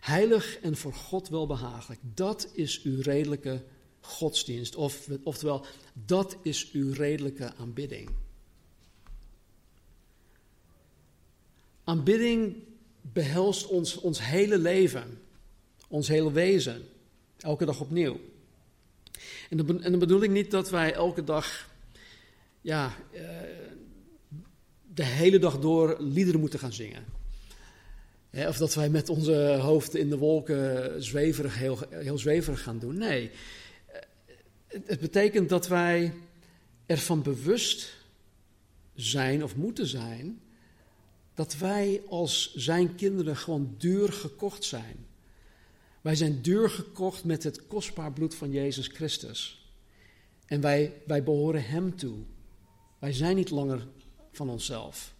Heilig 0.00 0.58
en 0.58 0.76
voor 0.76 0.94
God 0.94 1.28
welbehagelijk. 1.28 2.00
Dat 2.14 2.48
is 2.52 2.82
uw 2.82 3.00
redelijke 3.02 3.64
godsdienst. 4.00 4.76
Of, 4.76 5.08
oftewel, 5.22 5.64
dat 5.92 6.36
is 6.42 6.70
uw 6.72 6.92
redelijke 6.92 7.54
aanbidding. 7.54 8.10
Aanbidding 11.84 12.56
behelst 13.00 13.66
ons, 13.66 13.96
ons 13.96 14.24
hele 14.24 14.58
leven, 14.58 15.20
ons 15.88 16.08
hele 16.08 16.32
wezen, 16.32 16.82
elke 17.38 17.64
dag 17.64 17.80
opnieuw. 17.80 18.20
En 19.50 19.56
dan, 19.56 19.82
en 19.82 19.98
bedoel 19.98 20.22
ik 20.22 20.30
niet 20.30 20.50
dat 20.50 20.70
wij 20.70 20.92
elke 20.92 21.24
dag, 21.24 21.70
ja, 22.60 22.96
uh, 23.12 23.20
de 24.94 25.04
hele 25.04 25.38
dag 25.38 25.58
door 25.58 25.96
liederen 26.00 26.40
moeten 26.40 26.58
gaan 26.58 26.72
zingen. 26.72 27.15
Of 28.36 28.56
dat 28.56 28.74
wij 28.74 28.88
met 28.88 29.08
onze 29.08 29.34
hoofden 29.60 30.00
in 30.00 30.10
de 30.10 30.18
wolken 30.18 31.02
zweverig, 31.02 31.58
heel, 31.58 31.78
heel 31.90 32.18
zweverig 32.18 32.62
gaan 32.62 32.78
doen. 32.78 32.98
Nee, 32.98 33.30
het 34.84 35.00
betekent 35.00 35.48
dat 35.48 35.68
wij 35.68 36.12
ervan 36.86 37.22
bewust 37.22 37.96
zijn 38.94 39.44
of 39.44 39.56
moeten 39.56 39.86
zijn 39.86 40.40
dat 41.36 41.56
wij 41.56 42.02
als 42.08 42.54
zijn 42.54 42.94
kinderen 42.94 43.36
gewoon 43.36 43.74
duur 43.78 44.12
gekocht 44.12 44.64
zijn. 44.64 45.06
Wij 46.00 46.14
zijn 46.14 46.42
duur 46.42 46.70
gekocht 46.70 47.24
met 47.24 47.42
het 47.42 47.66
kostbaar 47.66 48.12
bloed 48.12 48.34
van 48.34 48.50
Jezus 48.50 48.86
Christus. 48.86 49.70
En 50.46 50.60
wij, 50.60 50.92
wij 51.06 51.22
behoren 51.22 51.64
Hem 51.64 51.96
toe. 51.96 52.18
Wij 52.98 53.12
zijn 53.12 53.36
niet 53.36 53.50
langer 53.50 53.86
van 54.32 54.48
onszelf. 54.48 55.14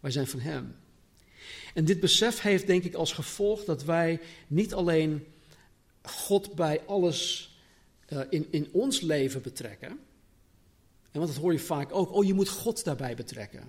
Wij 0.00 0.10
zijn 0.10 0.26
van 0.26 0.40
Hem. 0.40 0.76
En 1.76 1.84
dit 1.84 2.00
besef 2.00 2.40
heeft 2.40 2.66
denk 2.66 2.84
ik 2.84 2.94
als 2.94 3.12
gevolg 3.12 3.64
dat 3.64 3.84
wij 3.84 4.20
niet 4.46 4.74
alleen 4.74 5.26
God 6.02 6.54
bij 6.54 6.80
alles 6.86 7.50
uh, 8.08 8.20
in, 8.30 8.46
in 8.50 8.68
ons 8.72 9.00
leven 9.00 9.42
betrekken. 9.42 9.88
En 11.10 11.20
want 11.20 11.26
dat 11.26 11.42
hoor 11.42 11.52
je 11.52 11.58
vaak 11.58 11.94
ook. 11.94 12.12
Oh, 12.12 12.24
je 12.24 12.34
moet 12.34 12.48
God 12.48 12.84
daarbij 12.84 13.14
betrekken. 13.14 13.60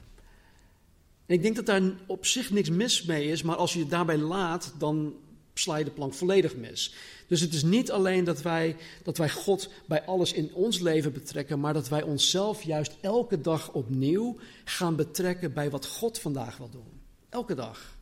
En 1.25 1.35
ik 1.35 1.41
denk 1.41 1.55
dat 1.55 1.65
daar 1.65 1.81
op 2.05 2.25
zich 2.25 2.51
niks 2.51 2.69
mis 2.69 3.03
mee 3.03 3.27
is, 3.27 3.43
maar 3.43 3.55
als 3.55 3.73
je 3.73 3.79
het 3.79 3.89
daarbij 3.89 4.17
laat, 4.17 4.73
dan 4.77 5.15
sla 5.53 5.75
je 5.75 5.83
de 5.83 5.91
plank 5.91 6.13
volledig 6.13 6.55
mis. 6.55 6.93
Dus 7.27 7.41
het 7.41 7.53
is 7.53 7.63
niet 7.63 7.91
alleen 7.91 8.23
dat 8.23 8.41
wij, 8.41 8.75
dat 9.03 9.17
wij 9.17 9.29
God 9.29 9.69
bij 9.85 10.05
alles 10.05 10.33
in 10.33 10.53
ons 10.53 10.79
leven 10.79 11.13
betrekken, 11.13 11.59
maar 11.59 11.73
dat 11.73 11.87
wij 11.87 12.01
onszelf 12.01 12.63
juist 12.63 12.95
elke 13.01 13.41
dag 13.41 13.73
opnieuw 13.73 14.37
gaan 14.63 14.95
betrekken 14.95 15.53
bij 15.53 15.69
wat 15.69 15.85
God 15.85 16.19
vandaag 16.19 16.57
wil 16.57 16.69
doen. 16.69 17.01
Elke 17.29 17.55
dag. 17.55 17.96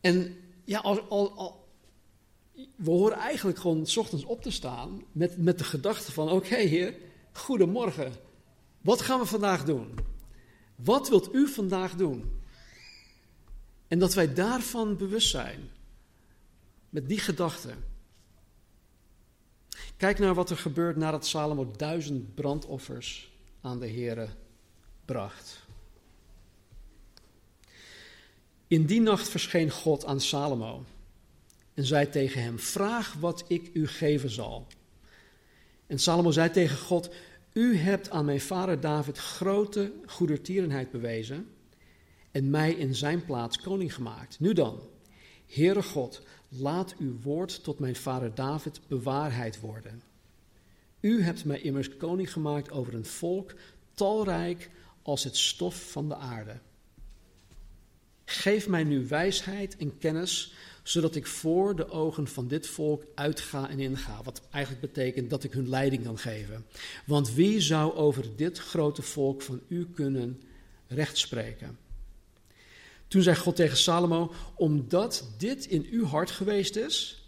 En 0.00 0.36
ja, 0.64 0.78
al, 0.78 1.68
we 2.76 2.90
horen 2.90 3.18
eigenlijk 3.18 3.58
gewoon 3.58 3.86
s 3.86 3.96
ochtends 3.96 4.24
op 4.24 4.42
te 4.42 4.50
staan 4.50 5.02
met, 5.12 5.36
met 5.36 5.58
de 5.58 5.64
gedachte 5.64 6.12
van, 6.12 6.30
oké 6.30 6.56
heer, 6.56 6.94
goedemorgen. 7.32 8.12
Wat 8.80 9.00
gaan 9.00 9.20
we 9.20 9.26
vandaag 9.26 9.64
doen? 9.64 9.94
Wat 10.74 11.08
wilt 11.08 11.34
u 11.34 11.48
vandaag 11.48 11.94
doen? 11.94 12.38
En 13.88 13.98
dat 13.98 14.14
wij 14.14 14.34
daarvan 14.34 14.96
bewust 14.96 15.28
zijn. 15.28 15.70
Met 16.90 17.08
die 17.08 17.18
gedachte. 17.18 17.74
Kijk 19.96 20.18
naar 20.18 20.34
wat 20.34 20.50
er 20.50 20.56
gebeurt 20.56 20.96
nadat 20.96 21.26
Salomo 21.26 21.70
duizend 21.76 22.34
brandoffers 22.34 23.32
aan 23.60 23.78
de 23.78 23.88
Here 23.88 24.28
bracht. 25.04 25.68
In 28.70 28.86
die 28.86 29.00
nacht 29.00 29.28
verscheen 29.28 29.70
God 29.70 30.04
aan 30.04 30.20
Salomo 30.20 30.84
en 31.74 31.84
zei 31.84 32.08
tegen 32.08 32.42
hem: 32.42 32.58
Vraag 32.58 33.12
wat 33.12 33.44
ik 33.48 33.70
u 33.72 33.86
geven 33.86 34.30
zal. 34.30 34.66
En 35.86 35.98
Salomo 35.98 36.30
zei 36.30 36.50
tegen 36.50 36.76
God: 36.76 37.10
U 37.52 37.76
hebt 37.76 38.10
aan 38.10 38.24
mijn 38.24 38.40
vader 38.40 38.80
David 38.80 39.18
grote 39.18 39.92
goedertierenheid 40.06 40.90
bewezen 40.90 41.48
en 42.30 42.50
mij 42.50 42.72
in 42.72 42.94
zijn 42.94 43.24
plaats 43.24 43.58
koning 43.58 43.94
gemaakt. 43.94 44.40
Nu 44.40 44.52
dan, 44.52 44.80
Heere 45.46 45.82
God, 45.82 46.22
laat 46.48 46.94
uw 46.98 47.20
woord 47.22 47.64
tot 47.64 47.78
mijn 47.78 47.96
vader 47.96 48.34
David 48.34 48.80
bewaarheid 48.88 49.60
worden. 49.60 50.02
U 51.00 51.22
hebt 51.22 51.44
mij 51.44 51.60
immers 51.60 51.96
koning 51.96 52.32
gemaakt 52.32 52.70
over 52.70 52.94
een 52.94 53.06
volk 53.06 53.54
talrijk 53.94 54.70
als 55.02 55.24
het 55.24 55.36
stof 55.36 55.90
van 55.90 56.08
de 56.08 56.16
aarde. 56.16 56.60
Geef 58.30 58.68
mij 58.68 58.84
nu 58.84 59.06
wijsheid 59.08 59.76
en 59.76 59.98
kennis, 59.98 60.52
zodat 60.82 61.14
ik 61.14 61.26
voor 61.26 61.76
de 61.76 61.90
ogen 61.90 62.26
van 62.26 62.48
dit 62.48 62.66
volk 62.66 63.04
uitga 63.14 63.68
en 63.68 63.78
inga. 63.80 64.22
Wat 64.22 64.42
eigenlijk 64.50 64.92
betekent 64.92 65.30
dat 65.30 65.44
ik 65.44 65.52
hun 65.52 65.68
leiding 65.68 66.04
kan 66.04 66.18
geven. 66.18 66.66
Want 67.06 67.34
wie 67.34 67.60
zou 67.60 67.94
over 67.94 68.36
dit 68.36 68.58
grote 68.58 69.02
volk 69.02 69.42
van 69.42 69.60
u 69.68 69.86
kunnen 69.94 70.42
rechtspreken? 70.86 71.78
Toen 73.08 73.22
zei 73.22 73.36
God 73.36 73.56
tegen 73.56 73.76
Salomo: 73.76 74.32
Omdat 74.54 75.28
dit 75.38 75.66
in 75.66 75.86
uw 75.90 76.04
hart 76.04 76.30
geweest 76.30 76.76
is. 76.76 77.19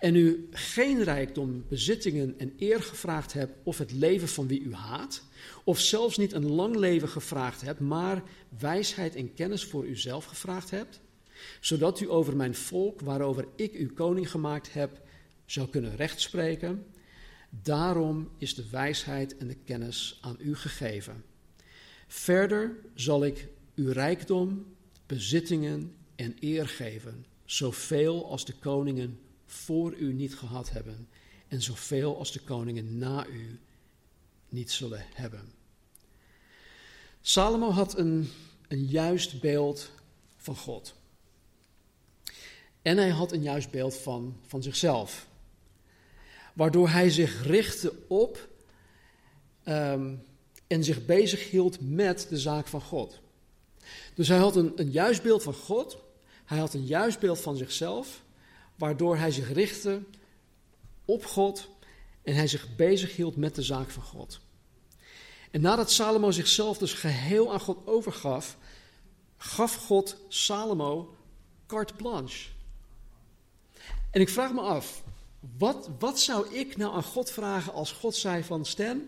En 0.00 0.14
u 0.14 0.48
geen 0.50 1.02
rijkdom, 1.02 1.64
bezittingen 1.68 2.34
en 2.38 2.52
eer 2.58 2.82
gevraagd 2.82 3.32
hebt, 3.32 3.52
of 3.62 3.78
het 3.78 3.92
leven 3.92 4.28
van 4.28 4.46
wie 4.46 4.60
u 4.60 4.74
haat, 4.74 5.22
of 5.64 5.80
zelfs 5.80 6.16
niet 6.16 6.32
een 6.32 6.50
lang 6.50 6.76
leven 6.76 7.08
gevraagd 7.08 7.60
hebt, 7.60 7.80
maar 7.80 8.22
wijsheid 8.58 9.14
en 9.14 9.34
kennis 9.34 9.64
voor 9.64 9.86
uzelf 9.86 10.24
gevraagd 10.24 10.70
hebt, 10.70 11.00
zodat 11.60 12.00
u 12.00 12.10
over 12.10 12.36
mijn 12.36 12.54
volk, 12.54 13.00
waarover 13.00 13.46
ik 13.56 13.74
u 13.74 13.86
koning 13.86 14.30
gemaakt 14.30 14.72
heb, 14.72 15.00
zou 15.44 15.68
kunnen 15.68 15.96
rechtspreken. 15.96 16.86
Daarom 17.62 18.30
is 18.38 18.54
de 18.54 18.68
wijsheid 18.70 19.36
en 19.36 19.46
de 19.46 19.56
kennis 19.64 20.18
aan 20.20 20.36
u 20.38 20.56
gegeven. 20.56 21.24
Verder 22.06 22.76
zal 22.94 23.24
ik 23.24 23.48
uw 23.74 23.92
rijkdom, 23.92 24.66
bezittingen 25.06 25.94
en 26.16 26.36
eer 26.40 26.68
geven, 26.68 27.26
zoveel 27.44 28.30
als 28.30 28.44
de 28.44 28.54
koningen 28.60 29.18
voor 29.50 29.94
u 29.94 30.12
niet 30.12 30.36
gehad 30.36 30.70
hebben, 30.70 31.08
en 31.48 31.62
zoveel 31.62 32.18
als 32.18 32.32
de 32.32 32.40
koningen 32.40 32.98
na 32.98 33.26
u 33.26 33.60
niet 34.48 34.70
zullen 34.70 35.04
hebben. 35.14 35.52
Salomo 37.20 37.70
had 37.70 37.98
een, 37.98 38.28
een 38.68 38.86
juist 38.86 39.40
beeld 39.40 39.90
van 40.36 40.56
God. 40.56 40.94
En 42.82 42.96
hij 42.96 43.08
had 43.08 43.32
een 43.32 43.42
juist 43.42 43.70
beeld 43.70 43.96
van, 43.96 44.36
van 44.46 44.62
zichzelf. 44.62 45.26
Waardoor 46.54 46.88
hij 46.88 47.10
zich 47.10 47.46
richtte 47.46 47.92
op 48.08 48.48
um, 49.64 50.22
en 50.66 50.84
zich 50.84 51.04
bezig 51.04 51.50
hield 51.50 51.80
met 51.80 52.26
de 52.28 52.38
zaak 52.38 52.66
van 52.66 52.80
God. 52.80 53.20
Dus 54.14 54.28
hij 54.28 54.38
had 54.38 54.56
een, 54.56 54.72
een 54.74 54.90
juist 54.90 55.22
beeld 55.22 55.42
van 55.42 55.54
God, 55.54 55.98
hij 56.44 56.58
had 56.58 56.74
een 56.74 56.86
juist 56.86 57.18
beeld 57.18 57.40
van 57.40 57.56
zichzelf, 57.56 58.22
waardoor 58.80 59.16
hij 59.16 59.30
zich 59.30 59.52
richtte 59.52 60.02
op 61.04 61.26
God 61.26 61.68
en 62.22 62.34
hij 62.34 62.46
zich 62.46 62.76
bezig 62.76 63.16
hield 63.16 63.36
met 63.36 63.54
de 63.54 63.62
zaak 63.62 63.90
van 63.90 64.02
God. 64.02 64.40
En 65.50 65.60
nadat 65.60 65.90
Salomo 65.90 66.30
zichzelf 66.30 66.78
dus 66.78 66.92
geheel 66.92 67.52
aan 67.52 67.60
God 67.60 67.86
overgaf, 67.86 68.56
gaf 69.36 69.74
God 69.74 70.16
Salomo 70.28 71.14
carte 71.66 71.94
blanche. 71.94 72.48
En 74.10 74.20
ik 74.20 74.28
vraag 74.28 74.52
me 74.52 74.60
af, 74.60 75.02
wat, 75.58 75.90
wat 75.98 76.20
zou 76.20 76.54
ik 76.54 76.76
nou 76.76 76.94
aan 76.94 77.02
God 77.02 77.30
vragen 77.30 77.72
als 77.72 77.92
God 77.92 78.14
zei 78.14 78.44
van 78.44 78.64
Stan, 78.64 79.02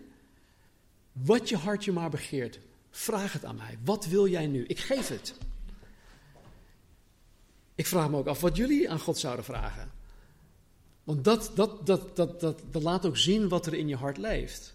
wat 1.13 1.49
je 1.49 1.57
hartje 1.57 1.93
maar 1.93 2.11
begeert, 2.11 2.59
vraag 2.91 3.33
het 3.33 3.45
aan 3.45 3.57
mij. 3.57 3.79
Wat 3.85 4.07
wil 4.07 4.29
jij 4.29 4.47
nu? 4.47 4.65
Ik 4.65 4.79
geef 4.79 5.09
het. 5.09 5.35
Ik 7.75 7.87
vraag 7.87 8.11
me 8.11 8.17
ook 8.17 8.27
af 8.27 8.41
wat 8.41 8.57
jullie 8.57 8.91
aan 8.91 9.01
God 9.01 9.19
zouden 9.19 9.45
vragen. 9.45 9.91
Want 11.05 11.25
dat, 11.25 11.51
dat, 11.55 11.87
dat, 11.87 12.17
dat, 12.17 12.41
dat, 12.41 12.63
dat 12.71 12.83
laat 12.83 13.07
ook 13.07 13.17
zien 13.17 13.49
wat 13.49 13.67
er 13.67 13.75
in 13.75 13.89
je 13.89 13.97
hart 13.97 14.17
leeft. 14.17 14.75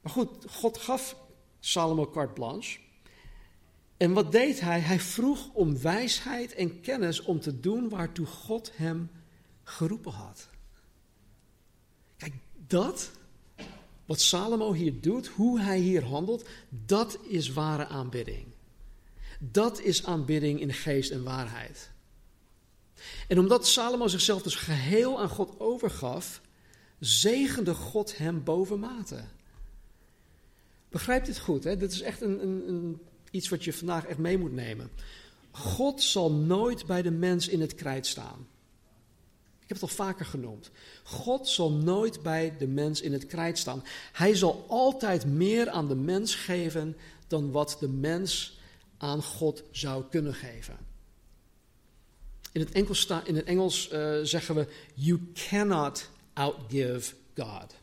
Maar 0.00 0.12
goed, 0.12 0.30
God 0.50 0.78
gaf 0.78 1.16
Salomo 1.60 2.10
carte 2.10 2.32
blanche. 2.32 2.78
En 3.96 4.12
wat 4.12 4.32
deed 4.32 4.60
hij? 4.60 4.80
Hij 4.80 5.00
vroeg 5.00 5.52
om 5.52 5.80
wijsheid 5.80 6.54
en 6.54 6.80
kennis 6.80 7.22
om 7.22 7.40
te 7.40 7.60
doen 7.60 7.88
waartoe 7.88 8.26
God 8.26 8.76
hem 8.76 9.10
geroepen 9.62 10.12
had. 10.12 10.48
Kijk, 12.16 12.34
dat, 12.66 13.10
wat 14.04 14.20
Salomo 14.20 14.72
hier 14.72 15.00
doet, 15.00 15.26
hoe 15.26 15.60
hij 15.60 15.78
hier 15.78 16.04
handelt, 16.04 16.48
dat 16.68 17.18
is 17.22 17.52
ware 17.52 17.86
aanbidding. 17.86 18.53
Dat 19.50 19.80
is 19.80 20.06
aanbidding 20.06 20.60
in 20.60 20.72
geest 20.72 21.10
en 21.10 21.24
waarheid. 21.24 21.90
En 23.28 23.38
omdat 23.38 23.66
Salomo 23.66 24.08
zichzelf 24.08 24.42
dus 24.42 24.54
geheel 24.54 25.20
aan 25.20 25.28
God 25.28 25.60
overgaf, 25.60 26.40
zegende 26.98 27.74
God 27.74 28.18
hem 28.18 28.44
bovenmate. 28.44 29.24
Begrijp 30.88 31.24
dit 31.24 31.38
goed, 31.38 31.64
hè? 31.64 31.76
dit 31.76 31.92
is 31.92 32.00
echt 32.00 32.20
een, 32.20 32.42
een, 32.42 32.68
een 32.68 33.00
iets 33.30 33.48
wat 33.48 33.64
je 33.64 33.72
vandaag 33.72 34.04
echt 34.04 34.18
mee 34.18 34.38
moet 34.38 34.52
nemen. 34.52 34.90
God 35.50 36.02
zal 36.02 36.32
nooit 36.32 36.86
bij 36.86 37.02
de 37.02 37.10
mens 37.10 37.48
in 37.48 37.60
het 37.60 37.74
krijt 37.74 38.06
staan. 38.06 38.46
Ik 39.64 39.70
heb 39.70 39.80
het 39.80 39.90
al 39.90 40.04
vaker 40.04 40.26
genoemd. 40.26 40.70
God 41.02 41.48
zal 41.48 41.72
nooit 41.72 42.22
bij 42.22 42.54
de 42.58 42.66
mens 42.66 43.00
in 43.00 43.12
het 43.12 43.26
krijt 43.26 43.58
staan. 43.58 43.84
Hij 44.12 44.34
zal 44.34 44.64
altijd 44.68 45.26
meer 45.26 45.70
aan 45.70 45.88
de 45.88 45.94
mens 45.94 46.34
geven 46.34 46.96
dan 47.26 47.50
wat 47.50 47.76
de 47.80 47.88
mens 47.88 48.53
aan 49.04 49.22
God 49.22 49.62
zou 49.70 50.04
kunnen 50.10 50.34
geven. 50.34 50.76
In 52.52 52.60
het 52.60 52.72
Engels, 52.72 53.06
in 53.24 53.36
het 53.36 53.44
Engels 53.44 53.92
uh, 53.92 54.18
zeggen 54.22 54.54
we: 54.54 54.68
You 54.94 55.20
cannot 55.32 56.10
outgive 56.32 57.14
God. 57.36 57.74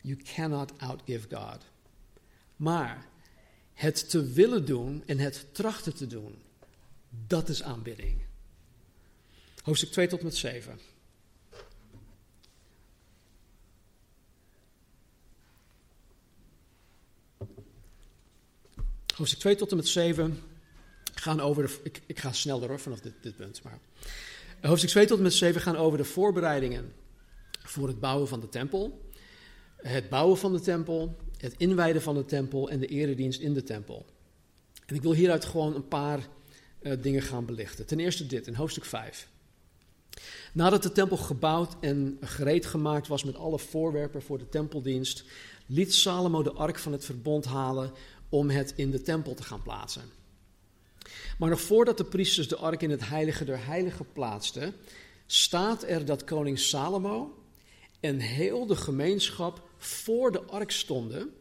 You 0.00 0.16
cannot 0.34 0.72
outgive 0.78 1.36
God. 1.36 1.58
Maar 2.56 3.06
het 3.74 4.10
te 4.10 4.24
willen 4.24 4.66
doen 4.66 5.02
en 5.06 5.18
het 5.18 5.46
trachten 5.52 5.94
te 5.94 6.06
doen, 6.06 6.34
dat 7.26 7.48
is 7.48 7.62
aanbidding. 7.62 8.20
Hoofdstuk 9.62 9.90
2 9.90 10.06
tot 10.06 10.22
met 10.22 10.36
7. 10.36 10.78
Hoofdstuk 19.16 19.40
2 19.40 19.56
tot 19.56 19.70
en 19.70 19.76
met 19.76 19.88
7 19.88 20.38
gaan 21.14 21.40
over 21.40 21.66
de. 21.66 21.78
Ik, 21.82 22.02
ik 22.06 22.18
ga 22.18 22.32
snel 22.32 22.60
door 22.60 22.80
vanaf 22.80 23.00
dit, 23.00 23.12
dit 23.20 23.36
punt. 23.36 23.62
Maar. 23.62 23.78
Hoofdstuk 24.60 24.90
2 24.90 25.06
tot 25.06 25.16
en 25.16 25.22
met 25.22 25.32
7 25.32 25.60
gaan 25.60 25.76
over 25.76 25.98
de 25.98 26.04
voorbereidingen 26.04 26.92
voor 27.62 27.88
het 27.88 28.00
bouwen 28.00 28.28
van 28.28 28.40
de 28.40 28.48
tempel. 28.48 29.10
Het 29.76 30.08
bouwen 30.08 30.38
van 30.38 30.52
de 30.52 30.60
tempel, 30.60 31.16
het 31.36 31.54
inwijden 31.56 32.02
van 32.02 32.14
de 32.14 32.24
tempel 32.24 32.70
en 32.70 32.78
de 32.78 32.86
eredienst 32.86 33.40
in 33.40 33.54
de 33.54 33.62
tempel. 33.62 34.06
En 34.86 34.94
ik 34.94 35.02
wil 35.02 35.12
hieruit 35.12 35.44
gewoon 35.44 35.74
een 35.74 35.88
paar 35.88 36.28
uh, 36.82 36.92
dingen 37.02 37.22
gaan 37.22 37.44
belichten. 37.44 37.86
Ten 37.86 38.00
eerste 38.00 38.26
dit, 38.26 38.46
in 38.46 38.54
hoofdstuk 38.54 38.84
5. 38.84 39.28
Nadat 40.52 40.82
de 40.82 40.92
tempel 40.92 41.16
gebouwd 41.16 41.76
en 41.80 42.18
gereed 42.20 42.66
gemaakt 42.66 43.08
was 43.08 43.24
met 43.24 43.36
alle 43.36 43.58
voorwerpen 43.58 44.22
voor 44.22 44.38
de 44.38 44.48
tempeldienst, 44.48 45.24
liet 45.66 45.94
Salomo 45.94 46.42
de 46.42 46.52
ark 46.52 46.78
van 46.78 46.92
het 46.92 47.04
verbond 47.04 47.44
halen 47.44 47.92
om 48.32 48.50
het 48.50 48.72
in 48.76 48.90
de 48.90 49.02
tempel 49.02 49.34
te 49.34 49.42
gaan 49.42 49.62
plaatsen. 49.62 50.02
Maar 51.38 51.50
nog 51.50 51.60
voordat 51.60 51.96
de 51.96 52.04
priesters 52.04 52.48
de 52.48 52.56
ark 52.56 52.82
in 52.82 52.90
het 52.90 53.08
heilige 53.08 53.44
der 53.44 53.66
heiligen 53.66 54.12
plaatsten, 54.12 54.74
staat 55.26 55.82
er 55.82 56.04
dat 56.04 56.24
koning 56.24 56.58
Salomo 56.58 57.44
en 58.00 58.18
heel 58.18 58.66
de 58.66 58.76
gemeenschap 58.76 59.68
voor 59.78 60.32
de 60.32 60.40
ark 60.40 60.70
stonden 60.70 61.34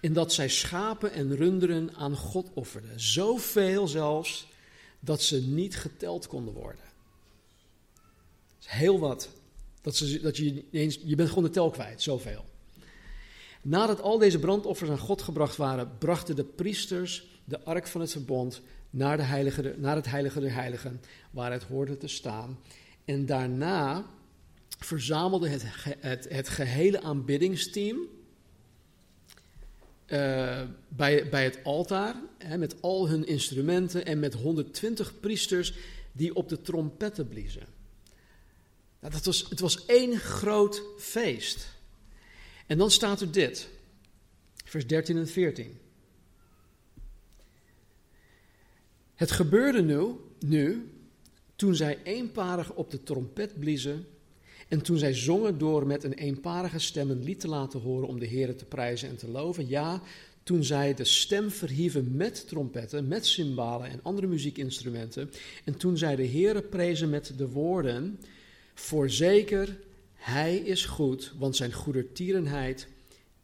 en 0.00 0.12
dat 0.12 0.32
zij 0.32 0.48
schapen 0.48 1.12
en 1.12 1.36
runderen 1.36 1.94
aan 1.94 2.16
God 2.16 2.50
offerden. 2.54 3.00
Zoveel 3.00 3.88
zelfs 3.88 4.48
dat 5.00 5.22
ze 5.22 5.42
niet 5.42 5.76
geteld 5.76 6.26
konden 6.26 6.54
worden. 6.54 6.84
heel 8.64 8.98
wat. 8.98 9.28
Dat, 9.80 9.96
ze, 9.96 10.20
dat 10.20 10.36
je, 10.36 10.64
je 11.04 11.14
bent 11.16 11.28
gewoon 11.28 11.44
de 11.44 11.50
tel 11.50 11.70
kwijt, 11.70 12.02
zoveel. 12.02 12.50
Nadat 13.62 14.00
al 14.00 14.18
deze 14.18 14.38
brandoffers 14.38 14.90
aan 14.90 14.98
God 14.98 15.22
gebracht 15.22 15.56
waren, 15.56 15.98
brachten 15.98 16.36
de 16.36 16.44
priesters 16.44 17.26
de 17.44 17.64
ark 17.64 17.86
van 17.86 18.00
het 18.00 18.12
verbond 18.12 18.60
naar, 18.90 19.16
de 19.16 19.22
heilige, 19.22 19.74
naar 19.78 19.96
het 19.96 20.06
heilige 20.06 20.40
der 20.40 20.54
heiligen, 20.54 21.00
waar 21.30 21.52
het 21.52 21.62
hoorde 21.62 21.96
te 21.96 22.08
staan. 22.08 22.58
En 23.04 23.26
daarna 23.26 24.04
verzamelde 24.78 25.48
het, 25.48 25.64
het, 26.28 26.48
gehele 26.48 27.02
aanbiddingsteam 27.02 27.98
uh, 30.06 30.62
bij, 30.88 31.28
bij 31.28 31.44
het 31.44 31.58
altaar, 31.62 32.14
hè, 32.38 32.58
met 32.58 32.82
al 32.82 33.08
hun 33.08 33.26
instrumenten 33.26 34.06
en 34.06 34.18
met 34.18 34.34
120 34.34 35.20
priesters 35.20 35.74
die 36.12 36.34
op 36.34 36.48
de 36.48 36.60
trompetten 36.60 37.28
bliezen. 37.28 37.66
Nou, 39.00 39.12
dat 39.12 39.24
was, 39.24 39.46
het 39.48 39.60
was 39.60 39.86
één 39.86 40.18
groot 40.18 40.82
feest. 40.98 41.68
En 42.72 42.78
dan 42.78 42.90
staat 42.90 43.20
er 43.20 43.32
dit, 43.32 43.68
vers 44.64 44.86
13 44.86 45.16
en 45.16 45.28
14. 45.28 45.78
Het 49.14 49.30
gebeurde 49.30 49.82
nu, 49.82 50.06
nu 50.38 50.90
toen 51.56 51.74
zij 51.74 51.98
eenparig 52.02 52.72
op 52.72 52.90
de 52.90 53.02
trompet 53.02 53.58
bliezen 53.58 54.06
en 54.68 54.82
toen 54.82 54.98
zij 54.98 55.14
zongen 55.14 55.58
door 55.58 55.86
met 55.86 56.04
een 56.04 56.12
eenparige 56.12 56.78
stem 56.78 57.10
een 57.10 57.24
lied 57.24 57.40
te 57.40 57.48
laten 57.48 57.80
horen 57.80 58.08
om 58.08 58.18
de 58.18 58.26
Heer 58.26 58.56
te 58.56 58.64
prijzen 58.64 59.08
en 59.08 59.16
te 59.16 59.28
loven. 59.28 59.68
Ja, 59.68 60.02
toen 60.42 60.64
zij 60.64 60.94
de 60.94 61.04
stem 61.04 61.50
verhieven 61.50 62.16
met 62.16 62.48
trompetten, 62.48 63.08
met 63.08 63.26
cymbalen 63.26 63.90
en 63.90 64.00
andere 64.02 64.26
muziekinstrumenten. 64.26 65.30
En 65.64 65.76
toen 65.76 65.96
zij 65.96 66.16
de 66.16 66.22
Heer 66.22 66.62
prezen 66.62 67.10
met 67.10 67.32
de 67.36 67.48
woorden, 67.48 68.20
voorzeker 68.74 69.76
hij 70.22 70.56
is 70.56 70.84
goed, 70.84 71.32
want 71.38 71.56
zijn 71.56 71.72
goedertierenheid 71.72 72.88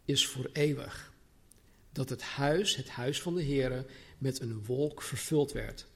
is 0.05 0.27
voor 0.27 0.51
eeuwig. 0.53 1.13
Dat 1.93 2.09
het 2.09 2.23
huis, 2.23 2.77
het 2.77 2.89
huis 2.89 3.23
van 3.23 3.35
de 3.35 3.45
Heere, 3.45 3.87
met 4.19 4.41
een 4.41 4.65
wolk 4.65 5.03
vervuld 5.03 5.53
werd. 5.53 5.87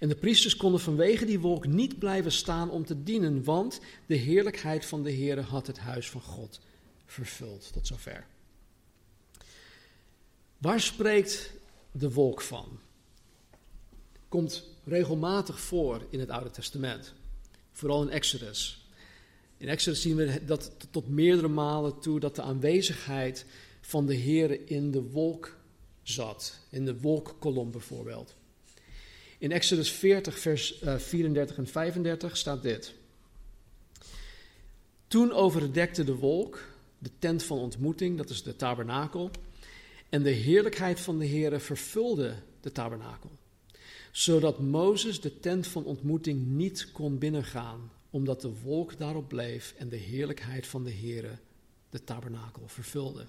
En 0.00 0.08
de 0.08 0.16
priesters 0.16 0.56
konden 0.56 0.80
vanwege 0.80 1.24
die 1.24 1.40
wolk 1.40 1.66
niet 1.66 1.98
blijven 1.98 2.32
staan 2.32 2.70
om 2.70 2.84
te 2.84 3.02
dienen, 3.02 3.44
want 3.44 3.80
de 4.06 4.14
heerlijkheid 4.14 4.86
van 4.86 5.02
de 5.02 5.12
Heere 5.12 5.40
had 5.40 5.66
het 5.66 5.78
huis 5.78 6.10
van 6.10 6.20
God 6.20 6.60
vervuld. 7.06 7.72
Tot 7.72 7.86
zover. 7.86 8.26
Waar 10.58 10.80
spreekt 10.80 11.52
de 11.92 12.12
wolk 12.12 12.40
van? 12.40 12.80
Komt 14.28 14.64
regelmatig 14.84 15.60
voor 15.60 16.06
in 16.10 16.20
het 16.20 16.30
Oude 16.30 16.50
Testament, 16.50 17.14
vooral 17.72 18.02
in 18.02 18.10
Exodus. 18.10 18.89
In 19.60 19.68
Exodus 19.68 20.00
zien 20.00 20.16
we 20.16 20.44
dat 20.44 20.70
tot 20.90 21.08
meerdere 21.08 21.48
malen 21.48 22.00
toe 22.00 22.20
dat 22.20 22.36
de 22.36 22.42
aanwezigheid 22.42 23.44
van 23.80 24.06
de 24.06 24.14
Heer 24.14 24.68
in 24.68 24.90
de 24.90 25.02
wolk 25.02 25.56
zat. 26.02 26.58
In 26.70 26.84
de 26.84 27.00
wolkkolom 27.00 27.70
bijvoorbeeld. 27.70 28.34
In 29.38 29.52
Exodus 29.52 29.90
40, 29.90 30.38
vers 30.38 30.82
34 30.96 31.56
eh, 31.56 31.62
en 31.62 31.68
35 31.70 32.36
staat 32.36 32.62
dit. 32.62 32.94
Toen 35.06 35.32
overdekte 35.32 36.04
de 36.04 36.14
wolk 36.14 36.64
de 36.98 37.10
tent 37.18 37.42
van 37.42 37.58
ontmoeting, 37.58 38.16
dat 38.16 38.30
is 38.30 38.42
de 38.42 38.56
tabernakel, 38.56 39.30
en 40.08 40.22
de 40.22 40.30
heerlijkheid 40.30 41.00
van 41.00 41.18
de 41.18 41.24
Heer 41.24 41.60
vervulde 41.60 42.34
de 42.60 42.72
tabernakel, 42.72 43.30
zodat 44.12 44.60
Mozes 44.60 45.20
de 45.20 45.40
tent 45.40 45.66
van 45.66 45.84
ontmoeting 45.84 46.46
niet 46.46 46.92
kon 46.92 47.18
binnengaan, 47.18 47.90
omdat 48.10 48.40
de 48.40 48.60
wolk 48.62 48.98
daarop 48.98 49.28
bleef 49.28 49.74
en 49.78 49.88
de 49.88 49.96
heerlijkheid 49.96 50.66
van 50.66 50.84
de 50.84 50.92
Heere 50.92 51.38
de 51.90 52.04
tabernakel 52.04 52.68
vervulde. 52.68 53.26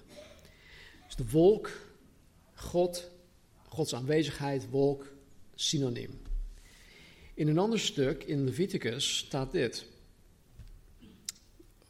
Dus 1.06 1.16
de 1.16 1.30
wolk, 1.30 1.70
God, 2.54 3.10
Gods 3.68 3.94
aanwezigheid, 3.94 4.70
wolk, 4.70 5.12
synoniem. 5.54 6.20
In 7.34 7.48
een 7.48 7.58
ander 7.58 7.80
stuk 7.80 8.24
in 8.24 8.44
Leviticus 8.44 9.16
staat 9.16 9.52
dit. 9.52 9.86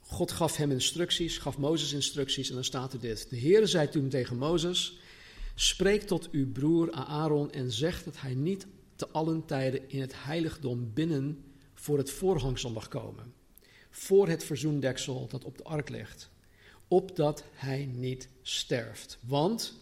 God 0.01 0.31
gaf 0.31 0.57
hem 0.57 0.71
instructies, 0.71 1.39
gaf 1.39 1.59
Mozes 1.59 1.93
instructies 1.93 2.49
en 2.49 2.55
dan 2.55 2.65
staat 2.65 2.93
er 2.93 3.01
dit. 3.01 3.31
De 3.31 3.41
Heere 3.41 3.67
zei 3.67 3.89
toen 3.89 4.09
tegen 4.09 4.37
Mozes, 4.39 4.99
spreek 5.55 6.03
tot 6.03 6.31
uw 6.31 6.53
broer 6.53 6.93
Aaron 6.93 7.53
en 7.53 7.73
zeg 7.73 8.05
dat 8.05 8.21
hij 8.21 8.35
niet 8.35 8.67
te 8.97 9.09
allen 9.09 9.45
tijden 9.45 9.91
in 9.91 10.01
het 10.01 10.13
heiligdom 10.25 10.93
binnen 10.95 11.45
voor 11.83 11.99
het 11.99 12.11
voorhangsel 12.11 12.71
mag 12.71 12.89
komen. 12.89 13.35
Voor 13.91 14.29
het 14.29 14.45
verzoendeksel 14.45 15.27
dat 15.29 15.45
op 15.45 15.59
de 15.59 15.65
ark 15.65 15.89
ligt. 15.89 16.31
Opdat 16.89 17.45
hij 17.53 17.85
niet 17.85 18.29
sterft. 18.43 19.19
Want 19.21 19.75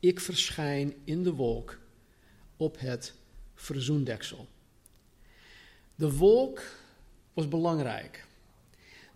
ik 0.00 0.20
verschijn 0.20 0.94
in 1.04 1.22
de 1.22 1.32
wolk 1.32 1.78
op 2.56 2.78
het 2.78 3.14
verzoendeksel. 3.54 4.46
De 5.94 6.16
wolk 6.16 6.62
was 7.32 7.48
belangrijk. 7.48 8.26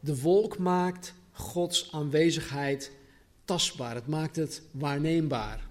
De 0.00 0.20
wolk 0.20 0.58
maakt 0.58 1.14
Gods 1.32 1.92
aanwezigheid 1.92 2.92
tastbaar. 3.44 3.94
Het 3.94 4.06
maakt 4.06 4.37
het 4.37 4.62
waarneembaar. 4.70 5.66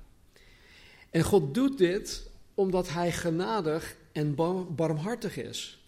En 1.09 1.23
God 1.23 1.53
doet 1.53 1.77
dit 1.77 2.29
omdat 2.53 2.89
Hij 2.89 3.11
genadig 3.11 3.95
en 4.11 4.35
barmhartig 4.75 5.37
is. 5.37 5.80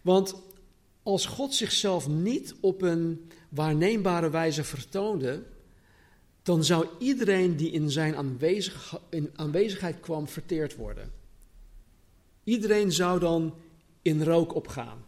Want 0.00 0.34
als 1.02 1.26
God 1.26 1.54
zichzelf 1.54 2.08
niet 2.08 2.54
op 2.60 2.82
een 2.82 3.30
waarneembare 3.48 4.30
wijze 4.30 4.64
vertoonde, 4.64 5.42
dan 6.42 6.64
zou 6.64 6.86
iedereen 6.98 7.56
die 7.56 7.70
in 7.70 7.90
zijn 7.90 8.16
aanwezigheid 9.34 10.00
kwam 10.00 10.28
verteerd 10.28 10.76
worden. 10.76 11.12
Iedereen 12.44 12.92
zou 12.92 13.20
dan 13.20 13.54
in 14.02 14.22
rook 14.22 14.54
opgaan. 14.54 15.04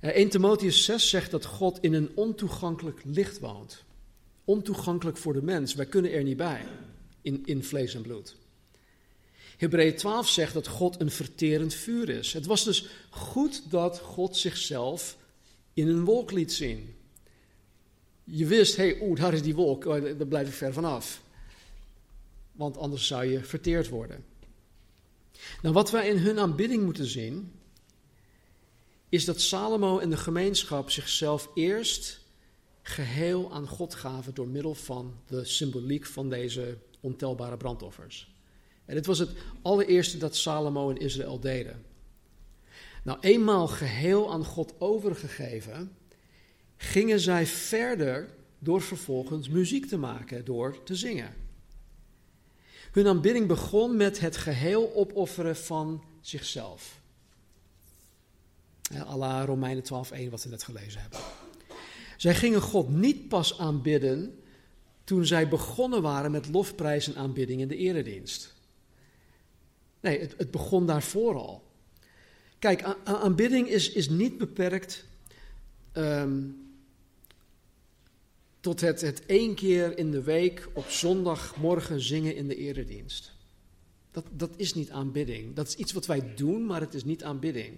1 0.00 0.14
eh, 0.14 0.30
Timotheus 0.30 0.84
6 0.84 1.08
zegt 1.08 1.30
dat 1.30 1.44
God 1.44 1.78
in 1.80 1.94
een 1.94 2.10
ontoegankelijk 2.14 3.00
licht 3.04 3.38
woont. 3.38 3.84
Ontoegankelijk 4.44 5.16
voor 5.16 5.32
de 5.32 5.42
mens. 5.42 5.74
Wij 5.74 5.86
kunnen 5.86 6.12
er 6.12 6.22
niet 6.22 6.36
bij 6.36 6.64
in, 7.22 7.42
in 7.44 7.64
vlees 7.64 7.94
en 7.94 8.02
bloed. 8.02 8.36
Hebreeën 9.58 9.96
12 9.96 10.28
zegt 10.28 10.54
dat 10.54 10.66
God 10.66 11.00
een 11.00 11.10
verterend 11.10 11.74
vuur 11.74 12.08
is. 12.08 12.32
Het 12.32 12.46
was 12.46 12.64
dus 12.64 12.86
goed 13.10 13.70
dat 13.70 13.98
God 13.98 14.36
zichzelf 14.36 15.16
in 15.74 15.88
een 15.88 16.04
wolk 16.04 16.32
liet 16.32 16.52
zien. 16.52 16.96
Je 18.24 18.46
wist, 18.46 18.76
hé, 18.76 18.90
hey, 18.90 19.00
oeh, 19.00 19.20
daar 19.20 19.34
is 19.34 19.42
die 19.42 19.54
wolk, 19.54 19.84
oh, 19.84 20.02
daar 20.02 20.26
blijf 20.26 20.48
ik 20.48 20.54
ver 20.54 20.72
vanaf. 20.72 21.22
want 22.52 22.76
anders 22.76 23.06
zou 23.06 23.24
je 23.24 23.44
verteerd 23.44 23.88
worden. 23.88 24.24
Nou, 25.62 25.74
wat 25.74 25.90
wij 25.90 26.08
in 26.08 26.18
hun 26.18 26.38
aanbidding 26.38 26.84
moeten 26.84 27.06
zien, 27.06 27.52
is 29.08 29.24
dat 29.24 29.40
Salomo 29.40 29.98
en 29.98 30.10
de 30.10 30.16
gemeenschap 30.16 30.90
zichzelf 30.90 31.50
eerst 31.54 32.20
geheel 32.82 33.52
aan 33.52 33.68
God 33.68 33.94
gaven 33.94 34.34
door 34.34 34.48
middel 34.48 34.74
van 34.74 35.14
de 35.26 35.44
symboliek 35.44 36.06
van 36.06 36.28
deze 36.28 36.78
ontelbare 37.00 37.56
brandoffers. 37.56 38.36
En 38.88 38.94
dit 38.94 39.06
was 39.06 39.18
het 39.18 39.30
allereerste 39.62 40.18
dat 40.18 40.36
Salomo 40.36 40.90
en 40.90 40.96
Israël 40.96 41.40
deden. 41.40 41.84
Nou, 43.04 43.18
eenmaal 43.20 43.66
geheel 43.66 44.32
aan 44.32 44.44
God 44.44 44.74
overgegeven, 44.78 45.96
gingen 46.76 47.20
zij 47.20 47.46
verder 47.46 48.28
door 48.58 48.82
vervolgens 48.82 49.48
muziek 49.48 49.86
te 49.86 49.96
maken, 49.96 50.44
door 50.44 50.82
te 50.82 50.94
zingen. 50.94 51.34
Hun 52.92 53.06
aanbidding 53.06 53.46
begon 53.46 53.96
met 53.96 54.20
het 54.20 54.36
geheel 54.36 54.94
opofferen 54.94 55.56
van 55.56 56.04
zichzelf. 56.20 57.00
Allah 59.06 59.44
Romeinen 59.46 59.82
12:1 59.82 60.30
wat 60.30 60.42
we 60.42 60.48
net 60.48 60.62
gelezen 60.62 61.00
hebben. 61.00 61.20
Zij 62.16 62.34
gingen 62.34 62.60
God 62.60 62.88
niet 62.88 63.28
pas 63.28 63.58
aanbidden 63.58 64.42
toen 65.04 65.26
zij 65.26 65.48
begonnen 65.48 66.02
waren 66.02 66.30
met 66.30 66.48
lofprijs 66.48 67.06
en 67.06 67.16
aanbidding 67.16 67.60
in 67.60 67.68
de 67.68 67.76
eredienst. 67.76 68.56
Nee, 70.00 70.20
het, 70.20 70.34
het 70.36 70.50
begon 70.50 70.86
daarvoor 70.86 71.34
al. 71.34 71.62
Kijk, 72.58 72.96
aanbidding 73.04 73.68
is, 73.68 73.92
is 73.92 74.08
niet 74.08 74.38
beperkt 74.38 75.04
ehm, 75.92 76.42
tot 78.60 78.80
het, 78.80 79.00
het 79.00 79.26
één 79.26 79.54
keer 79.54 79.98
in 79.98 80.10
de 80.10 80.22
week 80.22 80.68
op 80.72 80.88
zondagmorgen 80.88 82.00
zingen 82.00 82.36
in 82.36 82.48
de 82.48 82.56
eredienst. 82.56 83.32
Dat, 84.10 84.24
dat 84.30 84.50
is 84.56 84.74
niet 84.74 84.90
aanbidding. 84.90 85.54
Dat 85.54 85.68
is 85.68 85.74
iets 85.74 85.92
wat 85.92 86.06
wij 86.06 86.34
doen, 86.34 86.66
maar 86.66 86.80
het 86.80 86.94
is 86.94 87.04
niet 87.04 87.24
aanbidding. 87.24 87.74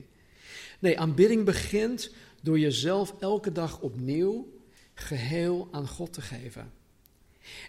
Nee, 0.78 0.98
aanbidding 0.98 1.44
begint 1.44 2.10
door 2.42 2.58
jezelf 2.58 3.14
elke 3.18 3.52
dag 3.52 3.80
opnieuw 3.80 4.48
geheel 4.94 5.68
aan 5.70 5.88
God 5.88 6.12
te 6.12 6.20
geven. 6.20 6.72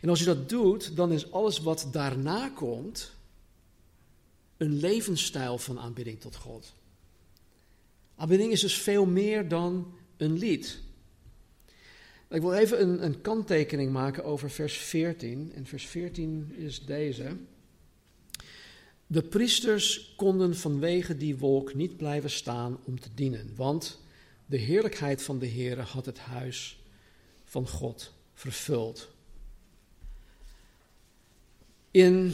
En 0.01 0.09
als 0.09 0.19
je 0.19 0.25
dat 0.25 0.49
doet, 0.49 0.95
dan 0.95 1.11
is 1.11 1.31
alles 1.31 1.59
wat 1.59 1.87
daarna 1.91 2.49
komt 2.49 3.11
een 4.61 4.79
levensstijl 4.79 5.57
van 5.57 5.79
aanbidding 5.79 6.19
tot 6.19 6.35
God. 6.35 6.73
Aanbidding 8.15 8.51
is 8.51 8.61
dus 8.61 8.77
veel 8.77 9.05
meer 9.05 9.47
dan 9.47 9.93
een 10.17 10.37
lied. 10.37 10.79
Ik 12.29 12.41
wil 12.41 12.53
even 12.53 12.81
een, 12.81 13.05
een 13.05 13.21
kanttekening 13.21 13.91
maken 13.91 14.23
over 14.23 14.49
vers 14.49 14.77
14. 14.77 15.51
En 15.55 15.65
vers 15.65 15.85
14 15.85 16.53
is 16.55 16.85
deze. 16.85 17.37
De 19.07 19.21
priesters 19.21 20.13
konden 20.15 20.55
vanwege 20.55 21.17
die 21.17 21.37
wolk 21.37 21.73
niet 21.73 21.97
blijven 21.97 22.29
staan 22.29 22.79
om 22.83 22.99
te 22.99 23.09
dienen, 23.15 23.55
want 23.55 23.99
de 24.45 24.57
heerlijkheid 24.57 25.23
van 25.23 25.39
de 25.39 25.47
Heere 25.47 25.81
had 25.81 26.05
het 26.05 26.19
huis 26.19 26.83
van 27.43 27.67
God 27.67 28.13
vervuld. 28.33 29.09
In, 31.91 32.33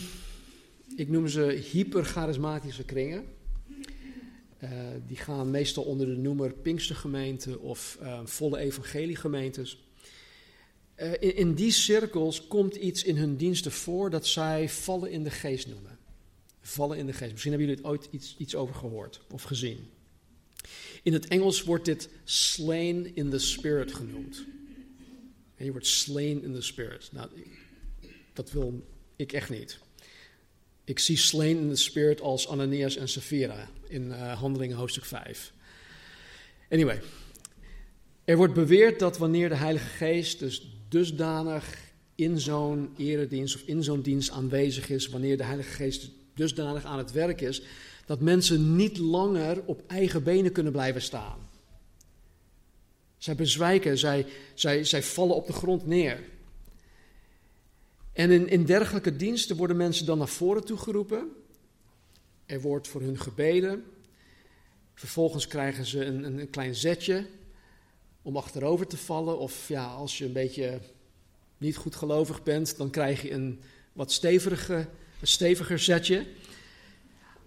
ik 0.97 1.09
noem 1.09 1.27
ze 1.27 1.41
hypercharismatische 1.71 2.83
kringen, 2.83 3.25
uh, 4.63 4.69
die 5.07 5.17
gaan 5.17 5.51
meestal 5.51 5.83
onder 5.83 6.05
de 6.05 6.17
noemer 6.17 6.53
Pinkstergemeenten 6.53 7.61
of 7.61 7.97
uh, 8.01 8.19
volle 8.25 8.57
evangeliegemeentes. 8.57 9.77
Uh, 10.95 11.11
in, 11.11 11.35
in, 11.35 11.53
die 11.53 11.71
cirkels 11.71 12.47
komt 12.47 12.75
iets 12.75 13.03
in 13.03 13.17
hun 13.17 13.35
diensten 13.35 13.71
voor 13.71 14.09
dat 14.09 14.27
zij 14.27 14.69
vallen 14.69 15.11
in 15.11 15.23
de 15.23 15.29
geest 15.29 15.67
noemen. 15.67 15.97
Vallen 16.61 16.97
in 16.97 17.05
de 17.05 17.13
geest. 17.13 17.31
Misschien 17.31 17.51
hebben 17.51 17.69
jullie 17.69 17.83
het 17.83 17.91
ooit 17.91 18.07
iets, 18.11 18.35
iets 18.37 18.55
over 18.55 18.75
gehoord 18.75 19.21
of 19.31 19.43
gezien. 19.43 19.89
In 21.03 21.13
het 21.13 21.27
Engels 21.27 21.63
wordt 21.63 21.85
dit 21.85 22.09
slain 22.23 23.15
in 23.15 23.29
the 23.29 23.39
spirit 23.39 23.93
genoemd. 23.93 24.45
En 25.55 25.65
je 25.65 25.71
wordt 25.71 25.87
slain 25.87 26.43
in 26.43 26.53
the 26.53 26.61
spirit. 26.61 27.09
Nou, 27.11 27.29
dat 28.33 28.51
wil 28.51 28.87
ik 29.15 29.33
echt 29.33 29.49
niet. 29.49 29.85
Ik 30.87 30.99
zie 30.99 31.17
slain 31.17 31.57
in 31.57 31.69
the 31.69 31.75
spirit 31.75 32.21
als 32.21 32.47
Ananias 32.47 32.95
en 32.95 33.09
Sapphira 33.09 33.69
in 33.87 34.05
uh, 34.05 34.39
Handelingen 34.39 34.77
hoofdstuk 34.77 35.05
5. 35.05 35.53
Anyway, 36.69 37.01
er 38.25 38.37
wordt 38.37 38.53
beweerd 38.53 38.99
dat 38.99 39.17
wanneer 39.17 39.49
de 39.49 39.55
Heilige 39.55 39.87
Geest 39.87 40.39
dus 40.39 40.77
dusdanig 40.89 41.77
in 42.15 42.39
zo'n 42.39 42.93
eredienst 42.97 43.55
of 43.55 43.61
in 43.61 43.83
zo'n 43.83 44.01
dienst 44.01 44.29
aanwezig 44.29 44.89
is, 44.89 45.07
wanneer 45.07 45.37
de 45.37 45.43
Heilige 45.43 45.69
Geest 45.69 46.09
dusdanig 46.33 46.83
aan 46.83 46.97
het 46.97 47.11
werk 47.11 47.41
is, 47.41 47.61
dat 48.05 48.19
mensen 48.19 48.75
niet 48.75 48.97
langer 48.97 49.61
op 49.65 49.83
eigen 49.87 50.23
benen 50.23 50.51
kunnen 50.51 50.71
blijven 50.71 51.01
staan. 51.01 51.49
Zij 53.17 53.35
bezwijken, 53.35 53.97
zij, 53.97 54.25
zij, 54.53 54.83
zij 54.83 55.03
vallen 55.03 55.35
op 55.35 55.47
de 55.47 55.53
grond 55.53 55.85
neer. 55.85 56.19
En 58.17 58.31
in, 58.31 58.47
in 58.49 58.65
dergelijke 58.65 59.15
diensten 59.15 59.55
worden 59.55 59.77
mensen 59.77 60.05
dan 60.05 60.17
naar 60.17 60.27
voren 60.27 60.65
toe 60.65 60.77
geroepen. 60.77 61.29
Er 62.45 62.61
wordt 62.61 62.87
voor 62.87 63.01
hun 63.01 63.19
gebeden. 63.19 63.83
Vervolgens 64.93 65.47
krijgen 65.47 65.85
ze 65.85 66.05
een, 66.05 66.23
een, 66.23 66.39
een 66.39 66.49
klein 66.49 66.75
zetje 66.75 67.25
om 68.21 68.37
achterover 68.37 68.87
te 68.87 68.97
vallen. 68.97 69.39
Of 69.39 69.67
ja, 69.67 69.85
als 69.85 70.17
je 70.17 70.25
een 70.25 70.33
beetje 70.33 70.79
niet 71.57 71.75
goed 71.75 71.95
gelovig 71.95 72.43
bent, 72.43 72.77
dan 72.77 72.89
krijg 72.89 73.21
je 73.21 73.31
een 73.31 73.59
wat 73.93 74.11
steviger, 74.11 74.89
een 75.21 75.27
steviger 75.27 75.79
zetje. 75.79 76.25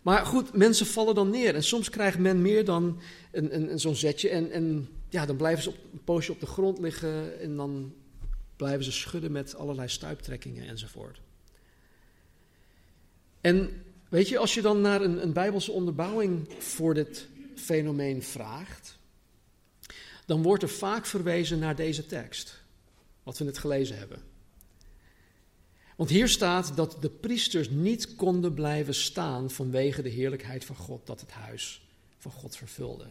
Maar 0.03 0.27
goed, 0.27 0.57
mensen 0.57 0.87
vallen 0.87 1.15
dan 1.15 1.31
neer. 1.31 1.55
En 1.55 1.63
soms 1.63 1.91
krijgt 1.91 2.19
men 2.19 2.43
meer 2.43 2.65
dan 2.65 3.01
een, 3.33 3.71
een 3.71 3.81
zo'n 3.81 3.97
zetje. 3.97 4.29
En, 4.29 4.51
en 4.51 4.89
ja, 5.09 5.27
dan 5.27 5.37
blijven 5.37 5.63
ze 5.63 5.69
op, 5.69 5.77
een 5.93 6.05
poosje 6.05 6.33
op 6.33 6.41
de 6.41 6.47
grond 6.47 6.79
liggen. 6.79 7.41
En 7.41 7.57
dan 7.57 7.93
blijven 8.61 8.85
ze 8.85 8.93
schudden 8.93 9.33
met 9.33 9.55
allerlei 9.55 9.89
stuiptrekkingen 9.89 10.69
enzovoort. 10.69 11.21
En 13.41 13.83
weet 14.09 14.29
je, 14.29 14.39
als 14.39 14.55
je 14.55 14.63
dan 14.63 14.81
naar 14.81 15.01
een, 15.01 15.23
een 15.23 15.33
bijbelse 15.33 15.73
onderbouwing 15.73 16.49
voor 16.59 16.95
dit 16.95 17.29
fenomeen 17.55 18.23
vraagt, 18.23 18.99
dan 20.27 20.43
wordt 20.43 20.63
er 20.63 20.69
vaak 20.69 21.07
verwezen 21.07 21.59
naar 21.59 21.77
deze 21.77 22.07
tekst, 22.07 22.63
wat 23.23 23.39
we 23.39 23.45
net 23.45 23.59
gelezen 23.59 23.99
hebben. 23.99 24.23
Want 25.97 26.11
hier 26.11 26.29
staat 26.29 26.77
dat 26.77 26.97
de 27.01 27.11
priesters 27.11 27.71
niet 27.71 28.15
konden 28.15 28.55
blijven 28.55 28.95
staan 28.95 29.51
vanwege 29.51 30.03
de 30.03 30.09
heerlijkheid 30.09 30.65
van 30.65 30.77
God 30.77 31.07
dat 31.07 31.21
het 31.21 31.31
huis 31.31 31.87
van 32.19 32.33
God 32.33 32.57
vervulde. 32.57 33.07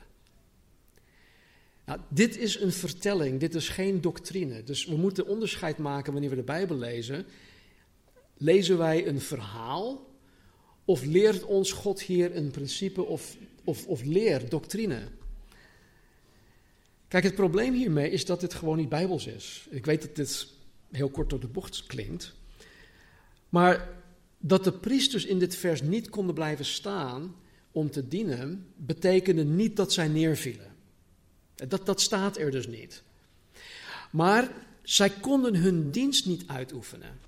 Nou, 1.89 2.02
dit 2.10 2.38
is 2.38 2.60
een 2.60 2.71
vertelling, 2.71 3.39
dit 3.39 3.56
is 3.56 3.69
geen 3.69 4.02
doctrine. 4.02 4.63
Dus 4.63 4.86
we 4.86 4.95
moeten 4.95 5.28
onderscheid 5.28 5.78
maken 5.78 6.12
wanneer 6.12 6.30
we 6.30 6.36
de 6.36 6.43
Bijbel 6.43 6.78
lezen. 6.78 7.25
Lezen 8.38 8.78
wij 8.78 9.08
een 9.08 9.21
verhaal 9.21 10.08
of 10.86 11.04
leert 11.04 11.43
ons 11.43 11.71
God 11.71 12.02
hier 12.02 12.36
een 12.36 12.52
principe 12.52 13.04
of, 13.04 13.38
of, 13.63 13.88
of 13.88 14.04
leer, 14.04 14.49
doctrine? 14.49 15.08
Kijk, 17.08 17.23
het 17.23 17.36
probleem 17.36 17.73
hiermee 17.73 18.12
is 18.12 18.25
dat 18.25 18.39
dit 18.39 18.54
gewoon 18.54 18.78
niet 18.78 18.89
bijbels 18.89 19.28
is. 19.28 19.67
Ik 19.69 19.86
weet 19.86 20.02
dat 20.02 20.15
dit 20.15 20.47
heel 20.91 21.10
kort 21.10 21.30
door 21.30 21.39
de 21.39 21.47
bocht 21.47 21.86
klinkt. 21.86 22.34
Maar 23.49 23.89
dat 24.38 24.63
de 24.63 24.73
priesters 24.73 25.25
in 25.25 25.39
dit 25.39 25.56
vers 25.56 25.82
niet 25.82 26.10
konden 26.10 26.36
blijven 26.36 26.65
staan 26.65 27.36
om 27.71 27.91
te 27.91 28.08
dienen, 28.08 28.73
betekende 28.75 29.43
niet 29.43 29.75
dat 29.75 29.93
zij 29.93 30.08
neervielen. 30.08 30.68
Dat, 31.67 31.85
dat 31.85 32.01
staat 32.01 32.37
er 32.37 32.51
dus 32.51 32.67
niet. 32.67 33.03
Maar 34.12 34.51
zij 34.83 35.10
konden 35.10 35.55
hun 35.55 35.91
dienst 35.91 36.25
niet 36.25 36.43
uitoefenen. 36.47 37.19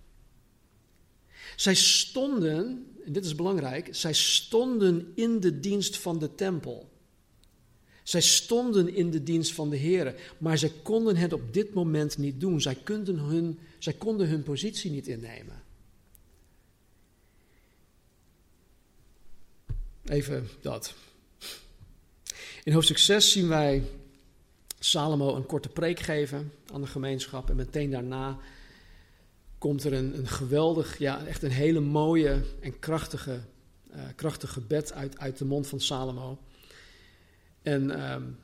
Zij 1.56 1.76
stonden, 1.76 2.88
en 3.06 3.14
dit 3.14 3.26
is 3.26 3.36
belangrijk, 3.36 3.88
zij 3.92 4.14
stonden 4.14 5.12
in 5.16 5.40
de 5.40 5.60
dienst 5.60 5.98
van 5.98 6.20
de 6.20 6.36
tempel. 6.36 6.90
Zij 8.04 8.22
stonden 8.22 8.96
in 8.96 9.12
de 9.12 9.24
dienst 9.24 9.54
van 9.54 9.70
de 9.70 9.76
Heer, 9.76 10.36
maar 10.38 10.58
zij 10.58 10.72
konden 10.84 11.16
het 11.16 11.34
op 11.34 11.54
dit 11.54 11.74
moment 11.74 12.18
niet 12.18 12.40
doen. 12.40 12.62
Zij 12.62 12.76
konden 12.76 13.18
hun, 13.18 13.60
zij 13.80 13.94
konden 13.94 14.28
hun 14.28 14.44
positie 14.44 14.92
niet 14.92 15.08
innemen. 15.08 15.64
Even 20.06 20.50
dat. 20.62 20.94
In 22.64 22.74
hoofdstuk 22.74 22.98
6 22.98 23.32
zien 23.32 23.48
wij 23.48 23.84
Salomo 24.84 25.36
een 25.36 25.46
korte 25.46 25.70
preek 25.70 26.00
geven 26.00 26.52
aan 26.74 26.82
de 26.82 26.88
gemeenschap. 26.88 27.50
En 27.50 27.56
meteen 27.56 27.92
daarna 27.92 28.38
komt 29.58 29.84
er 29.84 29.94
een, 29.94 30.18
een 30.18 30.28
geweldig, 30.28 30.98
ja, 30.98 31.26
echt 31.26 31.44
een 31.44 31.52
hele 31.52 31.80
mooie 31.80 32.42
en 32.60 32.80
krachtige, 32.80 33.40
uh, 33.96 34.02
krachtig 34.16 34.54
gebed 34.54 34.94
uit, 34.94 35.20
uit 35.20 35.38
de 35.38 35.46
mond 35.46 35.68
van 35.68 35.80
Salomo. 35.80 36.40
En 37.62 38.12
um, 38.12 38.40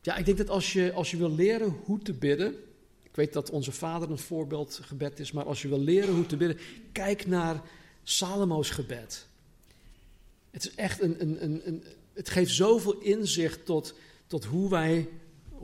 ja, 0.00 0.16
ik 0.16 0.24
denk 0.24 0.38
dat 0.38 0.50
als 0.50 0.72
je, 0.72 0.92
als 0.92 1.10
je 1.10 1.16
wil 1.16 1.34
leren 1.34 1.68
hoe 1.84 1.98
te 1.98 2.12
bidden, 2.12 2.54
Ik 3.02 3.18
weet 3.18 3.32
dat 3.32 3.50
onze 3.50 3.72
vader 3.72 4.10
een 4.10 4.18
voorbeeldgebed 4.18 5.20
is, 5.20 5.32
maar 5.32 5.44
als 5.44 5.62
je 5.62 5.68
wil 5.68 5.80
leren 5.80 6.14
hoe 6.14 6.26
te 6.26 6.36
bidden, 6.36 6.58
kijk 6.92 7.26
naar 7.26 7.62
Salomo's 8.02 8.70
gebed. 8.70 9.26
Het 10.50 10.64
is 10.64 10.74
echt 10.74 11.00
een, 11.00 11.20
een, 11.20 11.44
een, 11.44 11.62
een 11.64 11.84
het 12.12 12.30
geeft 12.30 12.54
zoveel 12.54 13.00
inzicht 13.00 13.66
tot, 13.66 13.94
tot 14.26 14.44
hoe 14.44 14.70
wij 14.70 15.08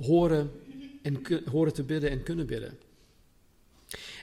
horen, 0.01 0.51
en, 1.03 1.22
horen 1.51 1.72
te 1.72 1.82
bidden 1.82 2.11
en 2.11 2.22
kunnen 2.22 2.46
bidden. 2.46 2.78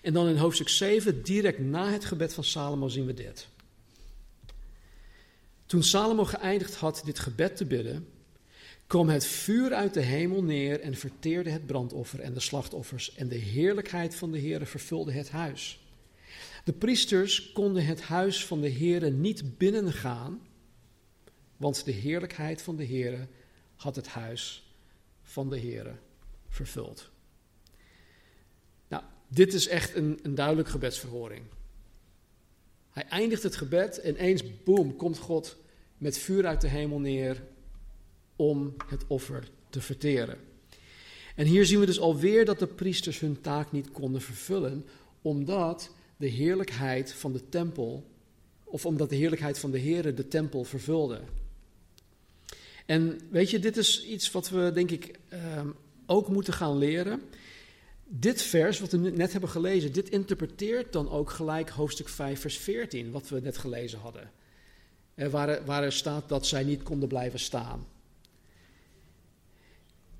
En 0.01 0.13
dan 0.13 0.27
in 0.27 0.37
hoofdstuk 0.37 0.69
7, 0.69 1.23
direct 1.23 1.59
na 1.59 1.91
het 1.91 2.05
gebed 2.05 2.33
van 2.33 2.43
Salomo, 2.43 2.87
zien 2.87 3.05
we 3.05 3.13
dit. 3.13 3.47
Toen 5.65 5.83
Salomo 5.83 6.25
geëindigd 6.25 6.75
had 6.75 7.01
dit 7.05 7.19
gebed 7.19 7.55
te 7.55 7.65
bidden, 7.65 8.07
kwam 8.87 9.09
het 9.09 9.25
vuur 9.25 9.73
uit 9.73 9.93
de 9.93 10.01
hemel 10.01 10.43
neer 10.43 10.79
en 10.79 10.95
verteerde 10.95 11.49
het 11.49 11.65
brandoffer 11.65 12.19
en 12.19 12.33
de 12.33 12.39
slachtoffers. 12.39 13.15
En 13.15 13.27
de 13.27 13.35
heerlijkheid 13.35 14.15
van 14.15 14.31
de 14.31 14.39
Heere 14.39 14.65
vervulde 14.65 15.11
het 15.11 15.29
huis. 15.29 15.79
De 16.63 16.73
priesters 16.73 17.51
konden 17.51 17.85
het 17.85 18.01
huis 18.01 18.45
van 18.45 18.61
de 18.61 18.71
Heere 18.71 19.09
niet 19.09 19.57
binnengaan, 19.57 20.41
want 21.57 21.85
de 21.85 21.91
heerlijkheid 21.91 22.61
van 22.61 22.75
de 22.75 22.85
Heere 22.85 23.27
had 23.75 23.95
het 23.95 24.07
huis 24.07 24.64
van 25.25 25.49
de 25.49 25.59
Heere 25.59 25.95
vervuld. 26.49 27.09
Nou, 28.87 29.03
dit 29.27 29.53
is 29.53 29.67
echt 29.67 29.95
een, 29.95 30.19
een 30.23 30.35
duidelijk 30.35 30.67
gebedsverhoring. 30.67 31.41
Hij 32.89 33.05
eindigt 33.05 33.43
het 33.43 33.55
gebed 33.55 33.99
en 33.99 34.15
eens, 34.15 34.63
boem, 34.63 34.95
komt 34.95 35.17
God 35.17 35.57
met 35.97 36.17
vuur 36.17 36.45
uit 36.45 36.61
de 36.61 36.67
hemel 36.67 36.99
neer 36.99 37.43
om 38.35 38.75
het 38.87 39.03
offer 39.07 39.49
te 39.69 39.81
verteren. 39.81 40.37
En 41.35 41.45
hier 41.45 41.65
zien 41.65 41.79
we 41.79 41.85
dus 41.85 41.99
alweer 41.99 42.45
dat 42.45 42.59
de 42.59 42.67
priesters 42.67 43.19
hun 43.19 43.41
taak 43.41 43.71
niet 43.71 43.91
konden 43.91 44.21
vervullen, 44.21 44.85
omdat 45.21 45.91
de 46.17 46.27
heerlijkheid 46.27 47.13
van 47.13 47.33
de 47.33 47.49
tempel, 47.49 48.09
of 48.63 48.85
omdat 48.85 49.09
de 49.09 49.15
heerlijkheid 49.15 49.59
van 49.59 49.71
de 49.71 49.79
Here 49.79 50.13
de 50.13 50.27
tempel 50.27 50.63
vervulde. 50.63 51.21
En 52.85 53.19
weet 53.29 53.49
je, 53.49 53.59
dit 53.59 53.77
is 53.77 54.05
iets 54.05 54.31
wat 54.31 54.49
we 54.49 54.71
denk 54.73 54.91
ik 54.91 55.19
ehm, 55.29 55.69
ook 56.05 56.27
moeten 56.27 56.53
gaan 56.53 56.77
leren. 56.77 57.21
Dit 58.07 58.41
vers, 58.41 58.79
wat 58.79 58.91
we 58.91 58.97
net 58.97 59.31
hebben 59.31 59.49
gelezen, 59.49 59.93
dit 59.93 60.09
interpreteert 60.09 60.93
dan 60.93 61.09
ook 61.09 61.29
gelijk 61.29 61.69
hoofdstuk 61.69 62.09
5, 62.09 62.39
vers 62.39 62.57
14, 62.57 63.11
wat 63.11 63.29
we 63.29 63.39
net 63.39 63.57
gelezen 63.57 63.99
hadden. 63.99 64.31
Waar, 65.15 65.65
waar 65.65 65.83
er 65.83 65.93
staat 65.93 66.29
dat 66.29 66.45
zij 66.45 66.63
niet 66.63 66.83
konden 66.83 67.07
blijven 67.07 67.39
staan. 67.39 67.85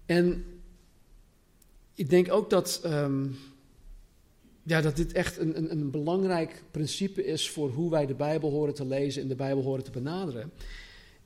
En 0.06 0.46
ik 1.94 2.10
denk 2.10 2.32
ook 2.32 2.50
dat, 2.50 2.80
ehm, 2.84 3.28
ja, 4.64 4.82
dat 4.82 4.96
dit 4.96 5.14
echt 5.14 5.38
een, 5.38 5.58
een, 5.58 5.72
een, 5.72 5.92
belangrijk 5.92 6.64
principe 6.72 7.26
is 7.26 7.50
voor 7.50 7.70
hoe 7.70 7.90
wij 7.90 8.06
de 8.06 8.14
Bijbel 8.14 8.52
horen 8.52 8.74
te 8.74 8.86
lezen 8.86 9.22
en 9.22 9.28
de 9.28 9.36
Bijbel 9.36 9.64
horen 9.64 9.84
te 9.84 9.92
benaderen. 9.92 10.52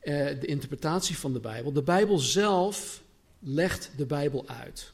Uh, 0.04 0.14
de 0.40 0.46
interpretatie 0.46 1.18
van 1.18 1.34
de 1.34 1.40
Bijbel. 1.40 1.72
De 1.72 1.84
Bijbel 1.84 2.18
zelf 2.18 3.04
legt 3.40 3.92
de 3.98 4.06
Bijbel 4.06 4.48
uit. 4.48 4.94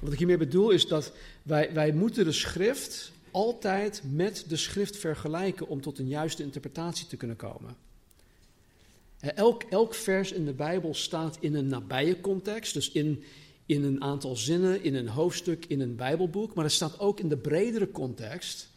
Wat 0.00 0.12
ik 0.12 0.18
hiermee 0.18 0.36
bedoel 0.36 0.70
is 0.70 0.86
dat 0.86 1.12
wij, 1.42 1.72
wij 1.72 1.92
moeten 1.92 2.24
de 2.24 2.32
schrift 2.32 3.12
altijd 3.30 4.02
met 4.10 4.44
de 4.48 4.56
schrift 4.56 4.96
vergelijken 4.96 5.68
om 5.68 5.80
tot 5.80 5.98
een 5.98 6.08
juiste 6.08 6.42
interpretatie 6.42 7.06
te 7.06 7.16
kunnen 7.16 7.36
komen. 7.36 7.76
Elk, 9.20 9.62
elk 9.62 9.94
vers 9.94 10.32
in 10.32 10.44
de 10.44 10.52
Bijbel 10.52 10.94
staat 10.94 11.36
in 11.40 11.54
een 11.54 11.66
nabije 11.66 12.20
context, 12.20 12.74
dus 12.74 12.90
in, 12.90 13.24
in 13.66 13.84
een 13.84 14.02
aantal 14.02 14.36
zinnen, 14.36 14.82
in 14.82 14.94
een 14.94 15.08
hoofdstuk, 15.08 15.64
in 15.64 15.80
een 15.80 15.96
Bijbelboek, 15.96 16.54
maar 16.54 16.64
het 16.64 16.72
staat 16.72 16.98
ook 16.98 17.20
in 17.20 17.28
de 17.28 17.36
bredere 17.36 17.90
context, 17.90 18.70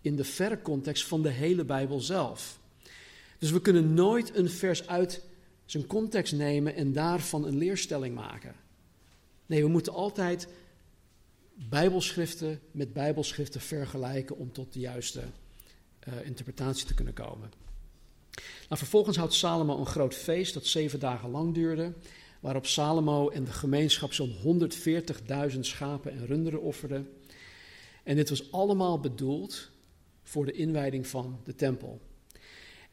in 0.00 0.16
de 0.16 0.24
verre 0.24 0.62
context 0.62 1.04
van 1.04 1.22
de 1.22 1.30
hele 1.30 1.64
Bijbel 1.64 2.00
zelf. 2.00 2.59
Dus 3.40 3.50
we 3.50 3.60
kunnen 3.60 3.94
nooit 3.94 4.36
een 4.36 4.50
vers 4.50 4.86
uit 4.86 5.22
zijn 5.64 5.86
context 5.86 6.32
nemen 6.32 6.74
en 6.74 6.92
daarvan 6.92 7.46
een 7.46 7.56
leerstelling 7.56 8.14
maken. 8.14 8.54
Nee, 9.46 9.62
we 9.62 9.68
moeten 9.68 9.92
altijd 9.92 10.48
Bijbelschriften 11.54 12.60
met 12.70 12.92
Bijbelschriften 12.92 13.60
vergelijken 13.60 14.36
om 14.36 14.52
tot 14.52 14.72
de 14.72 14.78
juiste 14.78 15.20
uh, 16.08 16.26
interpretatie 16.26 16.86
te 16.86 16.94
kunnen 16.94 17.14
komen. 17.14 17.50
Nou, 18.68 18.76
vervolgens 18.78 19.16
houdt 19.16 19.34
Salomo 19.34 19.78
een 19.78 19.86
groot 19.86 20.14
feest 20.14 20.54
dat 20.54 20.66
zeven 20.66 21.00
dagen 21.00 21.30
lang 21.30 21.54
duurde, 21.54 21.92
waarop 22.40 22.66
Salomo 22.66 23.28
en 23.28 23.44
de 23.44 23.52
gemeenschap 23.52 24.12
zo'n 24.12 24.70
140.000 25.52 25.60
schapen 25.60 26.12
en 26.12 26.26
runderen 26.26 26.60
offerden. 26.62 27.08
En 28.02 28.16
dit 28.16 28.28
was 28.28 28.52
allemaal 28.52 29.00
bedoeld 29.00 29.70
voor 30.22 30.44
de 30.44 30.52
inwijding 30.52 31.06
van 31.06 31.40
de 31.44 31.54
tempel. 31.54 32.00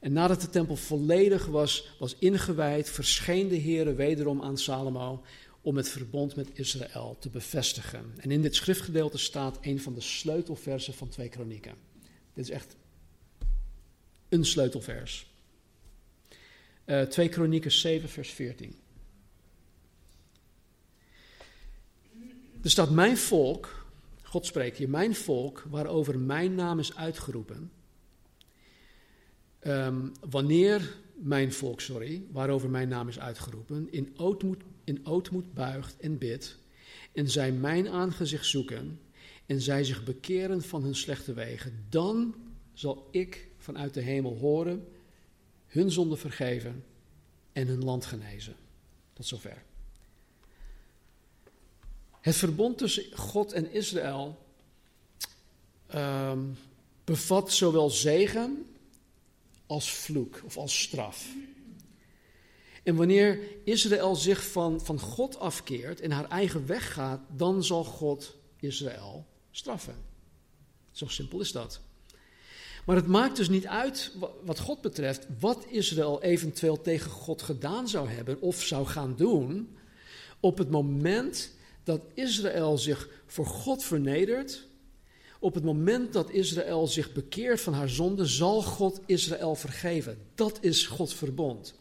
En 0.07 0.13
nadat 0.13 0.41
de 0.41 0.49
tempel 0.49 0.75
volledig 0.75 1.45
was, 1.45 1.95
was 1.99 2.15
ingewijd, 2.19 2.89
verscheen 2.89 3.47
de 3.47 3.55
Heer 3.55 3.95
wederom 3.95 4.41
aan 4.41 4.57
Salomo 4.57 5.23
om 5.61 5.77
het 5.77 5.89
verbond 5.89 6.35
met 6.35 6.49
Israël 6.53 7.17
te 7.19 7.29
bevestigen. 7.29 8.13
En 8.17 8.31
in 8.31 8.41
dit 8.41 8.55
schriftgedeelte 8.55 9.17
staat 9.17 9.57
een 9.61 9.81
van 9.81 9.93
de 9.93 10.01
sleutelversen 10.01 10.93
van 10.93 11.09
twee 11.09 11.29
kronieken. 11.29 11.75
Dit 12.33 12.45
is 12.45 12.49
echt 12.49 12.75
een 14.29 14.45
sleutelvers. 14.45 15.27
Uh, 16.85 17.01
eh, 17.01 17.07
2 17.07 17.29
Kronieken 17.29 17.71
7, 17.71 18.09
vers 18.09 18.29
14. 18.29 18.75
Er 22.63 22.69
staat: 22.69 22.89
Mijn 22.89 23.17
volk, 23.17 23.85
God 24.23 24.45
spreekt 24.45 24.77
hier, 24.77 24.89
mijn 24.89 25.15
volk, 25.15 25.63
waarover 25.69 26.19
mijn 26.19 26.55
naam 26.55 26.79
is 26.79 26.95
uitgeroepen. 26.95 27.71
Um, 29.67 30.11
wanneer 30.29 30.95
mijn 31.13 31.53
volk, 31.53 31.81
sorry, 31.81 32.23
waarover 32.31 32.69
mijn 32.69 32.87
naam 32.87 33.07
is 33.07 33.19
uitgeroepen, 33.19 33.87
in 33.91 34.13
ootmoed, 34.17 34.63
in 34.83 35.05
ootmoed 35.05 35.53
buigt 35.53 35.97
en 35.97 36.17
bidt, 36.17 36.57
en 37.11 37.29
zij 37.29 37.51
mijn 37.51 37.89
aangezicht 37.89 38.45
zoeken, 38.45 38.99
en 39.45 39.61
zij 39.61 39.83
zich 39.83 40.03
bekeren 40.03 40.61
van 40.61 40.83
hun 40.83 40.95
slechte 40.95 41.33
wegen, 41.33 41.85
dan 41.89 42.35
zal 42.73 43.07
ik 43.11 43.47
vanuit 43.57 43.93
de 43.93 44.01
hemel 44.01 44.37
horen 44.37 44.87
hun 45.67 45.91
zonde 45.91 46.17
vergeven 46.17 46.83
en 47.53 47.67
hun 47.67 47.83
land 47.83 48.05
genezen. 48.05 48.55
Tot 49.13 49.25
zover. 49.25 49.63
Het 52.21 52.35
verbond 52.35 52.77
tussen 52.77 53.17
God 53.17 53.51
en 53.51 53.71
Israël 53.71 54.37
um, 55.95 56.57
bevat 57.03 57.51
zowel 57.51 57.89
zegen 57.89 58.65
als 59.67 59.91
vloek 59.91 60.41
of 60.45 60.57
als 60.57 60.81
straf. 60.81 61.27
En 62.83 62.95
wanneer 62.95 63.39
Israël 63.63 64.15
zich 64.15 64.47
van, 64.47 64.81
van 64.81 64.99
God 64.99 65.39
afkeert 65.39 66.01
en 66.01 66.11
haar 66.11 66.29
eigen 66.29 66.65
weg 66.65 66.93
gaat, 66.93 67.21
dan 67.35 67.63
zal 67.63 67.83
God 67.83 68.35
Israël 68.59 69.25
straffen. 69.51 69.95
Zo 70.91 71.07
simpel 71.07 71.39
is 71.39 71.51
dat. 71.51 71.79
Maar 72.85 72.95
het 72.95 73.07
maakt 73.07 73.35
dus 73.35 73.49
niet 73.49 73.67
uit, 73.67 74.11
wat 74.43 74.59
God 74.59 74.81
betreft, 74.81 75.27
wat 75.39 75.65
Israël 75.69 76.21
eventueel 76.21 76.81
tegen 76.81 77.11
God 77.11 77.41
gedaan 77.41 77.87
zou 77.87 78.09
hebben 78.09 78.41
of 78.41 78.63
zou 78.63 78.85
gaan 78.85 79.15
doen. 79.15 79.77
Op 80.39 80.57
het 80.57 80.69
moment 80.69 81.55
dat 81.83 82.01
Israël 82.13 82.77
zich 82.77 83.09
voor 83.25 83.45
God 83.45 83.83
vernedert, 83.83 84.67
op 85.39 85.53
het 85.53 85.63
moment 85.63 86.13
dat 86.13 86.29
Israël 86.29 86.87
zich 86.87 87.13
bekeert 87.13 87.61
van 87.61 87.73
haar 87.73 87.89
zonde, 87.89 88.25
zal 88.25 88.61
God 88.61 89.01
Israël 89.05 89.55
vergeven. 89.55 90.17
Dat 90.35 90.57
is 90.61 90.85
Gods 90.85 91.13
verbond. 91.13 91.75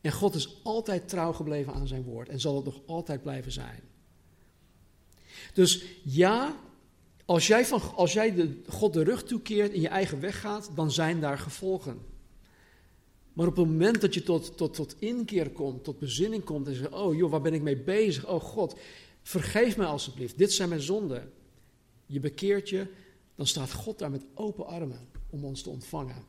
En 0.00 0.12
God 0.12 0.34
is 0.34 0.60
altijd 0.62 1.08
trouw 1.08 1.32
gebleven 1.32 1.72
aan 1.72 1.88
zijn 1.88 2.02
woord 2.02 2.28
en 2.28 2.40
zal 2.40 2.56
het 2.56 2.64
nog 2.64 2.80
altijd 2.86 3.22
blijven 3.22 3.52
zijn. 3.52 3.80
Dus 5.52 5.84
ja, 6.02 6.56
als 7.24 7.46
jij, 7.46 7.66
van, 7.66 7.80
als 7.94 8.12
jij 8.12 8.34
de, 8.34 8.60
God 8.68 8.92
de 8.92 9.02
rug 9.02 9.24
toekeert 9.24 9.72
en 9.72 9.80
je 9.80 9.88
eigen 9.88 10.20
weg 10.20 10.40
gaat, 10.40 10.70
dan 10.74 10.90
zijn 10.90 11.20
daar 11.20 11.38
gevolgen. 11.38 11.98
Maar 13.32 13.46
op 13.46 13.56
het 13.56 13.66
moment 13.66 14.00
dat 14.00 14.14
je 14.14 14.22
tot, 14.22 14.56
tot, 14.56 14.74
tot 14.74 14.96
inkeer 14.98 15.50
komt, 15.50 15.84
tot 15.84 15.98
bezinning 15.98 16.44
komt 16.44 16.66
en 16.66 16.74
zegt: 16.74 16.92
Oh 16.92 17.14
joh, 17.14 17.30
waar 17.30 17.40
ben 17.40 17.54
ik 17.54 17.62
mee 17.62 17.76
bezig? 17.76 18.26
Oh 18.26 18.40
God, 18.40 18.76
vergeef 19.22 19.76
mij 19.76 19.86
alsjeblieft. 19.86 20.38
Dit 20.38 20.52
zijn 20.52 20.68
mijn 20.68 20.80
zonden. 20.80 21.32
Je 22.06 22.20
bekeert 22.20 22.68
je, 22.68 22.86
dan 23.34 23.46
staat 23.46 23.72
God 23.72 23.98
daar 23.98 24.10
met 24.10 24.26
open 24.34 24.66
armen 24.66 25.08
om 25.30 25.44
ons 25.44 25.62
te 25.62 25.70
ontvangen. 25.70 26.24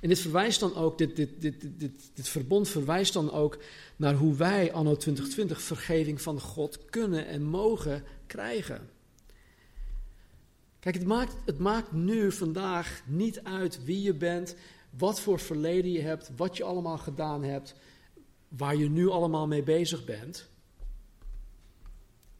En 0.00 0.08
dit 0.08 0.18
verwijst 0.18 0.60
dan 0.60 0.74
ook, 0.74 0.98
dit, 0.98 1.16
dit, 1.16 1.40
dit, 1.40 1.60
dit, 1.60 2.10
dit 2.14 2.28
verbond 2.28 2.68
verwijst 2.68 3.12
dan 3.12 3.30
ook 3.30 3.58
naar 3.96 4.14
hoe 4.14 4.34
wij 4.34 4.72
anno 4.72 4.96
2020 4.96 5.62
vergeving 5.62 6.22
van 6.22 6.40
God 6.40 6.84
kunnen 6.84 7.26
en 7.26 7.42
mogen 7.42 8.04
krijgen. 8.26 8.90
Kijk, 10.78 10.94
het 10.94 11.06
maakt, 11.06 11.36
het 11.44 11.58
maakt 11.58 11.92
nu 11.92 12.32
vandaag 12.32 13.02
niet 13.06 13.44
uit 13.44 13.84
wie 13.84 14.02
je 14.02 14.14
bent, 14.14 14.56
wat 14.90 15.20
voor 15.20 15.40
verleden 15.40 15.90
je 15.90 16.00
hebt, 16.00 16.30
wat 16.36 16.56
je 16.56 16.64
allemaal 16.64 16.98
gedaan 16.98 17.42
hebt, 17.42 17.74
waar 18.48 18.76
je 18.76 18.90
nu 18.90 19.08
allemaal 19.08 19.46
mee 19.46 19.62
bezig 19.62 20.04
bent. 20.04 20.50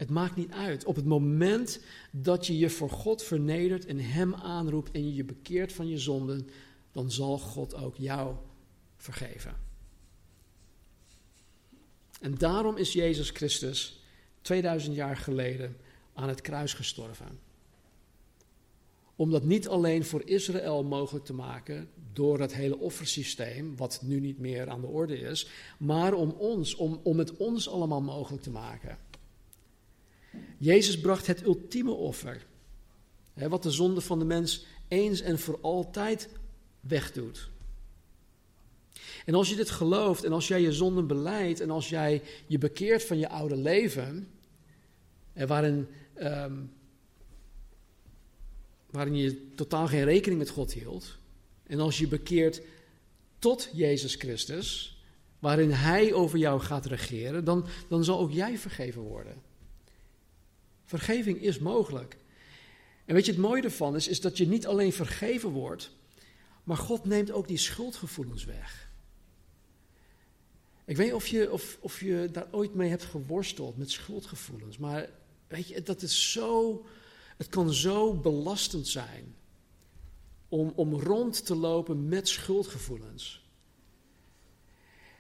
Het 0.03 0.11
maakt 0.11 0.37
niet 0.37 0.51
uit. 0.51 0.85
Op 0.85 0.97
het 0.97 1.05
moment 1.05 1.81
dat 2.11 2.47
je 2.47 2.59
je 2.59 2.71
voor 2.71 2.91
God 2.91 3.23
vernedert 3.23 3.87
en 3.87 3.99
Hem 3.99 4.35
aanroept 4.35 4.91
en 4.91 5.05
je 5.05 5.15
je 5.15 5.25
bekeert 5.25 5.73
van 5.73 5.89
je 5.89 5.99
zonden, 5.99 6.49
dan 6.93 7.11
zal 7.11 7.39
God 7.39 7.75
ook 7.75 7.97
jou 7.97 8.37
vergeven. 8.97 9.57
En 12.21 12.35
daarom 12.35 12.77
is 12.77 12.93
Jezus 12.93 13.31
Christus 13.31 14.03
2000 14.41 14.95
jaar 14.95 15.17
geleden 15.17 15.77
aan 16.15 16.29
het 16.29 16.41
kruis 16.41 16.75
gestorven. 16.75 17.39
Om 19.17 19.31
dat 19.31 19.45
niet 19.45 19.69
alleen 19.69 20.05
voor 20.05 20.23
Israël 20.25 20.85
mogelijk 20.85 21.25
te 21.25 21.35
maken 21.35 21.91
door 22.13 22.41
het 22.41 22.55
hele 22.55 22.79
offersysteem, 22.79 23.77
wat 23.77 24.01
nu 24.03 24.21
niet 24.21 24.39
meer 24.39 24.69
aan 24.69 24.81
de 24.81 24.87
orde 24.87 25.19
is, 25.19 25.49
maar 25.79 26.15
om 26.15 26.31
ons, 26.31 26.75
om, 26.75 27.01
om 27.03 27.19
het 27.19 27.37
ons 27.37 27.69
allemaal 27.69 28.03
mogelijk 28.03 28.43
te 28.43 28.51
maken. 28.51 29.11
Jezus 30.59 31.01
bracht 31.01 31.27
het 31.27 31.43
ultieme 31.43 31.91
offer, 31.91 32.47
hè, 33.35 33.49
wat 33.49 33.63
de 33.63 33.71
zonde 33.71 34.01
van 34.01 34.19
de 34.19 34.25
mens 34.25 34.67
eens 34.89 35.21
en 35.21 35.39
voor 35.39 35.59
altijd 35.61 36.29
wegdoet. 36.81 37.51
En 39.25 39.35
als 39.35 39.49
je 39.49 39.57
dit 39.57 39.71
gelooft 39.71 40.25
en 40.25 40.33
als 40.33 40.49
jij 40.49 40.61
je 40.61 40.73
zonden 40.73 41.07
beleidt 41.07 41.61
en 41.61 41.71
als 41.71 41.89
jij 41.89 42.23
je 42.47 42.59
bekeert 42.59 43.05
van 43.05 43.19
je 43.19 43.29
oude 43.29 43.57
leven, 43.57 44.29
en 45.33 45.47
waarin, 45.47 45.89
ehm, 46.15 46.57
waarin 48.91 49.17
je 49.17 49.55
totaal 49.55 49.87
geen 49.87 50.05
rekening 50.05 50.41
met 50.41 50.51
God 50.51 50.73
hield, 50.73 51.17
en 51.67 51.81
als 51.81 51.99
je 51.99 52.09
bekeert 52.09 52.63
tot 53.39 53.69
Jezus 53.73 54.15
Christus, 54.15 54.97
waarin 55.39 55.71
Hij 55.71 56.13
over 56.13 56.39
jou 56.39 56.61
gaat 56.61 56.87
regeren, 56.87 57.45
dan, 57.45 57.67
dan 57.89 58.05
zal 58.05 58.19
ook 58.19 58.33
jij 58.33 58.59
vergeven 58.59 59.03
worden. 59.03 59.51
Vergeving 60.99 61.41
is 61.41 61.59
mogelijk. 61.59 62.17
En 63.05 63.15
weet 63.15 63.27
je, 63.27 63.33
het 63.33 63.41
mooie 63.41 63.63
ervan 63.63 63.97
is, 63.97 64.09
is 64.09 64.21
dat 64.21 64.37
je 64.37 64.47
niet 64.47 64.67
alleen 64.67 64.93
vergeven 64.93 65.51
wordt, 65.51 65.91
maar 66.65 66.77
God 66.77 67.05
neemt 67.05 67.31
ook 67.31 67.49
die 67.49 67.59
schuldgevoelens 67.59 68.45
weg. 68.45 68.91
Ik 70.85 70.97
weet 70.97 71.07
niet 71.07 71.15
of 71.15 71.27
je, 71.27 71.53
of, 71.53 71.79
of 71.81 72.01
je 72.01 72.29
daar 72.33 72.47
ooit 72.51 72.75
mee 72.75 72.89
hebt 72.89 73.05
geworsteld 73.05 73.77
met 73.77 73.91
schuldgevoelens, 73.91 74.79
maar 74.79 75.09
weet 75.47 75.69
je, 75.69 75.83
dat 75.83 76.03
is 76.03 76.33
zo, 76.33 76.85
het 77.37 77.49
kan 77.49 77.73
zo 77.73 78.15
belastend 78.15 78.89
zijn 78.89 79.35
om, 80.49 80.73
om 80.75 80.95
rond 80.95 81.47
te 81.47 81.55
lopen 81.55 82.09
met 82.09 82.29
schuldgevoelens. 82.29 83.42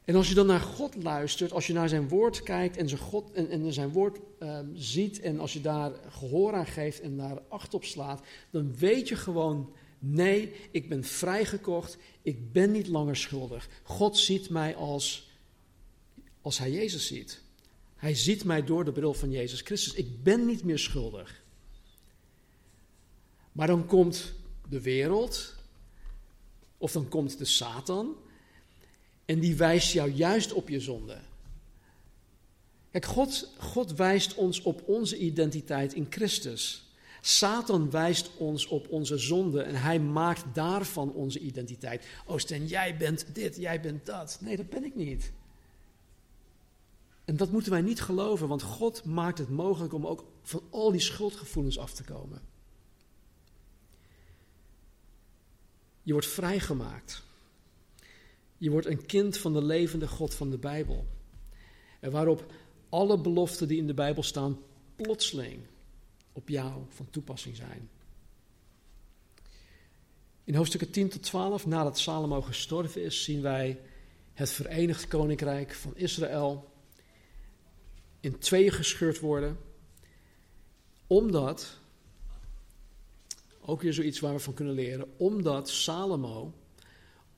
En 0.05 0.15
als 0.15 0.29
je 0.29 0.35
dan 0.35 0.47
naar 0.47 0.61
God 0.61 1.03
luistert, 1.03 1.53
als 1.53 1.67
je 1.67 1.73
naar 1.73 1.89
zijn 1.89 2.09
woord 2.09 2.43
kijkt 2.43 2.77
en 2.77 2.89
zijn, 2.89 3.01
God, 3.01 3.33
en, 3.33 3.51
en 3.51 3.73
zijn 3.73 3.93
woord 3.93 4.19
ehm, 4.39 4.67
ziet 4.75 5.21
en 5.21 5.41
als 5.41 5.53
je 5.53 5.61
daar 5.61 5.93
gehoor 6.09 6.55
aan 6.55 6.67
geeft 6.67 7.01
en 7.01 7.17
daar 7.17 7.43
acht 7.49 7.75
op 7.75 7.85
slaat, 7.85 8.23
dan 8.51 8.77
weet 8.77 9.09
je 9.09 9.17
gewoon, 9.17 9.73
nee, 9.99 10.53
ik 10.71 10.89
ben 10.89 11.05
vrijgekocht, 11.05 11.97
ik 12.23 12.53
ben 12.53 12.71
niet 12.71 12.87
langer 12.87 13.17
schuldig. 13.17 13.69
God 13.83 14.19
ziet 14.19 14.51
mij 14.51 14.77
als, 14.77 15.31
als 16.41 16.59
hij 16.59 16.71
Jezus 16.71 17.07
ziet. 17.07 17.41
Hij 17.97 18.15
ziet 18.15 18.45
mij 18.45 18.65
door 18.65 18.85
de 18.85 18.93
bril 18.93 19.15
van 19.15 19.31
Jezus 19.31 19.61
Christus. 19.61 19.95
Ik 19.95 20.23
ben 20.23 20.47
niet 20.47 20.65
meer 20.65 20.79
schuldig. 20.79 21.43
Maar 23.53 23.67
dan 23.67 23.87
komt 23.87 24.33
de 24.69 24.81
wereld, 24.81 25.55
of 26.79 26.93
dan 26.93 27.09
komt 27.09 27.39
de 27.39 27.45
Satan, 27.45 28.17
en 29.25 29.41
die 29.41 29.57
wijst 29.57 29.93
jou 29.93 30.11
juist 30.11 30.53
op 30.53 30.69
je 30.69 30.81
zonde. 30.81 31.19
Kijk, 32.91 33.05
God, 33.05 33.49
God 33.59 33.93
wijst 33.93 34.35
ons 34.35 34.63
op 34.63 34.83
onze 34.87 35.19
identiteit 35.19 35.95
in 35.95 36.07
Christus. 36.11 36.91
Satan 37.21 37.91
wijst 37.91 38.31
ons 38.37 38.67
op 38.67 38.89
onze 38.89 39.19
zonde 39.19 39.63
en 39.63 39.75
hij 39.75 40.01
maakt 40.01 40.45
daarvan 40.55 41.13
onze 41.13 41.39
identiteit. 41.39 42.07
Oh 42.27 42.39
Sten, 42.39 42.67
jij 42.67 42.97
bent 42.97 43.35
dit, 43.35 43.57
jij 43.57 43.81
bent 43.81 44.07
dat. 44.07 44.39
Nee, 44.41 44.57
dat 44.57 44.69
ben 44.69 44.85
ik 44.85 44.95
niet. 44.95 45.33
En 47.25 47.37
dat 47.37 47.51
moeten 47.51 47.73
wij 47.73 47.81
niet 47.81 48.01
geloven, 48.01 48.49
want 48.49 48.63
God 48.63 49.05
maakt 49.05 49.39
het 49.39 49.49
mogelijk 49.49 49.93
om 49.93 50.07
ook 50.07 50.25
van 50.43 50.63
al 50.71 50.91
die 50.91 51.01
schuldgevoelens 51.01 51.79
af 51.79 51.93
te 51.93 52.05
komen. 52.05 52.41
Je 56.03 56.13
wordt 56.13 56.27
vrijgemaakt. 56.27 57.23
Je 58.63 58.71
wordt 58.71 58.87
een 58.87 59.07
kind 59.07 59.39
van 59.39 59.53
de 59.53 59.65
levende 59.65 60.09
God 60.09 60.35
van 60.35 60.51
de 60.51 60.59
Bijbel. 60.59 61.07
En 62.01 62.11
waarop 62.11 62.53
alle 62.89 63.21
beloften 63.21 63.69
die 63.69 63.79
in 63.79 63.87
de 63.87 63.95
Bijbel 63.95 64.23
staan 64.23 64.59
plotseling 64.97 65.61
op 66.33 66.49
jou 66.49 66.83
van 66.89 67.11
toepassing 67.11 67.57
zijn. 67.57 67.91
In 70.45 70.55
hoofdstukken 70.55 70.91
10 70.91 71.09
tot 71.09 71.23
12, 71.23 71.67
nadat 71.67 71.99
Salomo 71.99 72.43
gestorven 72.43 73.05
is, 73.05 73.25
zien 73.25 73.43
wij 73.43 73.81
het 74.33 74.51
Verenigd 74.51 75.09
Koninkrijk 75.09 75.75
van 75.75 75.97
Israël 75.97 76.73
in 78.21 78.39
tweeën 78.39 78.73
gescheurd 78.73 79.21
worden, 79.21 79.59
omdat, 81.07 81.79
ook 83.61 83.83
weer 83.83 83.95
zoiets 83.95 84.21
waar 84.21 84.33
we 84.33 84.41
van 84.41 84.55
kunnen 84.55 84.75
leren, 84.75 85.19
omdat 85.19 85.69
Salomo 85.69 86.55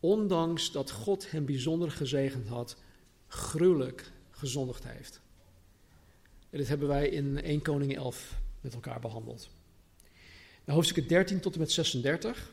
ondanks 0.04 0.72
dat 0.72 0.90
God 0.90 1.30
hem 1.30 1.44
bijzonder 1.44 1.90
gezegend 1.90 2.48
had, 2.48 2.76
gruwelijk 3.26 4.12
gezondigd 4.30 4.84
heeft. 4.86 5.20
En 6.50 6.58
dit 6.58 6.68
hebben 6.68 6.88
wij 6.88 7.08
in 7.08 7.42
1 7.42 7.62
Koning 7.62 7.96
11 7.96 8.40
met 8.60 8.74
elkaar 8.74 9.00
behandeld. 9.00 9.48
Nou, 10.64 10.76
hoofdstukken 10.78 11.08
13 11.08 11.40
tot 11.40 11.52
en 11.52 11.58
met 11.58 11.72
36, 11.72 12.52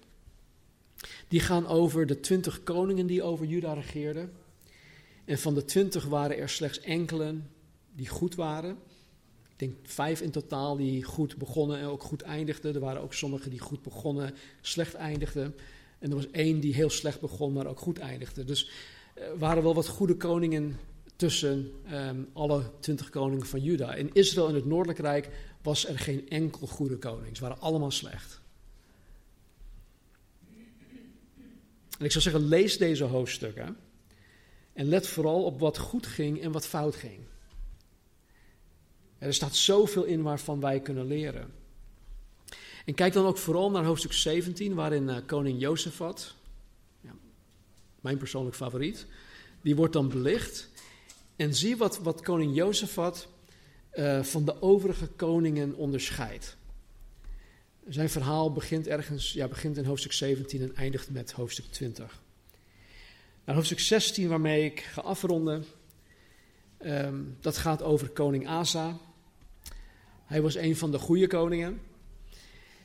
die 1.27 1.39
gaan 1.39 1.67
over 1.67 2.05
de 2.05 2.19
20 2.19 2.63
koningen 2.63 3.07
die 3.07 3.23
over 3.23 3.45
Juda 3.45 3.73
regeerden. 3.73 4.31
En 5.25 5.39
van 5.39 5.53
de 5.53 5.65
20 5.65 6.05
waren 6.05 6.37
er 6.37 6.49
slechts 6.49 6.79
enkelen 6.79 7.49
die 7.95 8.07
goed 8.07 8.35
waren. 8.35 8.77
Ik 9.51 9.59
denk 9.59 9.75
vijf 9.83 10.21
in 10.21 10.31
totaal 10.31 10.77
die 10.77 11.03
goed 11.03 11.37
begonnen 11.37 11.79
en 11.79 11.85
ook 11.85 12.03
goed 12.03 12.21
eindigden. 12.21 12.73
Er 12.73 12.79
waren 12.79 13.01
ook 13.01 13.13
sommigen 13.13 13.49
die 13.49 13.59
goed 13.59 13.81
begonnen, 13.81 14.35
slecht 14.61 14.93
eindigden. 14.93 15.55
En 16.01 16.09
er 16.09 16.15
was 16.15 16.31
één 16.31 16.59
die 16.59 16.73
heel 16.73 16.89
slecht 16.89 17.19
begon, 17.19 17.53
maar 17.53 17.67
ook 17.67 17.79
goed 17.79 17.99
eindigde. 17.99 18.43
Dus 18.43 18.69
er 19.13 19.37
waren 19.37 19.63
wel 19.63 19.73
wat 19.73 19.87
goede 19.87 20.15
koningen 20.15 20.79
tussen 21.15 21.71
um, 21.93 22.29
alle 22.33 22.71
twintig 22.79 23.09
koningen 23.09 23.45
van 23.45 23.61
Juda. 23.61 23.93
In 23.93 24.09
Israël 24.13 24.47
en 24.47 24.55
het 24.55 24.65
Noordelijk 24.65 24.99
Rijk 24.99 25.29
was 25.61 25.87
er 25.87 25.99
geen 25.99 26.29
enkel 26.29 26.67
goede 26.67 26.97
koning. 26.97 27.35
Ze 27.37 27.41
waren 27.41 27.59
allemaal 27.59 27.91
slecht. 27.91 28.41
En 31.97 32.05
ik 32.05 32.11
zou 32.11 32.23
zeggen, 32.23 32.47
lees 32.47 32.77
deze 32.77 33.03
hoofdstukken. 33.03 33.77
En 34.73 34.85
let 34.85 35.07
vooral 35.07 35.43
op 35.43 35.59
wat 35.59 35.77
goed 35.77 36.07
ging 36.07 36.41
en 36.41 36.51
wat 36.51 36.67
fout 36.67 36.95
ging. 36.95 37.19
Er 39.17 39.33
staat 39.33 39.55
zoveel 39.55 40.03
in 40.03 40.21
waarvan 40.21 40.59
wij 40.59 40.79
kunnen 40.79 41.05
leren. 41.05 41.60
En 42.85 42.93
kijk 42.93 43.13
dan 43.13 43.25
ook 43.25 43.37
vooral 43.37 43.71
naar 43.71 43.83
hoofdstuk 43.83 44.13
17, 44.13 44.73
waarin 44.73 45.03
uh, 45.03 45.17
koning 45.25 45.59
Jozefat, 45.59 46.35
ja, 47.01 47.13
mijn 48.01 48.17
persoonlijk 48.17 48.55
favoriet, 48.55 49.05
die 49.61 49.75
wordt 49.75 49.93
dan 49.93 50.09
belicht. 50.09 50.69
En 51.35 51.55
zie 51.55 51.77
wat, 51.77 51.99
wat 51.99 52.21
koning 52.21 52.55
Jozefat 52.55 53.27
uh, 53.93 54.23
van 54.23 54.45
de 54.45 54.61
overige 54.61 55.07
koningen 55.07 55.75
onderscheidt. 55.75 56.57
Zijn 57.87 58.09
verhaal 58.09 58.51
begint 58.51 58.87
ergens, 58.87 59.33
ja, 59.33 59.47
begint 59.47 59.77
in 59.77 59.85
hoofdstuk 59.85 60.11
17 60.11 60.61
en 60.61 60.75
eindigt 60.75 61.09
met 61.09 61.31
hoofdstuk 61.31 61.65
20. 61.65 62.21
Nou, 63.43 63.57
hoofdstuk 63.57 63.79
16, 63.79 64.29
waarmee 64.29 64.65
ik 64.65 64.79
ga 64.79 65.01
afronden, 65.01 65.65
um, 66.85 67.37
dat 67.39 67.57
gaat 67.57 67.81
over 67.81 68.09
koning 68.09 68.47
Asa. 68.47 68.97
Hij 70.25 70.41
was 70.41 70.55
een 70.55 70.75
van 70.75 70.91
de 70.91 70.99
goede 70.99 71.27
koningen. 71.27 71.81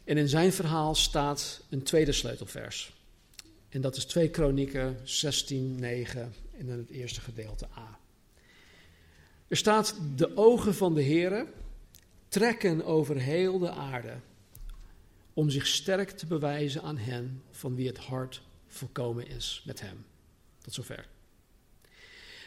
En 0.06 0.16
in 0.16 0.28
zijn 0.28 0.52
verhaal 0.52 0.94
staat 0.94 1.62
een 1.70 1.82
tweede 1.82 2.12
sleutelvers. 2.12 2.92
En 3.68 3.80
dat 3.80 3.96
is 3.96 4.04
2 4.04 4.30
Kronieken 4.30 5.00
16, 5.04 5.80
9 5.80 6.34
in 6.52 6.68
het 6.68 6.90
eerste 6.90 7.20
gedeelte 7.20 7.66
A. 7.78 7.98
Er 9.48 9.56
staat, 9.56 9.96
de 10.16 10.36
ogen 10.36 10.74
van 10.74 10.94
de 10.94 11.02
Heere 11.02 11.46
trekken 12.28 12.84
over 12.84 13.16
heel 13.16 13.58
de 13.58 13.70
aarde, 13.70 14.14
om 15.32 15.50
zich 15.50 15.66
sterk 15.66 16.10
te 16.10 16.26
bewijzen 16.26 16.82
aan 16.82 16.98
hen 16.98 17.42
van 17.50 17.74
wie 17.74 17.86
het 17.86 17.98
hart 17.98 18.42
volkomen 18.66 19.26
is 19.28 19.62
met 19.64 19.80
hem. 19.80 20.04
Tot 20.58 20.74
zover. 20.74 21.06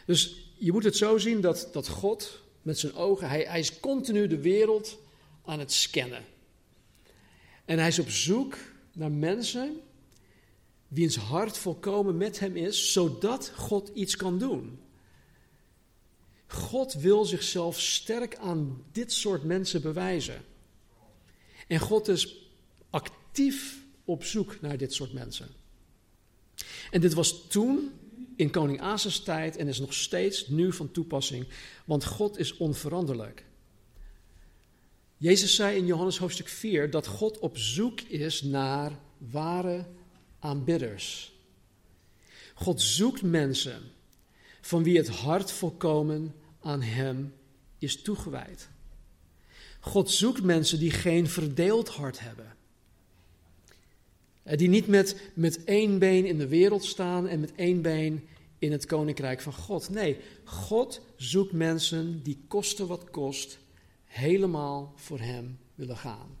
Dus 0.06 0.36
je 0.58 0.72
moet 0.72 0.84
het 0.84 0.96
zo 0.96 1.18
zien 1.18 1.40
dat, 1.40 1.68
dat 1.72 1.88
God 1.88 2.42
met 2.62 2.78
zijn 2.78 2.94
ogen, 2.94 3.28
hij, 3.28 3.42
hij 3.42 3.58
is 3.58 3.80
continu 3.80 4.26
de 4.26 4.40
wereld 4.40 4.98
aan 5.44 5.58
het 5.58 5.72
scannen. 5.72 6.24
En 7.70 7.78
hij 7.78 7.88
is 7.88 7.98
op 7.98 8.10
zoek 8.10 8.56
naar 8.92 9.12
mensen 9.12 9.80
wiens 10.88 11.16
hart 11.16 11.58
volkomen 11.58 12.16
met 12.16 12.38
hem 12.38 12.56
is, 12.56 12.92
zodat 12.92 13.52
God 13.56 13.90
iets 13.94 14.16
kan 14.16 14.38
doen. 14.38 14.78
God 16.46 16.92
wil 16.92 17.24
zichzelf 17.24 17.80
sterk 17.80 18.36
aan 18.36 18.84
dit 18.92 19.12
soort 19.12 19.44
mensen 19.44 19.82
bewijzen. 19.82 20.44
En 21.68 21.78
God 21.78 22.08
is 22.08 22.50
actief 22.90 23.82
op 24.04 24.24
zoek 24.24 24.60
naar 24.60 24.76
dit 24.76 24.92
soort 24.92 25.12
mensen. 25.12 25.48
En 26.90 27.00
dit 27.00 27.14
was 27.14 27.48
toen 27.48 27.92
in 28.36 28.50
koning 28.50 28.80
Asa's 28.80 29.22
tijd 29.22 29.56
en 29.56 29.68
is 29.68 29.80
nog 29.80 29.94
steeds 29.94 30.48
nu 30.48 30.72
van 30.72 30.90
toepassing, 30.90 31.46
want 31.84 32.04
God 32.04 32.38
is 32.38 32.56
onveranderlijk. 32.56 33.44
Jezus 35.20 35.54
zei 35.54 35.76
in 35.76 35.86
Johannes 35.86 36.18
hoofdstuk 36.18 36.48
4 36.48 36.90
dat 36.90 37.06
God 37.06 37.38
op 37.38 37.58
zoek 37.58 38.00
is 38.00 38.42
naar 38.42 38.98
ware 39.18 39.86
aanbidders. 40.38 41.32
God 42.54 42.80
zoekt 42.80 43.22
mensen 43.22 43.82
van 44.60 44.82
wie 44.82 44.96
het 44.96 45.08
hart 45.08 45.52
volkomen 45.52 46.34
aan 46.60 46.82
Hem 46.82 47.34
is 47.78 48.02
toegewijd. 48.02 48.68
God 49.80 50.10
zoekt 50.10 50.42
mensen 50.42 50.78
die 50.78 50.90
geen 50.90 51.28
verdeeld 51.28 51.88
hart 51.88 52.20
hebben. 52.20 52.56
Die 54.42 54.68
niet 54.68 54.86
met, 54.86 55.20
met 55.34 55.64
één 55.64 55.98
been 55.98 56.26
in 56.26 56.38
de 56.38 56.48
wereld 56.48 56.84
staan 56.84 57.28
en 57.28 57.40
met 57.40 57.52
één 57.54 57.82
been 57.82 58.28
in 58.58 58.72
het 58.72 58.86
koninkrijk 58.86 59.40
van 59.40 59.54
God. 59.54 59.90
Nee, 59.90 60.16
God 60.44 61.00
zoekt 61.16 61.52
mensen 61.52 62.22
die 62.22 62.44
kosten 62.48 62.86
wat 62.86 63.10
kost, 63.10 63.58
helemaal 64.10 64.92
voor 64.96 65.20
Hem 65.20 65.58
willen 65.74 65.96
gaan. 65.96 66.38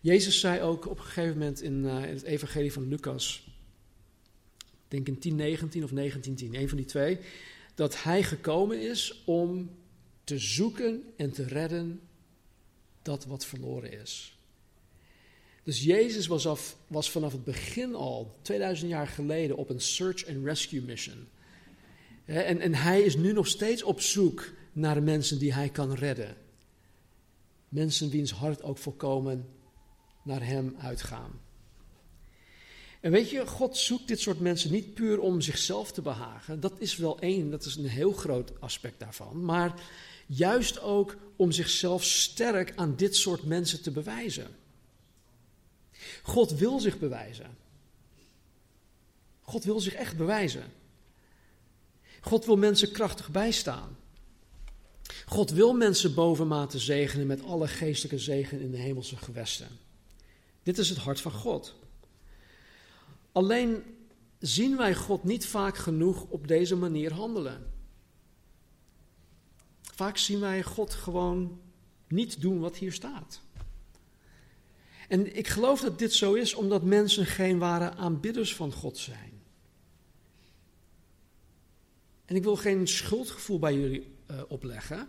Jezus 0.00 0.40
zei 0.40 0.60
ook 0.60 0.88
op 0.88 0.98
een 0.98 1.04
gegeven 1.04 1.38
moment 1.38 1.62
in, 1.62 1.84
uh, 1.84 2.02
in 2.02 2.14
het 2.14 2.22
evangelie 2.22 2.72
van 2.72 2.88
Lucas, 2.88 3.48
denk 4.88 5.08
in 5.08 5.18
10:19 5.18 5.82
of 5.82 5.90
19:10, 5.90 6.54
een 6.54 6.68
van 6.68 6.76
die 6.76 6.86
twee, 6.86 7.18
dat 7.74 8.02
Hij 8.02 8.22
gekomen 8.22 8.80
is 8.90 9.22
om 9.24 9.70
te 10.24 10.38
zoeken 10.38 11.02
en 11.16 11.32
te 11.32 11.44
redden 11.44 12.00
dat 13.02 13.24
wat 13.24 13.46
verloren 13.46 14.00
is. 14.00 14.38
Dus 15.62 15.82
Jezus 15.82 16.26
was, 16.26 16.46
af, 16.46 16.76
was 16.86 17.10
vanaf 17.10 17.32
het 17.32 17.44
begin 17.44 17.94
al, 17.94 18.38
2000 18.42 18.90
jaar 18.90 19.06
geleden, 19.06 19.56
op 19.56 19.68
een 19.70 19.80
search 19.80 20.26
and 20.28 20.44
rescue 20.44 20.82
mission. 20.82 21.28
En, 22.24 22.60
en 22.60 22.74
hij 22.74 23.02
is 23.02 23.16
nu 23.16 23.32
nog 23.32 23.46
steeds 23.46 23.82
op 23.82 24.00
zoek 24.00 24.56
naar 24.72 25.02
mensen 25.02 25.38
die 25.38 25.54
hij 25.54 25.68
kan 25.68 25.94
redden. 25.94 26.36
Mensen 27.68 28.10
wiens 28.10 28.30
hart 28.30 28.62
ook 28.62 28.78
volkomen 28.78 29.48
naar 30.22 30.46
hem 30.46 30.76
uitgaan. 30.78 31.40
En 33.00 33.10
weet 33.10 33.30
je, 33.30 33.46
God 33.46 33.76
zoekt 33.76 34.08
dit 34.08 34.20
soort 34.20 34.40
mensen 34.40 34.72
niet 34.72 34.94
puur 34.94 35.20
om 35.20 35.40
zichzelf 35.40 35.92
te 35.92 36.02
behagen. 36.02 36.60
Dat 36.60 36.72
is 36.78 36.96
wel 36.96 37.18
één, 37.18 37.50
dat 37.50 37.64
is 37.64 37.76
een 37.76 37.86
heel 37.86 38.12
groot 38.12 38.60
aspect 38.60 39.00
daarvan. 39.00 39.44
Maar 39.44 39.74
juist 40.26 40.80
ook 40.80 41.16
om 41.36 41.52
zichzelf 41.52 42.04
sterk 42.04 42.72
aan 42.76 42.96
dit 42.96 43.16
soort 43.16 43.44
mensen 43.44 43.82
te 43.82 43.90
bewijzen. 43.90 44.46
God 46.22 46.50
wil 46.50 46.80
zich 46.80 46.98
bewijzen. 46.98 47.56
God 49.40 49.64
wil 49.64 49.80
zich 49.80 49.94
echt 49.94 50.16
bewijzen. 50.16 50.64
God 52.20 52.44
wil 52.44 52.56
mensen 52.56 52.92
krachtig 52.92 53.30
bijstaan. 53.30 53.96
God 55.28 55.50
wil 55.50 55.72
mensen 55.72 56.14
bovenmate 56.14 56.78
zegenen 56.78 57.26
met 57.26 57.42
alle 57.42 57.68
geestelijke 57.68 58.18
zegen 58.18 58.60
in 58.60 58.70
de 58.70 58.76
hemelse 58.76 59.16
gewesten. 59.16 59.68
Dit 60.62 60.78
is 60.78 60.88
het 60.88 60.98
hart 60.98 61.20
van 61.20 61.32
God. 61.32 61.74
Alleen 63.32 63.82
zien 64.38 64.76
wij 64.76 64.94
God 64.94 65.24
niet 65.24 65.46
vaak 65.46 65.76
genoeg 65.76 66.24
op 66.24 66.48
deze 66.48 66.76
manier 66.76 67.12
handelen. 67.12 67.72
Vaak 69.80 70.16
zien 70.16 70.40
wij 70.40 70.62
God 70.62 70.94
gewoon 70.94 71.60
niet 72.08 72.40
doen 72.40 72.60
wat 72.60 72.76
hier 72.76 72.92
staat. 72.92 73.40
En 75.08 75.36
ik 75.36 75.48
geloof 75.48 75.80
dat 75.80 75.98
dit 75.98 76.12
zo 76.12 76.34
is 76.34 76.54
omdat 76.54 76.82
mensen 76.82 77.26
geen 77.26 77.58
ware 77.58 77.94
aanbidders 77.94 78.54
van 78.54 78.72
God 78.72 78.98
zijn. 78.98 79.42
En 82.24 82.36
ik 82.36 82.42
wil 82.42 82.56
geen 82.56 82.86
schuldgevoel 82.86 83.58
bij 83.58 83.74
jullie 83.74 84.16
uh, 84.30 84.42
opleggen. 84.48 85.08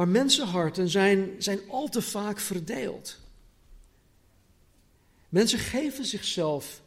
Maar 0.00 0.08
mensenharten 0.08 0.88
zijn, 0.88 1.34
zijn 1.38 1.60
al 1.68 1.88
te 1.88 2.02
vaak 2.02 2.38
verdeeld. 2.38 3.18
Mensen 5.28 5.58
geven 5.58 6.04
zichzelf 6.04 6.82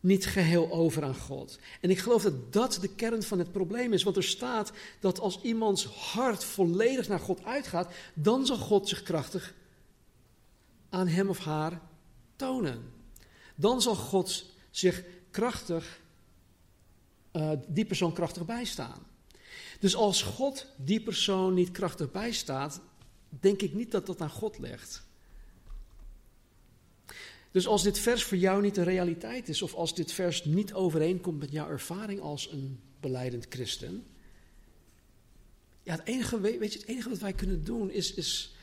niet 0.00 0.26
geheel 0.26 0.72
over 0.72 1.04
aan 1.04 1.16
God. 1.16 1.58
En 1.80 1.90
ik 1.90 1.98
geloof 1.98 2.22
dat 2.22 2.52
dat 2.52 2.78
de 2.80 2.94
kern 2.94 3.22
van 3.22 3.38
het 3.38 3.52
probleem 3.52 3.92
is. 3.92 4.02
Want 4.02 4.16
er 4.16 4.24
staat 4.24 4.72
dat 5.00 5.20
als 5.20 5.40
iemands 5.42 5.84
hart 5.84 6.44
volledig 6.44 7.08
naar 7.08 7.20
God 7.20 7.44
uitgaat, 7.44 7.92
dan 8.14 8.46
zal 8.46 8.56
God 8.56 8.88
zich 8.88 9.02
krachtig 9.02 9.54
aan 10.88 11.08
hem 11.08 11.28
of 11.28 11.38
haar 11.38 11.80
tonen. 12.36 12.92
Dan 13.54 13.82
zal 13.82 13.94
God 13.94 14.44
zich 14.70 15.04
krachtig, 15.30 16.00
uh, 17.32 17.52
die 17.66 17.84
persoon 17.84 18.12
krachtig 18.12 18.44
bijstaan. 18.44 19.06
Dus 19.78 19.96
als 19.96 20.22
God 20.22 20.66
die 20.76 21.00
persoon 21.00 21.54
niet 21.54 21.70
krachtig 21.70 22.10
bijstaat, 22.10 22.80
denk 23.28 23.62
ik 23.62 23.74
niet 23.74 23.90
dat 23.90 24.06
dat 24.06 24.20
aan 24.20 24.30
God 24.30 24.58
ligt. 24.58 25.06
Dus 27.50 27.66
als 27.66 27.82
dit 27.82 27.98
vers 27.98 28.24
voor 28.24 28.36
jou 28.36 28.62
niet 28.62 28.76
een 28.76 28.84
realiteit 28.84 29.48
is, 29.48 29.62
of 29.62 29.74
als 29.74 29.94
dit 29.94 30.12
vers 30.12 30.44
niet 30.44 30.74
overeenkomt 30.74 31.38
met 31.38 31.50
jouw 31.50 31.68
ervaring 31.68 32.20
als 32.20 32.52
een 32.52 32.80
beleidend 33.00 33.46
christen, 33.48 34.06
ja, 35.82 35.94
het 35.94 36.06
enige, 36.06 36.40
weet 36.40 36.72
je, 36.72 36.78
het 36.78 36.88
enige 36.88 37.08
wat 37.08 37.18
wij 37.18 37.32
kunnen 37.32 37.64
doen 37.64 37.90
is, 37.90 38.14
is 38.14 38.54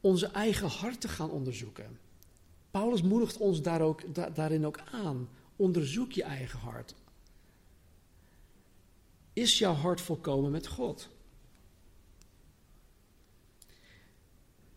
onze 0.00 0.26
eigen 0.26 0.68
hart 0.68 1.00
te 1.00 1.08
gaan 1.08 1.30
onderzoeken. 1.30 1.98
Paulus 2.70 3.02
moedigt 3.02 3.36
ons 3.36 3.62
daar 3.62 3.80
ook, 3.80 4.14
da, 4.14 4.30
daarin 4.30 4.66
ook 4.66 4.80
aan. 4.92 5.28
Onderzoek 5.56 6.12
je 6.12 6.22
eigen 6.22 6.58
hart. 6.58 6.94
Is 9.34 9.58
jouw 9.58 9.72
hart 9.72 10.00
volkomen 10.00 10.50
met 10.50 10.66
God? 10.66 11.08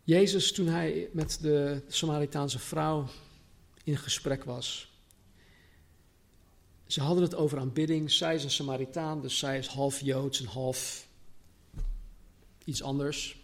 Jezus, 0.04 0.52
toen 0.52 0.68
hij 0.68 1.10
met 1.12 1.38
de 1.42 1.82
Samaritaanse 1.88 2.60
vrouw 2.60 3.08
in 3.84 3.98
gesprek 3.98 4.44
was. 4.44 4.92
Ze 6.86 7.02
hadden 7.02 7.24
het 7.24 7.36
over 7.36 7.60
aanbidding. 7.60 8.12
Zij 8.12 8.36
is 8.36 8.44
een 8.44 8.50
Samaritaan, 8.50 9.22
dus 9.22 9.38
zij 9.38 9.58
is 9.58 9.68
half 9.68 10.02
Joods 10.02 10.40
en 10.40 10.46
half 10.46 11.08
iets 12.64 12.84
anders. 12.84 13.38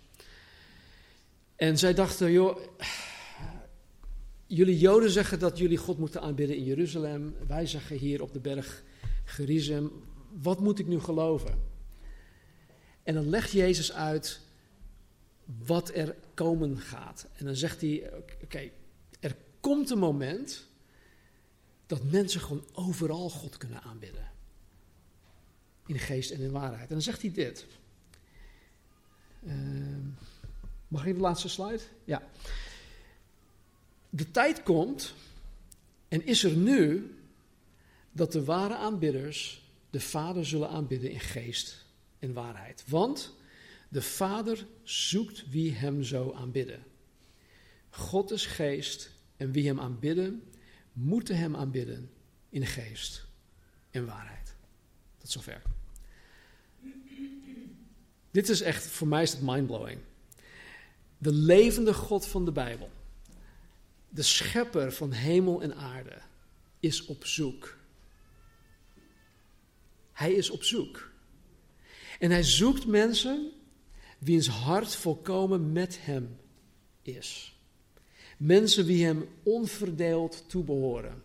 En 1.56 1.78
zij 1.78 1.94
dachten, 1.94 2.32
joh, 2.32 2.58
jullie 4.48 4.78
Joden 4.78 5.10
zeggen 5.10 5.40
dat 5.40 5.58
jullie 5.58 5.78
God 5.78 5.98
moeten 5.98 6.22
aanbidden 6.22 6.56
in 6.58 6.64
Jeruzalem. 6.64 7.36
Wij 7.48 7.66
zeggen 7.66 7.98
hier 7.98 8.22
op 8.22 8.34
de 8.34 8.40
berg 8.40 8.84
Gerizim, 9.26 9.92
wat 10.42 10.60
moet 10.60 10.80
ik 10.80 10.88
nu 10.88 11.00
geloven? 11.00 11.62
En 13.04 13.14
dan 13.14 13.30
legt 13.30 13.52
Jezus 13.52 13.94
uit 13.94 14.42
wat 15.66 15.96
er 15.96 16.16
komen 16.34 16.78
gaat. 16.78 17.28
En 17.36 17.46
dan 17.46 17.56
zegt 17.56 17.82
hij, 17.82 18.12
oké, 18.42 18.70
er 19.20 19.36
komt 19.60 19.90
een 19.90 19.98
moment 19.98 20.66
dat 21.86 22.04
mensen 22.04 22.42
gewoon 22.42 22.66
overal 22.74 23.30
God 23.30 23.58
kunnen 23.58 23.82
aanbidden. 23.82 24.32
In 25.86 26.00
geest 26.00 26.32
en 26.32 26.40
in 26.40 26.52
waarheid. 26.52 26.88
En 26.88 26.94
dan 26.94 27.02
zegt 27.02 27.22
hij 27.22 27.32
dit. 27.32 27.66
Uh, 29.44 29.54
Mag 30.94 31.06
ik 31.06 31.16
de 31.16 31.22
laatste 31.22 31.50
slide? 31.50 31.82
Ja. 32.04 32.24
De 34.10 34.32
tijd 34.32 34.64
komt 34.64 35.14
en 36.08 36.26
is 36.26 36.44
er 36.44 36.56
nu 36.56 37.16
dat 38.12 38.32
de 38.32 38.44
ware 38.44 38.76
aanbidders 38.76 39.63
de 39.94 40.00
Vader 40.00 40.46
zullen 40.46 40.70
aanbidden 40.70 41.12
in 41.12 41.20
geest 41.20 41.86
en 42.20 42.34
waarheid. 42.34 42.84
Want 42.88 43.36
de 43.90 44.02
Vader 44.02 44.66
zoekt 44.84 45.50
wie 45.50 45.74
hem 45.74 46.04
zo 46.04 46.34
aanbidden. 46.34 46.84
God 47.90 48.32
is 48.32 48.46
geest 48.46 49.12
en 49.38 49.52
wie 49.52 49.68
hem 49.68 49.80
aanbidden, 49.80 50.44
moeten 50.94 51.38
hem 51.38 51.56
aanbidden 51.56 52.12
in 52.50 52.66
geest 52.66 53.26
en 53.92 54.06
waarheid. 54.06 54.56
Tot 55.18 55.32
zover. 55.32 55.62
Dit 58.32 58.50
is 58.50 58.62
echt, 58.62 58.88
voor 58.88 59.08
mij 59.08 59.24
is 59.24 59.32
het 59.32 59.42
mindblowing. 59.42 60.00
De 61.18 61.32
levende 61.32 61.94
God 61.94 62.26
van 62.26 62.46
de 62.46 62.52
Bijbel, 62.52 62.90
de 64.10 64.22
schepper 64.22 64.94
van 64.94 65.12
hemel 65.12 65.62
en 65.62 65.76
aarde, 65.76 66.22
is 66.80 67.06
op 67.06 67.26
zoek. 67.26 67.82
Hij 70.14 70.34
is 70.34 70.50
op 70.50 70.64
zoek. 70.64 71.12
En 72.20 72.32
hij 72.32 72.44
zoekt 72.44 72.86
mensen 72.86 73.52
wiens 74.18 74.48
hart 74.48 74.96
volkomen 74.96 75.72
met 75.72 75.98
hem 76.02 76.38
is. 77.02 77.58
Mensen 78.38 78.86
die 78.86 79.06
hem 79.06 79.30
onverdeeld 79.44 80.44
toebehoren. 80.48 81.24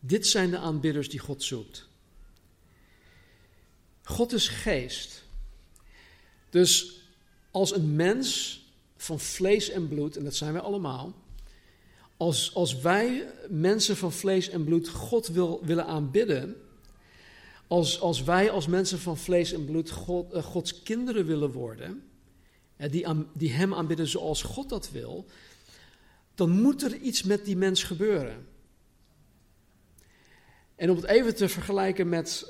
Dit 0.00 0.26
zijn 0.26 0.50
de 0.50 0.58
aanbidders 0.58 1.08
die 1.08 1.20
God 1.20 1.42
zoekt. 1.42 1.88
God 4.02 4.32
is 4.32 4.48
geest. 4.48 5.24
Dus 6.50 7.00
als 7.50 7.74
een 7.74 7.96
mens 7.96 8.58
van 8.96 9.20
vlees 9.20 9.70
en 9.70 9.88
bloed, 9.88 10.16
en 10.16 10.24
dat 10.24 10.34
zijn 10.34 10.52
wij 10.52 10.62
allemaal, 10.62 11.14
als, 12.16 12.54
als 12.54 12.80
wij 12.80 13.32
mensen 13.48 13.96
van 13.96 14.12
vlees 14.12 14.48
en 14.48 14.64
bloed 14.64 14.88
God 14.88 15.26
wil, 15.26 15.64
willen 15.64 15.86
aanbidden, 15.86 16.56
als, 17.74 18.00
als 18.00 18.22
wij 18.22 18.50
als 18.50 18.66
mensen 18.66 18.98
van 18.98 19.16
vlees 19.16 19.52
en 19.52 19.64
bloed 19.64 19.90
God, 19.90 20.34
uh, 20.34 20.42
Gods 20.42 20.82
kinderen 20.82 21.26
willen 21.26 21.50
worden, 21.50 22.02
uh, 22.76 22.90
die, 22.90 23.06
die 23.32 23.50
Hem 23.50 23.74
aanbidden 23.74 24.06
zoals 24.06 24.42
God 24.42 24.68
dat 24.68 24.90
wil, 24.90 25.26
dan 26.34 26.50
moet 26.50 26.82
er 26.82 26.96
iets 26.96 27.22
met 27.22 27.44
die 27.44 27.56
mens 27.56 27.82
gebeuren. 27.82 28.46
En 30.76 30.90
om 30.90 30.96
het 30.96 31.04
even 31.04 31.34
te 31.34 31.48
vergelijken 31.48 32.08
met 32.08 32.42
uh, 32.44 32.48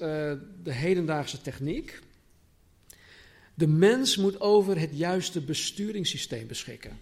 de 0.62 0.72
hedendaagse 0.72 1.41
techniek. 1.41 2.03
De 3.55 3.66
mens 3.66 4.16
moet 4.16 4.41
over 4.41 4.81
het 4.81 4.91
juiste 4.97 5.41
besturingssysteem 5.41 6.47
beschikken. 6.47 6.99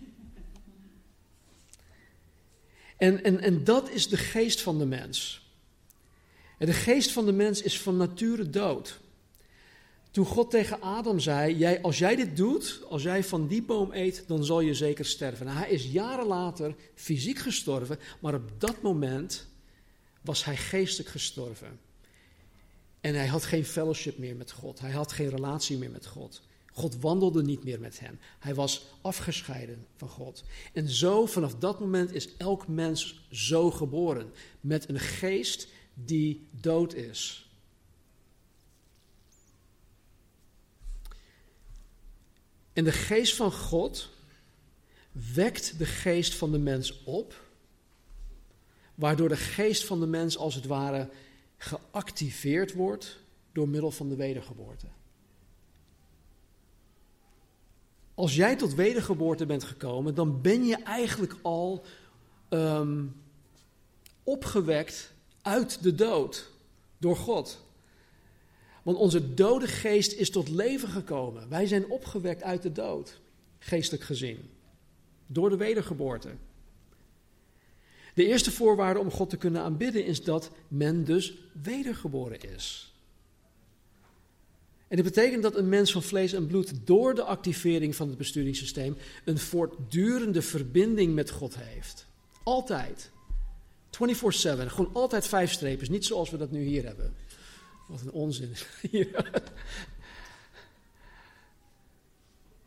En, 2.97 3.25
en, 3.25 3.41
en 3.41 3.65
dat 3.65 3.91
is 3.91 4.09
de 4.09 4.17
geest 4.17 4.61
van 4.61 4.79
de 4.79 4.87
mens. 4.87 5.43
De 6.67 6.73
geest 6.73 7.11
van 7.11 7.27
de 7.27 7.33
mens 7.33 7.63
is 7.63 7.81
van 7.81 7.97
nature 7.97 8.51
dood. 8.51 9.01
Toen 10.11 10.27
God 10.27 10.51
tegen 10.51 10.81
Adam 10.81 11.21
zei: 11.21 11.57
jij, 11.57 11.83
Als 11.83 11.99
jij 11.99 12.17
dit 12.17 12.37
doet, 12.37 12.83
als 12.89 13.03
jij 13.03 13.25
van 13.25 13.47
die 13.47 13.63
boom 13.63 13.93
eet, 13.93 14.25
dan 14.27 14.45
zal 14.45 14.61
je 14.61 14.75
zeker 14.75 15.05
sterven. 15.05 15.47
Nou, 15.47 15.59
hij 15.59 15.71
is 15.71 15.85
jaren 15.85 16.27
later 16.27 16.75
fysiek 16.95 17.39
gestorven, 17.39 17.99
maar 18.21 18.35
op 18.35 18.51
dat 18.59 18.83
moment 18.83 19.47
was 20.21 20.45
hij 20.45 20.57
geestelijk 20.57 21.11
gestorven. 21.11 21.81
En 23.01 23.15
hij 23.15 23.27
had 23.27 23.45
geen 23.45 23.65
fellowship 23.65 24.19
meer 24.19 24.37
met 24.37 24.53
God. 24.53 24.81
Hij 24.81 24.91
had 24.91 25.13
geen 25.13 25.29
relatie 25.29 25.79
meer 25.79 25.91
met 25.91 26.07
God. 26.07 26.43
God 26.73 26.97
wandelde 27.01 27.43
niet 27.43 27.65
meer 27.65 27.81
met 27.81 28.01
hem. 28.01 28.19
Hij 28.39 28.55
was 28.55 28.87
afgescheiden 29.01 29.87
van 29.97 30.09
God. 30.09 30.45
En 30.73 30.89
zo, 30.89 31.27
vanaf 31.27 31.55
dat 31.55 31.81
moment, 31.81 32.13
is 32.15 32.37
elk 32.37 32.69
mens 32.69 33.27
zo 33.31 33.71
geboren. 33.71 34.33
Met 34.61 34.89
een 34.89 35.01
geest 35.01 35.69
die 35.95 36.47
dood 36.51 36.95
is. 36.95 37.51
En 42.73 42.85
de 42.85 42.93
geest 42.93 43.35
van 43.35 43.53
God 43.53 44.11
wekt 45.35 45.79
de 45.79 45.87
geest 45.87 46.35
van 46.35 46.53
de 46.53 46.59
mens 46.59 47.03
op, 47.05 47.41
waardoor 48.95 49.29
de 49.29 49.37
geest 49.37 49.85
van 49.85 50.01
de 50.01 50.07
mens 50.07 50.37
als 50.37 50.55
het 50.55 50.67
ware 50.67 51.11
geactiveerd 51.57 52.73
wordt 52.73 53.21
door 53.53 53.69
middel 53.69 53.91
van 53.91 54.09
de 54.09 54.17
wedergeboorte. 54.17 54.87
Als 58.15 58.35
jij 58.35 58.57
tot 58.57 58.75
wedergeboorte 58.75 59.47
bent 59.47 59.65
gekomen, 59.65 60.15
dan 60.15 60.41
ben 60.41 60.65
je 60.65 60.77
eigenlijk 60.83 61.37
al 61.43 61.85
um, 62.51 63.23
opgewekt 64.23 65.13
uit 65.43 65.83
de 65.83 65.95
dood 65.95 66.51
door 66.99 67.17
God. 67.17 67.61
Want 68.83 68.97
onze 68.97 69.35
dode 69.35 69.67
geest 69.67 70.13
is 70.13 70.31
tot 70.31 70.49
leven 70.49 70.89
gekomen. 70.89 71.49
Wij 71.49 71.67
zijn 71.67 71.91
opgewekt 71.91 72.43
uit 72.43 72.63
de 72.63 72.73
dood, 72.73 73.21
geestelijk 73.59 74.05
gezien, 74.05 74.51
door 75.27 75.51
de 75.51 75.57
wedergeboorte. 75.57 76.29
De 78.15 78.27
eerste 78.27 78.51
voorwaarde 78.51 79.01
om 79.01 79.11
God 79.11 79.31
te 79.31 79.37
kunnen 79.37 79.63
aanbidden 79.63 80.05
is 80.05 80.25
dat 80.25 80.51
men 80.69 81.05
dus 81.05 81.35
wedergeboren 81.63 82.41
is. 82.41 82.93
En 84.89 84.99
dit 84.99 85.07
betekent 85.07 85.43
dat 85.43 85.57
een 85.57 85.69
mens 85.69 85.93
van 85.93 86.03
vlees 86.03 86.33
en 86.33 86.47
bloed 86.47 86.73
door 86.85 87.15
de 87.15 87.23
activering 87.23 87.97
van 87.97 88.09
het 88.09 88.19
besturingssysteem 88.19 88.97
een 89.25 89.39
voortdurende 89.39 90.43
verbinding 90.43 91.15
met 91.15 91.31
God 91.31 91.57
heeft. 91.57 92.07
Altijd. 92.43 93.11
24-7. 93.93 93.99
Gewoon 94.67 94.91
altijd 94.93 95.27
vijf 95.27 95.53
streepjes. 95.53 95.89
Niet 95.89 96.05
zoals 96.05 96.31
we 96.31 96.37
dat 96.37 96.51
nu 96.51 96.63
hier 96.63 96.85
hebben. 96.85 97.15
Wat 97.89 98.01
een 98.01 98.11
onzin. 98.11 98.53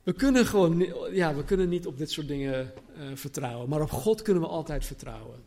we 0.03 0.13
kunnen 0.13 0.45
gewoon 0.45 0.79
ja, 1.11 1.35
we 1.35 1.43
kunnen 1.43 1.69
niet 1.69 1.87
op 1.87 1.97
dit 1.97 2.11
soort 2.11 2.27
dingen 2.27 2.73
uh, 2.97 3.03
vertrouwen. 3.13 3.69
Maar 3.69 3.81
op 3.81 3.91
God 3.91 4.21
kunnen 4.21 4.43
we 4.43 4.49
altijd 4.49 4.85
vertrouwen. 4.85 5.43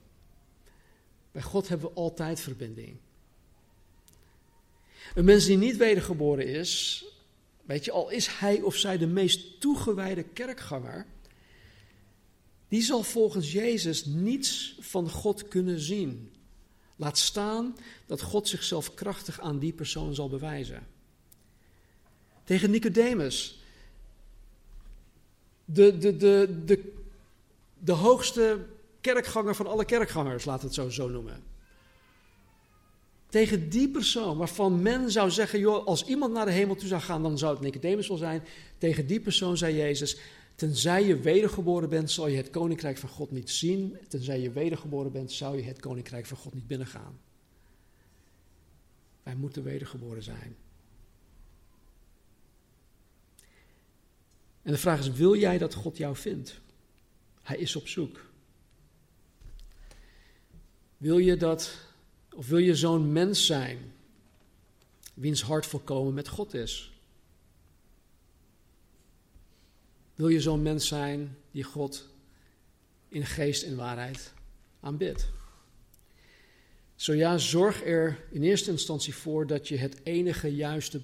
Bij 1.33 1.43
God 1.43 1.69
hebben 1.69 1.89
we 1.89 1.95
altijd 1.95 2.41
verbinding. 2.41 2.97
Een 5.15 5.25
mens 5.25 5.45
die 5.45 5.57
niet 5.57 5.77
wedergeboren 5.77 6.47
is, 6.47 7.05
weet 7.65 7.85
je, 7.85 7.91
al 7.91 8.11
is 8.11 8.27
hij 8.27 8.61
of 8.61 8.77
zij 8.77 8.99
de 8.99 9.07
meest 9.07 9.61
toegewijde 9.61 10.23
kerkganger, 10.23 11.07
die 12.69 12.83
zal 12.83 13.03
volgens 13.03 13.53
Jezus 13.53 14.05
niets 14.05 14.77
van 14.81 15.11
God 15.11 15.49
kunnen 15.49 15.81
zien. 15.81 16.33
Laat 16.97 17.19
staan 17.19 17.77
dat 18.07 18.23
God 18.23 18.49
zichzelf 18.49 18.95
krachtig 18.95 19.41
aan 19.41 19.59
die 19.59 19.73
persoon 19.73 20.15
zal 20.15 20.29
bewijzen. 20.29 20.87
Tegen 22.45 22.71
Nicodemus, 22.71 23.63
de, 25.65 25.99
de, 25.99 26.17
de, 26.17 26.63
de, 26.65 26.93
de 27.79 27.93
hoogste 27.93 28.67
kerkganger 29.01 29.55
van 29.55 29.67
alle 29.67 29.85
kerkgangers, 29.85 30.45
laat 30.45 30.63
het 30.63 30.75
zo, 30.75 30.89
zo 30.89 31.09
noemen. 31.09 31.43
Tegen 33.29 33.69
die 33.69 33.89
persoon 33.89 34.37
waarvan 34.37 34.83
men 34.83 35.11
zou 35.11 35.31
zeggen, 35.31 35.59
joh, 35.59 35.87
als 35.87 36.05
iemand 36.05 36.33
naar 36.33 36.47
de 36.47 36.53
hemel 36.53 36.75
toe 36.75 36.89
zou 36.89 37.01
gaan, 37.01 37.23
dan 37.23 37.39
zou 37.39 37.53
het 37.53 37.63
Nicodemus 37.63 38.09
wel 38.09 38.17
zijn. 38.17 38.45
Tegen 38.79 39.07
die 39.07 39.21
persoon 39.21 39.57
zei 39.57 39.77
Jezus, 39.77 40.17
tenzij 40.59 41.05
je 41.05 41.19
wedergeboren 41.19 41.89
bent, 41.89 42.11
zal 42.11 42.27
je 42.27 42.37
het 42.37 42.51
koninkrijk 42.51 42.99
van 42.99 43.09
God 43.09 43.31
niet 43.31 43.51
zien. 43.51 43.97
Tenzij 44.09 44.41
je 44.41 44.51
wedergeboren 44.51 45.13
bent, 45.13 45.33
zou 45.33 45.57
je 45.57 45.63
het 45.63 45.81
koninkrijk 45.81 46.27
van 46.27 46.37
God 46.37 46.55
niet 46.55 46.67
binnengaan. 46.67 47.21
Wij 49.23 49.35
moeten 49.35 49.63
wedergeboren 49.63 50.23
zijn. 50.23 50.57
En 54.63 54.73
de 54.73 54.79
vraag 54.79 54.99
is, 54.99 55.11
wil 55.11 55.37
jij 55.37 55.59
dat 55.59 55.75
God 55.75 55.97
jou 55.97 56.17
vindt? 56.17 56.61
Hij 57.43 57.57
is 57.57 57.77
op 57.77 57.89
zoek. 57.89 58.31
Wil 60.97 61.19
je 61.19 61.37
dat 61.37 61.79
of 62.35 62.49
wil 62.49 62.59
je 62.59 62.77
zo'n 62.77 63.13
mens 63.13 63.47
zijn, 63.47 63.93
wiens 65.15 65.43
hart 65.43 65.67
volkomen 65.67 66.15
met 66.15 66.29
God 66.29 66.55
is? 66.55 66.98
Wil 70.19 70.29
je 70.29 70.41
zo'n 70.41 70.63
mens 70.63 70.87
zijn 70.87 71.37
die 71.51 71.63
God 71.63 72.09
in 73.09 73.27
geest 73.27 73.63
en 73.63 73.77
waarheid 73.77 74.33
aanbidt? 74.81 75.29
Zo 76.95 77.15
ja, 77.15 77.39
zorg 77.39 77.85
er 77.85 78.27
in 78.31 78.43
eerste 78.43 78.71
instantie 78.71 79.15
voor 79.15 79.47
dat 79.47 79.69
je 79.69 79.77
het 79.77 80.01
enige 80.03 80.55
juiste 80.55 81.01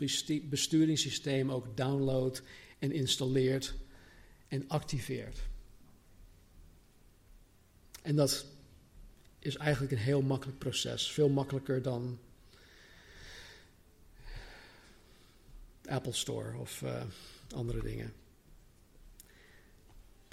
besturingssysteem 0.48 1.50
ook 1.50 1.76
downloadt 1.76 2.42
en 2.78 2.92
installeert 2.92 3.74
en 4.48 4.68
activeert. 4.68 5.38
En 8.02 8.16
dat 8.16 8.46
is 9.38 9.56
eigenlijk 9.56 9.92
een 9.92 9.98
heel 9.98 10.22
makkelijk 10.22 10.58
proces. 10.58 11.12
Veel 11.12 11.28
makkelijker 11.28 11.82
dan 11.82 12.18
Apple 15.84 16.12
Store 16.12 16.58
of 16.58 16.82
uh, 16.82 17.02
andere 17.50 17.82
dingen. 17.82 18.22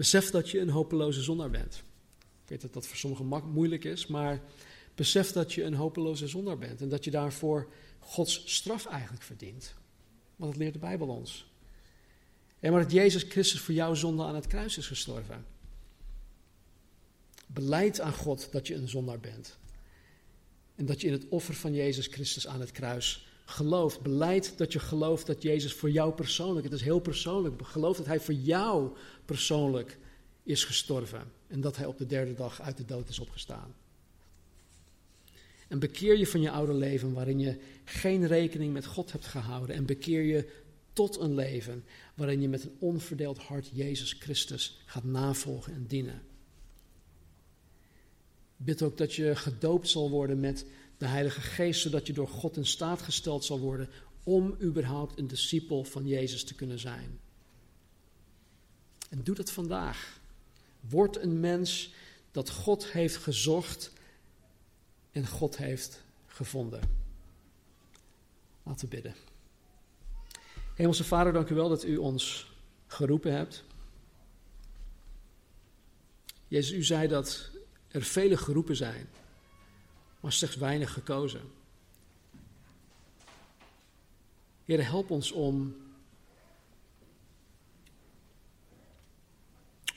Besef 0.02 0.30
dat 0.30 0.50
je 0.50 0.60
een 0.60 0.70
hopeloze 0.70 1.22
zondaar 1.22 1.50
bent. 1.50 1.84
Ik 2.44 2.50
weet 2.50 2.62
dat 2.62 2.74
dat 2.74 2.88
voor 2.88 2.98
sommigen 2.98 3.52
moeilijk 3.52 3.84
is, 3.84 4.08
maar 4.08 4.42
besef 4.96 5.32
dat 5.32 5.54
je 5.54 5.64
een 5.64 5.74
hopeloze 5.74 6.28
zondaar 6.28 6.58
bent 6.58 6.82
en 6.82 6.90
dat 6.90 7.04
je 7.04 7.12
daarvoor 7.12 7.72
Gods 8.00 8.44
straf 8.46 8.86
eigenlijk 8.86 9.24
verdient. 9.24 9.74
Want 10.36 10.52
dat 10.52 10.62
leert 10.62 10.74
de 10.74 10.80
Bijbel 10.80 11.08
ons. 11.08 11.52
En 12.60 12.72
maar 12.72 12.82
dat 12.82 12.92
Jezus 12.92 13.24
Christus 13.24 13.60
voor 13.60 13.74
jouw 13.74 13.94
zonde 13.94 14.24
aan 14.24 14.36
het 14.36 14.48
kruis 14.48 14.78
is 14.78 14.88
gestorven. 14.88 15.46
Beleid 17.48 18.00
aan 18.00 18.14
God 18.14 18.52
dat 18.52 18.68
je 18.68 18.76
een 18.76 18.90
zondaar 18.90 19.20
bent. 19.20 19.58
En 20.76 20.86
dat 20.86 21.02
je 21.02 21.08
in 21.08 21.14
het 21.14 21.28
offer 21.30 21.54
van 21.54 21.74
Jezus 21.74 22.08
Christus 22.08 22.48
aan 22.48 22.60
het 22.60 22.72
kruis 22.72 23.28
gelooft. 23.46 24.02
Beleid 24.02 24.58
dat 24.58 24.74
je 24.74 24.80
gelooft 24.80 25.28
dat 25.28 25.42
Jezus 25.42 25.74
voor 25.74 25.92
jou 25.92 26.14
persoonlijk, 26.14 26.66
het 26.66 26.74
is 26.74 26.82
heel 26.82 27.00
persoonlijk, 27.00 27.62
geloof 27.62 27.98
dat 27.98 28.06
Hij 28.06 28.20
voor 28.20 28.34
jou 28.34 28.90
persoonlijk 29.26 29.98
is 30.44 30.64
gestorven. 30.64 31.32
En 31.48 31.62
dat 31.62 31.78
Hij 31.78 31.86
op 31.86 31.98
de 31.98 32.06
derde 32.06 32.34
dag 32.34 32.62
uit 32.62 32.78
de 32.78 32.86
dood 32.86 33.10
is 33.10 33.20
opgestaan. 33.20 33.76
En 35.68 35.80
bekeer 35.80 36.18
je 36.18 36.28
van 36.28 36.42
je 36.42 36.52
oude 36.52 36.74
leven 36.74 37.14
waarin 37.14 37.40
je 37.40 37.60
geen 37.84 38.28
rekening 38.28 38.74
met 38.74 38.86
God 38.86 39.12
hebt 39.12 39.26
gehouden. 39.26 39.76
En 39.76 39.86
bekeer 39.86 40.22
je 40.22 40.50
tot 40.94 41.20
een 41.20 41.36
leven 41.36 41.84
waarin 42.16 42.42
je 42.42 42.50
met 42.50 42.64
een 42.64 42.76
onverdeeld 42.80 43.38
hart 43.38 43.70
Jezus 43.74 44.14
Christus 44.20 44.82
gaat 44.86 45.04
navolgen 45.04 45.74
en 45.74 45.86
dienen. 45.88 46.22
Bid 48.58 48.82
ook 48.82 48.98
dat 48.98 49.14
je 49.14 49.36
gedoopt 49.36 49.88
zal 49.90 50.10
worden 50.10 50.40
met 50.40 50.66
de 51.02 51.08
Heilige 51.08 51.42
Geest, 51.42 51.82
zodat 51.82 52.08
je 52.08 52.14
door 52.14 52.28
God 52.28 52.58
in 52.58 52.66
staat 52.66 53.02
gesteld 53.02 53.46
zal 53.46 53.60
worden 53.60 53.90
om 54.24 54.58
überhaupt 54.62 55.20
een 55.20 55.28
discipel 55.28 55.84
van 55.84 56.08
Jezus 56.08 56.44
te 56.44 56.56
kunnen 56.56 56.80
zijn. 56.80 57.20
En 59.10 59.24
doe 59.24 59.36
dat 59.36 59.52
vandaag. 59.52 60.20
Word 60.80 61.18
een 61.18 61.40
mens 61.40 61.94
dat 62.32 62.50
God 62.50 62.92
heeft 62.92 63.16
gezocht 63.16 63.92
en 65.12 65.28
God 65.28 65.58
heeft 65.58 66.04
gevonden. 66.26 66.82
Laten 68.64 68.90
we 68.90 68.96
bidden. 68.96 69.16
Hemelse 70.76 71.04
Vader, 71.04 71.34
dank 71.34 71.50
u 71.50 71.56
wel 71.56 71.70
dat 71.70 71.84
u 71.84 71.98
ons 71.98 72.52
geroepen 72.88 73.34
hebt. 73.34 73.64
Jezus, 76.48 76.72
u 76.72 76.84
zei 76.84 77.08
dat 77.08 77.50
er 77.88 78.04
vele 78.04 78.38
geroepen 78.38 78.76
zijn, 78.76 79.10
maar 80.22 80.32
slechts 80.32 80.56
weinig 80.56 80.94
gekozen. 80.94 81.52
Heer, 84.66 84.86
help 84.86 85.10
ons 85.10 85.32
om, 85.32 85.76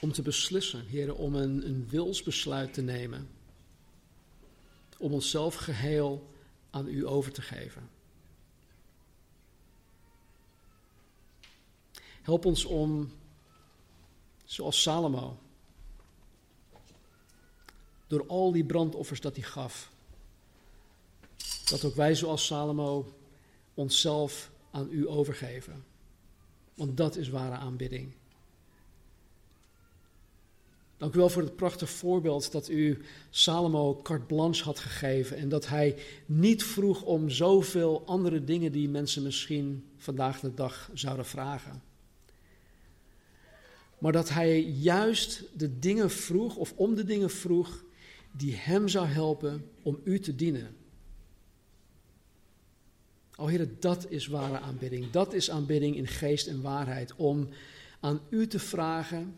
om 0.00 0.12
te 0.12 0.22
beslissen, 0.22 0.86
Heer, 0.86 1.14
om 1.14 1.34
een, 1.34 1.66
een 1.66 1.88
wilsbesluit 1.88 2.74
te 2.74 2.82
nemen. 2.82 3.28
Om 4.98 5.12
onszelf 5.12 5.54
geheel 5.54 6.30
aan 6.70 6.88
U 6.88 7.06
over 7.06 7.32
te 7.32 7.42
geven. 7.42 7.90
Help 12.22 12.44
ons 12.44 12.64
om, 12.64 13.12
zoals 14.44 14.82
Salomo, 14.82 15.38
door 18.06 18.26
al 18.26 18.52
die 18.52 18.64
brandoffers 18.64 19.20
dat 19.20 19.36
hij 19.36 19.44
gaf, 19.44 19.92
dat 21.64 21.84
ook 21.84 21.94
wij 21.94 22.14
zoals 22.14 22.46
Salomo 22.46 23.14
onszelf 23.74 24.50
aan 24.70 24.88
u 24.90 25.08
overgeven. 25.08 25.84
Want 26.74 26.96
dat 26.96 27.16
is 27.16 27.28
ware 27.28 27.54
aanbidding. 27.54 28.12
Dank 30.96 31.14
u 31.14 31.18
wel 31.18 31.28
voor 31.28 31.42
het 31.42 31.56
prachtige 31.56 31.92
voorbeeld 31.92 32.52
dat 32.52 32.68
u 32.68 33.02
Salomo 33.30 34.00
carte 34.02 34.24
blanche 34.24 34.64
had 34.64 34.78
gegeven 34.78 35.36
en 35.36 35.48
dat 35.48 35.68
hij 35.68 35.96
niet 36.26 36.64
vroeg 36.64 37.02
om 37.02 37.30
zoveel 37.30 38.02
andere 38.06 38.44
dingen 38.44 38.72
die 38.72 38.88
mensen 38.88 39.22
misschien 39.22 39.84
vandaag 39.96 40.40
de 40.40 40.54
dag 40.54 40.90
zouden 40.94 41.26
vragen. 41.26 41.82
Maar 43.98 44.12
dat 44.12 44.28
hij 44.28 44.62
juist 44.62 45.42
de 45.54 45.78
dingen 45.78 46.10
vroeg, 46.10 46.56
of 46.56 46.72
om 46.76 46.94
de 46.94 47.04
dingen 47.04 47.30
vroeg, 47.30 47.84
die 48.32 48.54
hem 48.54 48.88
zou 48.88 49.06
helpen 49.06 49.70
om 49.82 50.00
u 50.04 50.20
te 50.20 50.34
dienen. 50.34 50.76
O 53.36 53.46
Heer, 53.46 53.68
dat 53.80 54.10
is 54.10 54.26
ware 54.26 54.58
aanbidding. 54.58 55.10
Dat 55.10 55.32
is 55.32 55.50
aanbidding 55.50 55.96
in 55.96 56.06
geest 56.06 56.46
en 56.46 56.62
waarheid. 56.62 57.14
Om 57.14 57.48
aan 58.00 58.20
u 58.30 58.46
te 58.46 58.58
vragen 58.58 59.36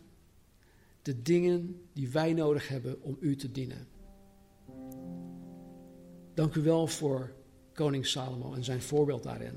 de 1.02 1.22
dingen 1.22 1.80
die 1.92 2.08
wij 2.08 2.32
nodig 2.32 2.68
hebben 2.68 3.02
om 3.02 3.16
u 3.20 3.36
te 3.36 3.52
dienen. 3.52 3.88
Dank 6.34 6.54
u 6.54 6.62
wel 6.62 6.86
voor 6.86 7.32
koning 7.72 8.06
Salomo 8.06 8.54
en 8.54 8.64
zijn 8.64 8.82
voorbeeld 8.82 9.22
daarin. 9.22 9.54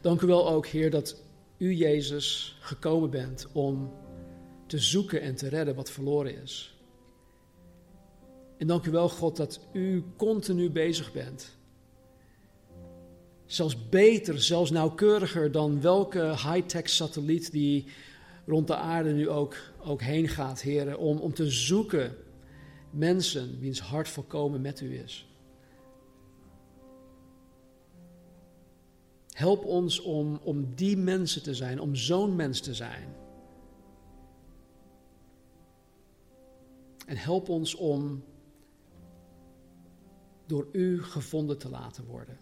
Dank 0.00 0.20
u 0.20 0.26
wel 0.26 0.48
ook, 0.48 0.66
Heer, 0.66 0.90
dat 0.90 1.22
u, 1.58 1.74
Jezus, 1.74 2.56
gekomen 2.60 3.10
bent 3.10 3.46
om 3.52 3.92
te 4.66 4.78
zoeken 4.78 5.20
en 5.20 5.34
te 5.34 5.48
redden 5.48 5.74
wat 5.74 5.90
verloren 5.90 6.42
is. 6.42 6.76
En 8.58 8.66
dank 8.66 8.86
u 8.86 8.90
wel, 8.90 9.08
God, 9.08 9.36
dat 9.36 9.60
u 9.72 10.04
continu 10.16 10.70
bezig 10.70 11.12
bent. 11.12 11.57
Zelfs 13.48 13.88
beter, 13.88 14.42
zelfs 14.42 14.70
nauwkeuriger 14.70 15.52
dan 15.52 15.80
welke 15.80 16.20
high-tech 16.20 16.88
satelliet 16.88 17.50
die 17.52 17.86
rond 18.46 18.66
de 18.66 18.76
aarde 18.76 19.12
nu 19.12 19.28
ook, 19.28 19.56
ook 19.84 20.02
heen 20.02 20.28
gaat, 20.28 20.60
heren, 20.60 20.98
om, 20.98 21.18
om 21.18 21.34
te 21.34 21.50
zoeken 21.50 22.16
mensen 22.90 23.58
wiens 23.58 23.80
hart 23.80 24.08
volkomen 24.08 24.60
met 24.60 24.80
u 24.80 24.98
is. 24.98 25.26
Help 29.28 29.64
ons 29.64 30.00
om, 30.00 30.40
om 30.42 30.74
die 30.74 30.96
mensen 30.96 31.42
te 31.42 31.54
zijn, 31.54 31.80
om 31.80 31.94
zo'n 31.94 32.36
mens 32.36 32.60
te 32.60 32.74
zijn. 32.74 33.14
En 37.06 37.16
help 37.16 37.48
ons 37.48 37.74
om 37.74 38.24
door 40.46 40.68
u 40.72 41.02
gevonden 41.02 41.58
te 41.58 41.68
laten 41.68 42.04
worden. 42.04 42.38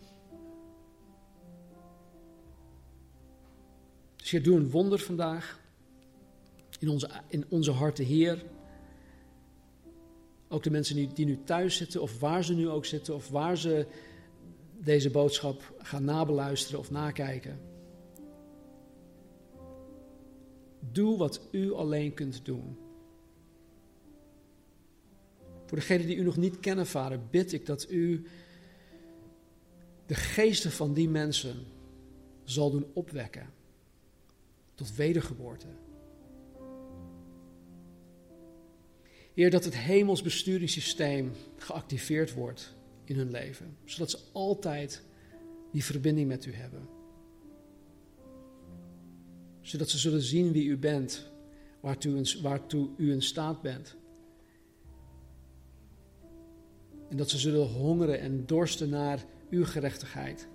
Dus 4.27 4.35
Heer, 4.35 4.45
doe 4.45 4.57
een 4.57 4.71
wonder 4.71 4.99
vandaag 4.99 5.61
in 6.79 6.89
onze, 6.89 7.11
in 7.29 7.45
onze 7.49 7.71
harten, 7.71 8.05
Heer. 8.05 8.45
Ook 10.49 10.63
de 10.63 10.71
mensen 10.71 10.95
die, 10.97 11.13
die 11.13 11.27
nu 11.27 11.39
thuis 11.45 11.77
zitten, 11.77 12.03
of 12.03 12.21
waar 12.21 12.45
ze 12.45 12.55
nu 12.55 12.69
ook 12.69 12.85
zitten, 12.85 13.15
of 13.15 13.29
waar 13.29 13.57
ze 13.57 13.87
deze 14.79 15.11
boodschap 15.11 15.75
gaan 15.79 16.05
nabeluisteren 16.05 16.81
of 16.81 16.91
nakijken. 16.91 17.61
Doe 20.93 21.19
wat 21.19 21.41
u 21.51 21.73
alleen 21.73 22.15
kunt 22.15 22.45
doen. 22.45 22.79
Voor 25.67 25.79
degenen 25.79 26.07
die 26.07 26.17
u 26.17 26.23
nog 26.23 26.37
niet 26.37 26.61
kennen, 26.61 26.87
Vader, 26.87 27.21
bid 27.31 27.53
ik 27.53 27.67
dat 27.67 27.91
u 27.91 28.27
de 30.07 30.15
geesten 30.15 30.71
van 30.71 30.93
die 30.93 31.09
mensen 31.09 31.65
zal 32.45 32.71
doen 32.71 32.87
opwekken 32.93 33.55
tot 34.77 34.95
wedergeboorte. 34.95 35.67
Heer, 39.35 39.51
dat 39.51 39.65
het 39.65 39.77
hemels 39.77 40.23
besturingssysteem 40.23 41.33
geactiveerd 41.57 42.33
wordt 42.33 42.75
in 43.05 43.17
hun 43.17 43.31
leven, 43.31 43.77
zodat 43.85 44.11
ze 44.11 44.19
altijd 44.33 45.03
die 45.73 45.85
verbinding 45.85 46.29
met 46.29 46.47
u 46.47 46.53
hebben. 46.53 46.89
Zodat 49.61 49.89
ze 49.89 49.99
zullen 49.99 50.23
zien 50.23 50.53
wie 50.53 50.67
u 50.67 50.77
bent, 50.77 51.31
waartoe, 51.81 52.41
waartoe 52.43 52.89
u 52.97 53.13
in 53.13 53.23
staat 53.23 53.63
bent. 53.63 53.97
En 57.09 57.17
dat 57.17 57.31
ze 57.31 57.39
zullen 57.39 57.69
hongeren 57.69 58.21
en 58.21 58.47
dorsten 58.47 58.89
naar 58.89 59.25
uw 59.51 59.65
gerechtigheid. 59.65 60.49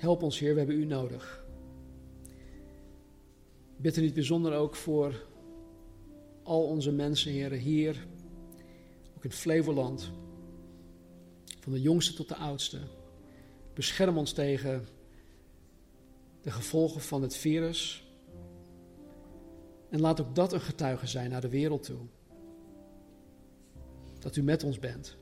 Help 0.00 0.22
ons, 0.22 0.38
Heer, 0.38 0.52
we 0.52 0.58
hebben 0.58 0.76
u 0.76 0.84
nodig. 0.84 1.44
Bid 3.76 3.96
er 3.96 4.02
niet 4.02 4.14
bijzonder 4.14 4.54
ook 4.54 4.76
voor 4.76 5.26
al 6.42 6.62
onze 6.62 6.92
mensen, 6.92 7.32
Heer, 7.32 7.50
hier, 7.50 8.06
ook 9.16 9.24
in 9.24 9.32
Flevoland, 9.32 10.10
van 11.60 11.72
de 11.72 11.80
jongste 11.80 12.14
tot 12.14 12.28
de 12.28 12.36
oudste. 12.36 12.78
Bescherm 13.74 14.18
ons 14.18 14.32
tegen 14.32 14.86
de 16.42 16.50
gevolgen 16.50 17.00
van 17.00 17.22
het 17.22 17.36
virus. 17.36 18.08
En 19.88 20.00
laat 20.00 20.20
ook 20.20 20.34
dat 20.34 20.52
een 20.52 20.60
getuige 20.60 21.06
zijn 21.06 21.30
naar 21.30 21.40
de 21.40 21.48
wereld 21.48 21.82
toe. 21.82 22.00
Dat 24.18 24.36
u 24.36 24.42
met 24.42 24.64
ons 24.64 24.78
bent. 24.78 25.16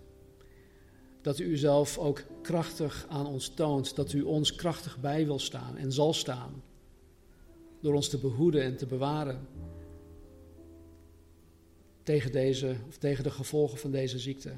Dat 1.29 1.39
u 1.39 1.45
uzelf 1.45 1.99
ook 1.99 2.23
krachtig 2.43 3.07
aan 3.09 3.27
ons 3.27 3.49
toont. 3.49 3.97
Dat 3.97 4.13
u 4.13 4.23
ons 4.23 4.55
krachtig 4.55 5.01
bij 5.01 5.27
wil 5.27 5.39
staan 5.39 5.77
en 5.77 5.93
zal 5.93 6.13
staan. 6.13 6.63
Door 7.81 7.95
ons 7.95 8.09
te 8.09 8.19
behoeden 8.19 8.63
en 8.63 8.77
te 8.77 8.87
bewaren. 8.87 9.49
Tegen, 12.03 12.33
deze, 12.33 12.77
of 12.89 12.97
tegen 12.97 13.25
de 13.25 13.31
gevolgen 13.31 13.79
van 13.79 13.91
deze 13.91 14.19
ziekte. 14.19 14.53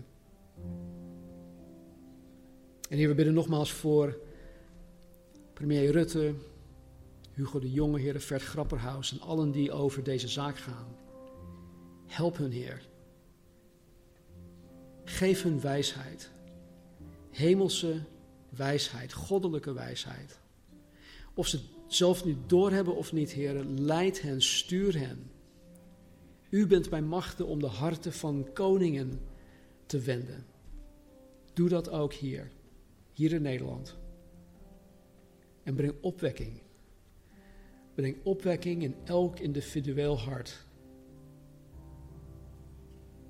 En 2.88 2.96
hier 2.96 3.08
we 3.08 3.14
bidden 3.14 3.34
nogmaals 3.34 3.72
voor 3.72 4.18
premier 5.52 5.90
Rutte, 5.90 6.34
Hugo 7.32 7.58
de 7.58 7.72
Jonge, 7.72 8.00
Heer 8.00 8.20
Vert 8.20 8.42
Grapperhaus 8.42 9.12
en 9.12 9.20
allen 9.20 9.50
die 9.50 9.72
over 9.72 10.02
deze 10.02 10.28
zaak 10.28 10.58
gaan. 10.58 10.96
Help 12.06 12.36
hun, 12.36 12.52
Heer. 12.52 12.88
Geef 15.04 15.42
hun 15.42 15.60
wijsheid. 15.60 16.30
Hemelse 17.30 18.02
wijsheid, 18.48 19.12
goddelijke 19.12 19.72
wijsheid. 19.72 20.40
Of 21.34 21.46
ze 21.46 21.56
het 21.56 21.94
zelf 21.94 22.24
nu 22.24 22.36
doorhebben 22.46 22.96
of 22.96 23.12
niet, 23.12 23.30
Heer, 23.32 23.64
leid 23.64 24.22
hen, 24.22 24.42
stuur 24.42 24.98
hen. 24.98 25.30
U 26.50 26.66
bent 26.66 26.90
bij 26.90 27.02
machten 27.02 27.46
om 27.46 27.60
de 27.60 27.66
harten 27.66 28.12
van 28.12 28.52
koningen 28.52 29.20
te 29.86 30.00
wenden. 30.00 30.46
Doe 31.52 31.68
dat 31.68 31.90
ook 31.90 32.12
hier, 32.12 32.50
hier 33.12 33.32
in 33.32 33.42
Nederland. 33.42 33.98
En 35.62 35.74
breng 35.74 35.94
opwekking. 36.00 36.60
Breng 37.94 38.16
opwekking 38.22 38.82
in 38.82 38.94
elk 39.04 39.38
individueel 39.38 40.18
hart 40.18 40.66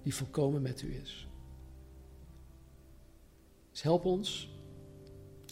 die 0.02 0.14
volkomen 0.14 0.62
met 0.62 0.82
u 0.82 0.94
is. 0.94 1.29
Dus 3.70 3.82
help 3.82 4.04
ons. 4.04 4.50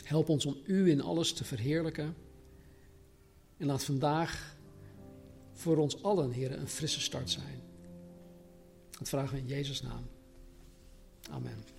Help 0.05 0.29
ons 0.29 0.47
om 0.47 0.57
U 0.65 0.91
in 0.91 1.01
alles 1.01 1.33
te 1.33 1.45
verheerlijken. 1.45 2.17
En 3.57 3.67
laat 3.67 3.85
vandaag 3.85 4.57
voor 5.53 5.77
ons 5.77 6.03
allen, 6.03 6.31
Heer, 6.31 6.53
een 6.53 6.69
frisse 6.69 7.01
start 7.01 7.31
zijn. 7.31 7.63
Dat 8.99 9.09
vragen 9.09 9.35
we 9.35 9.41
in 9.41 9.47
Jezus' 9.47 9.83
naam. 9.83 10.07
Amen. 11.31 11.78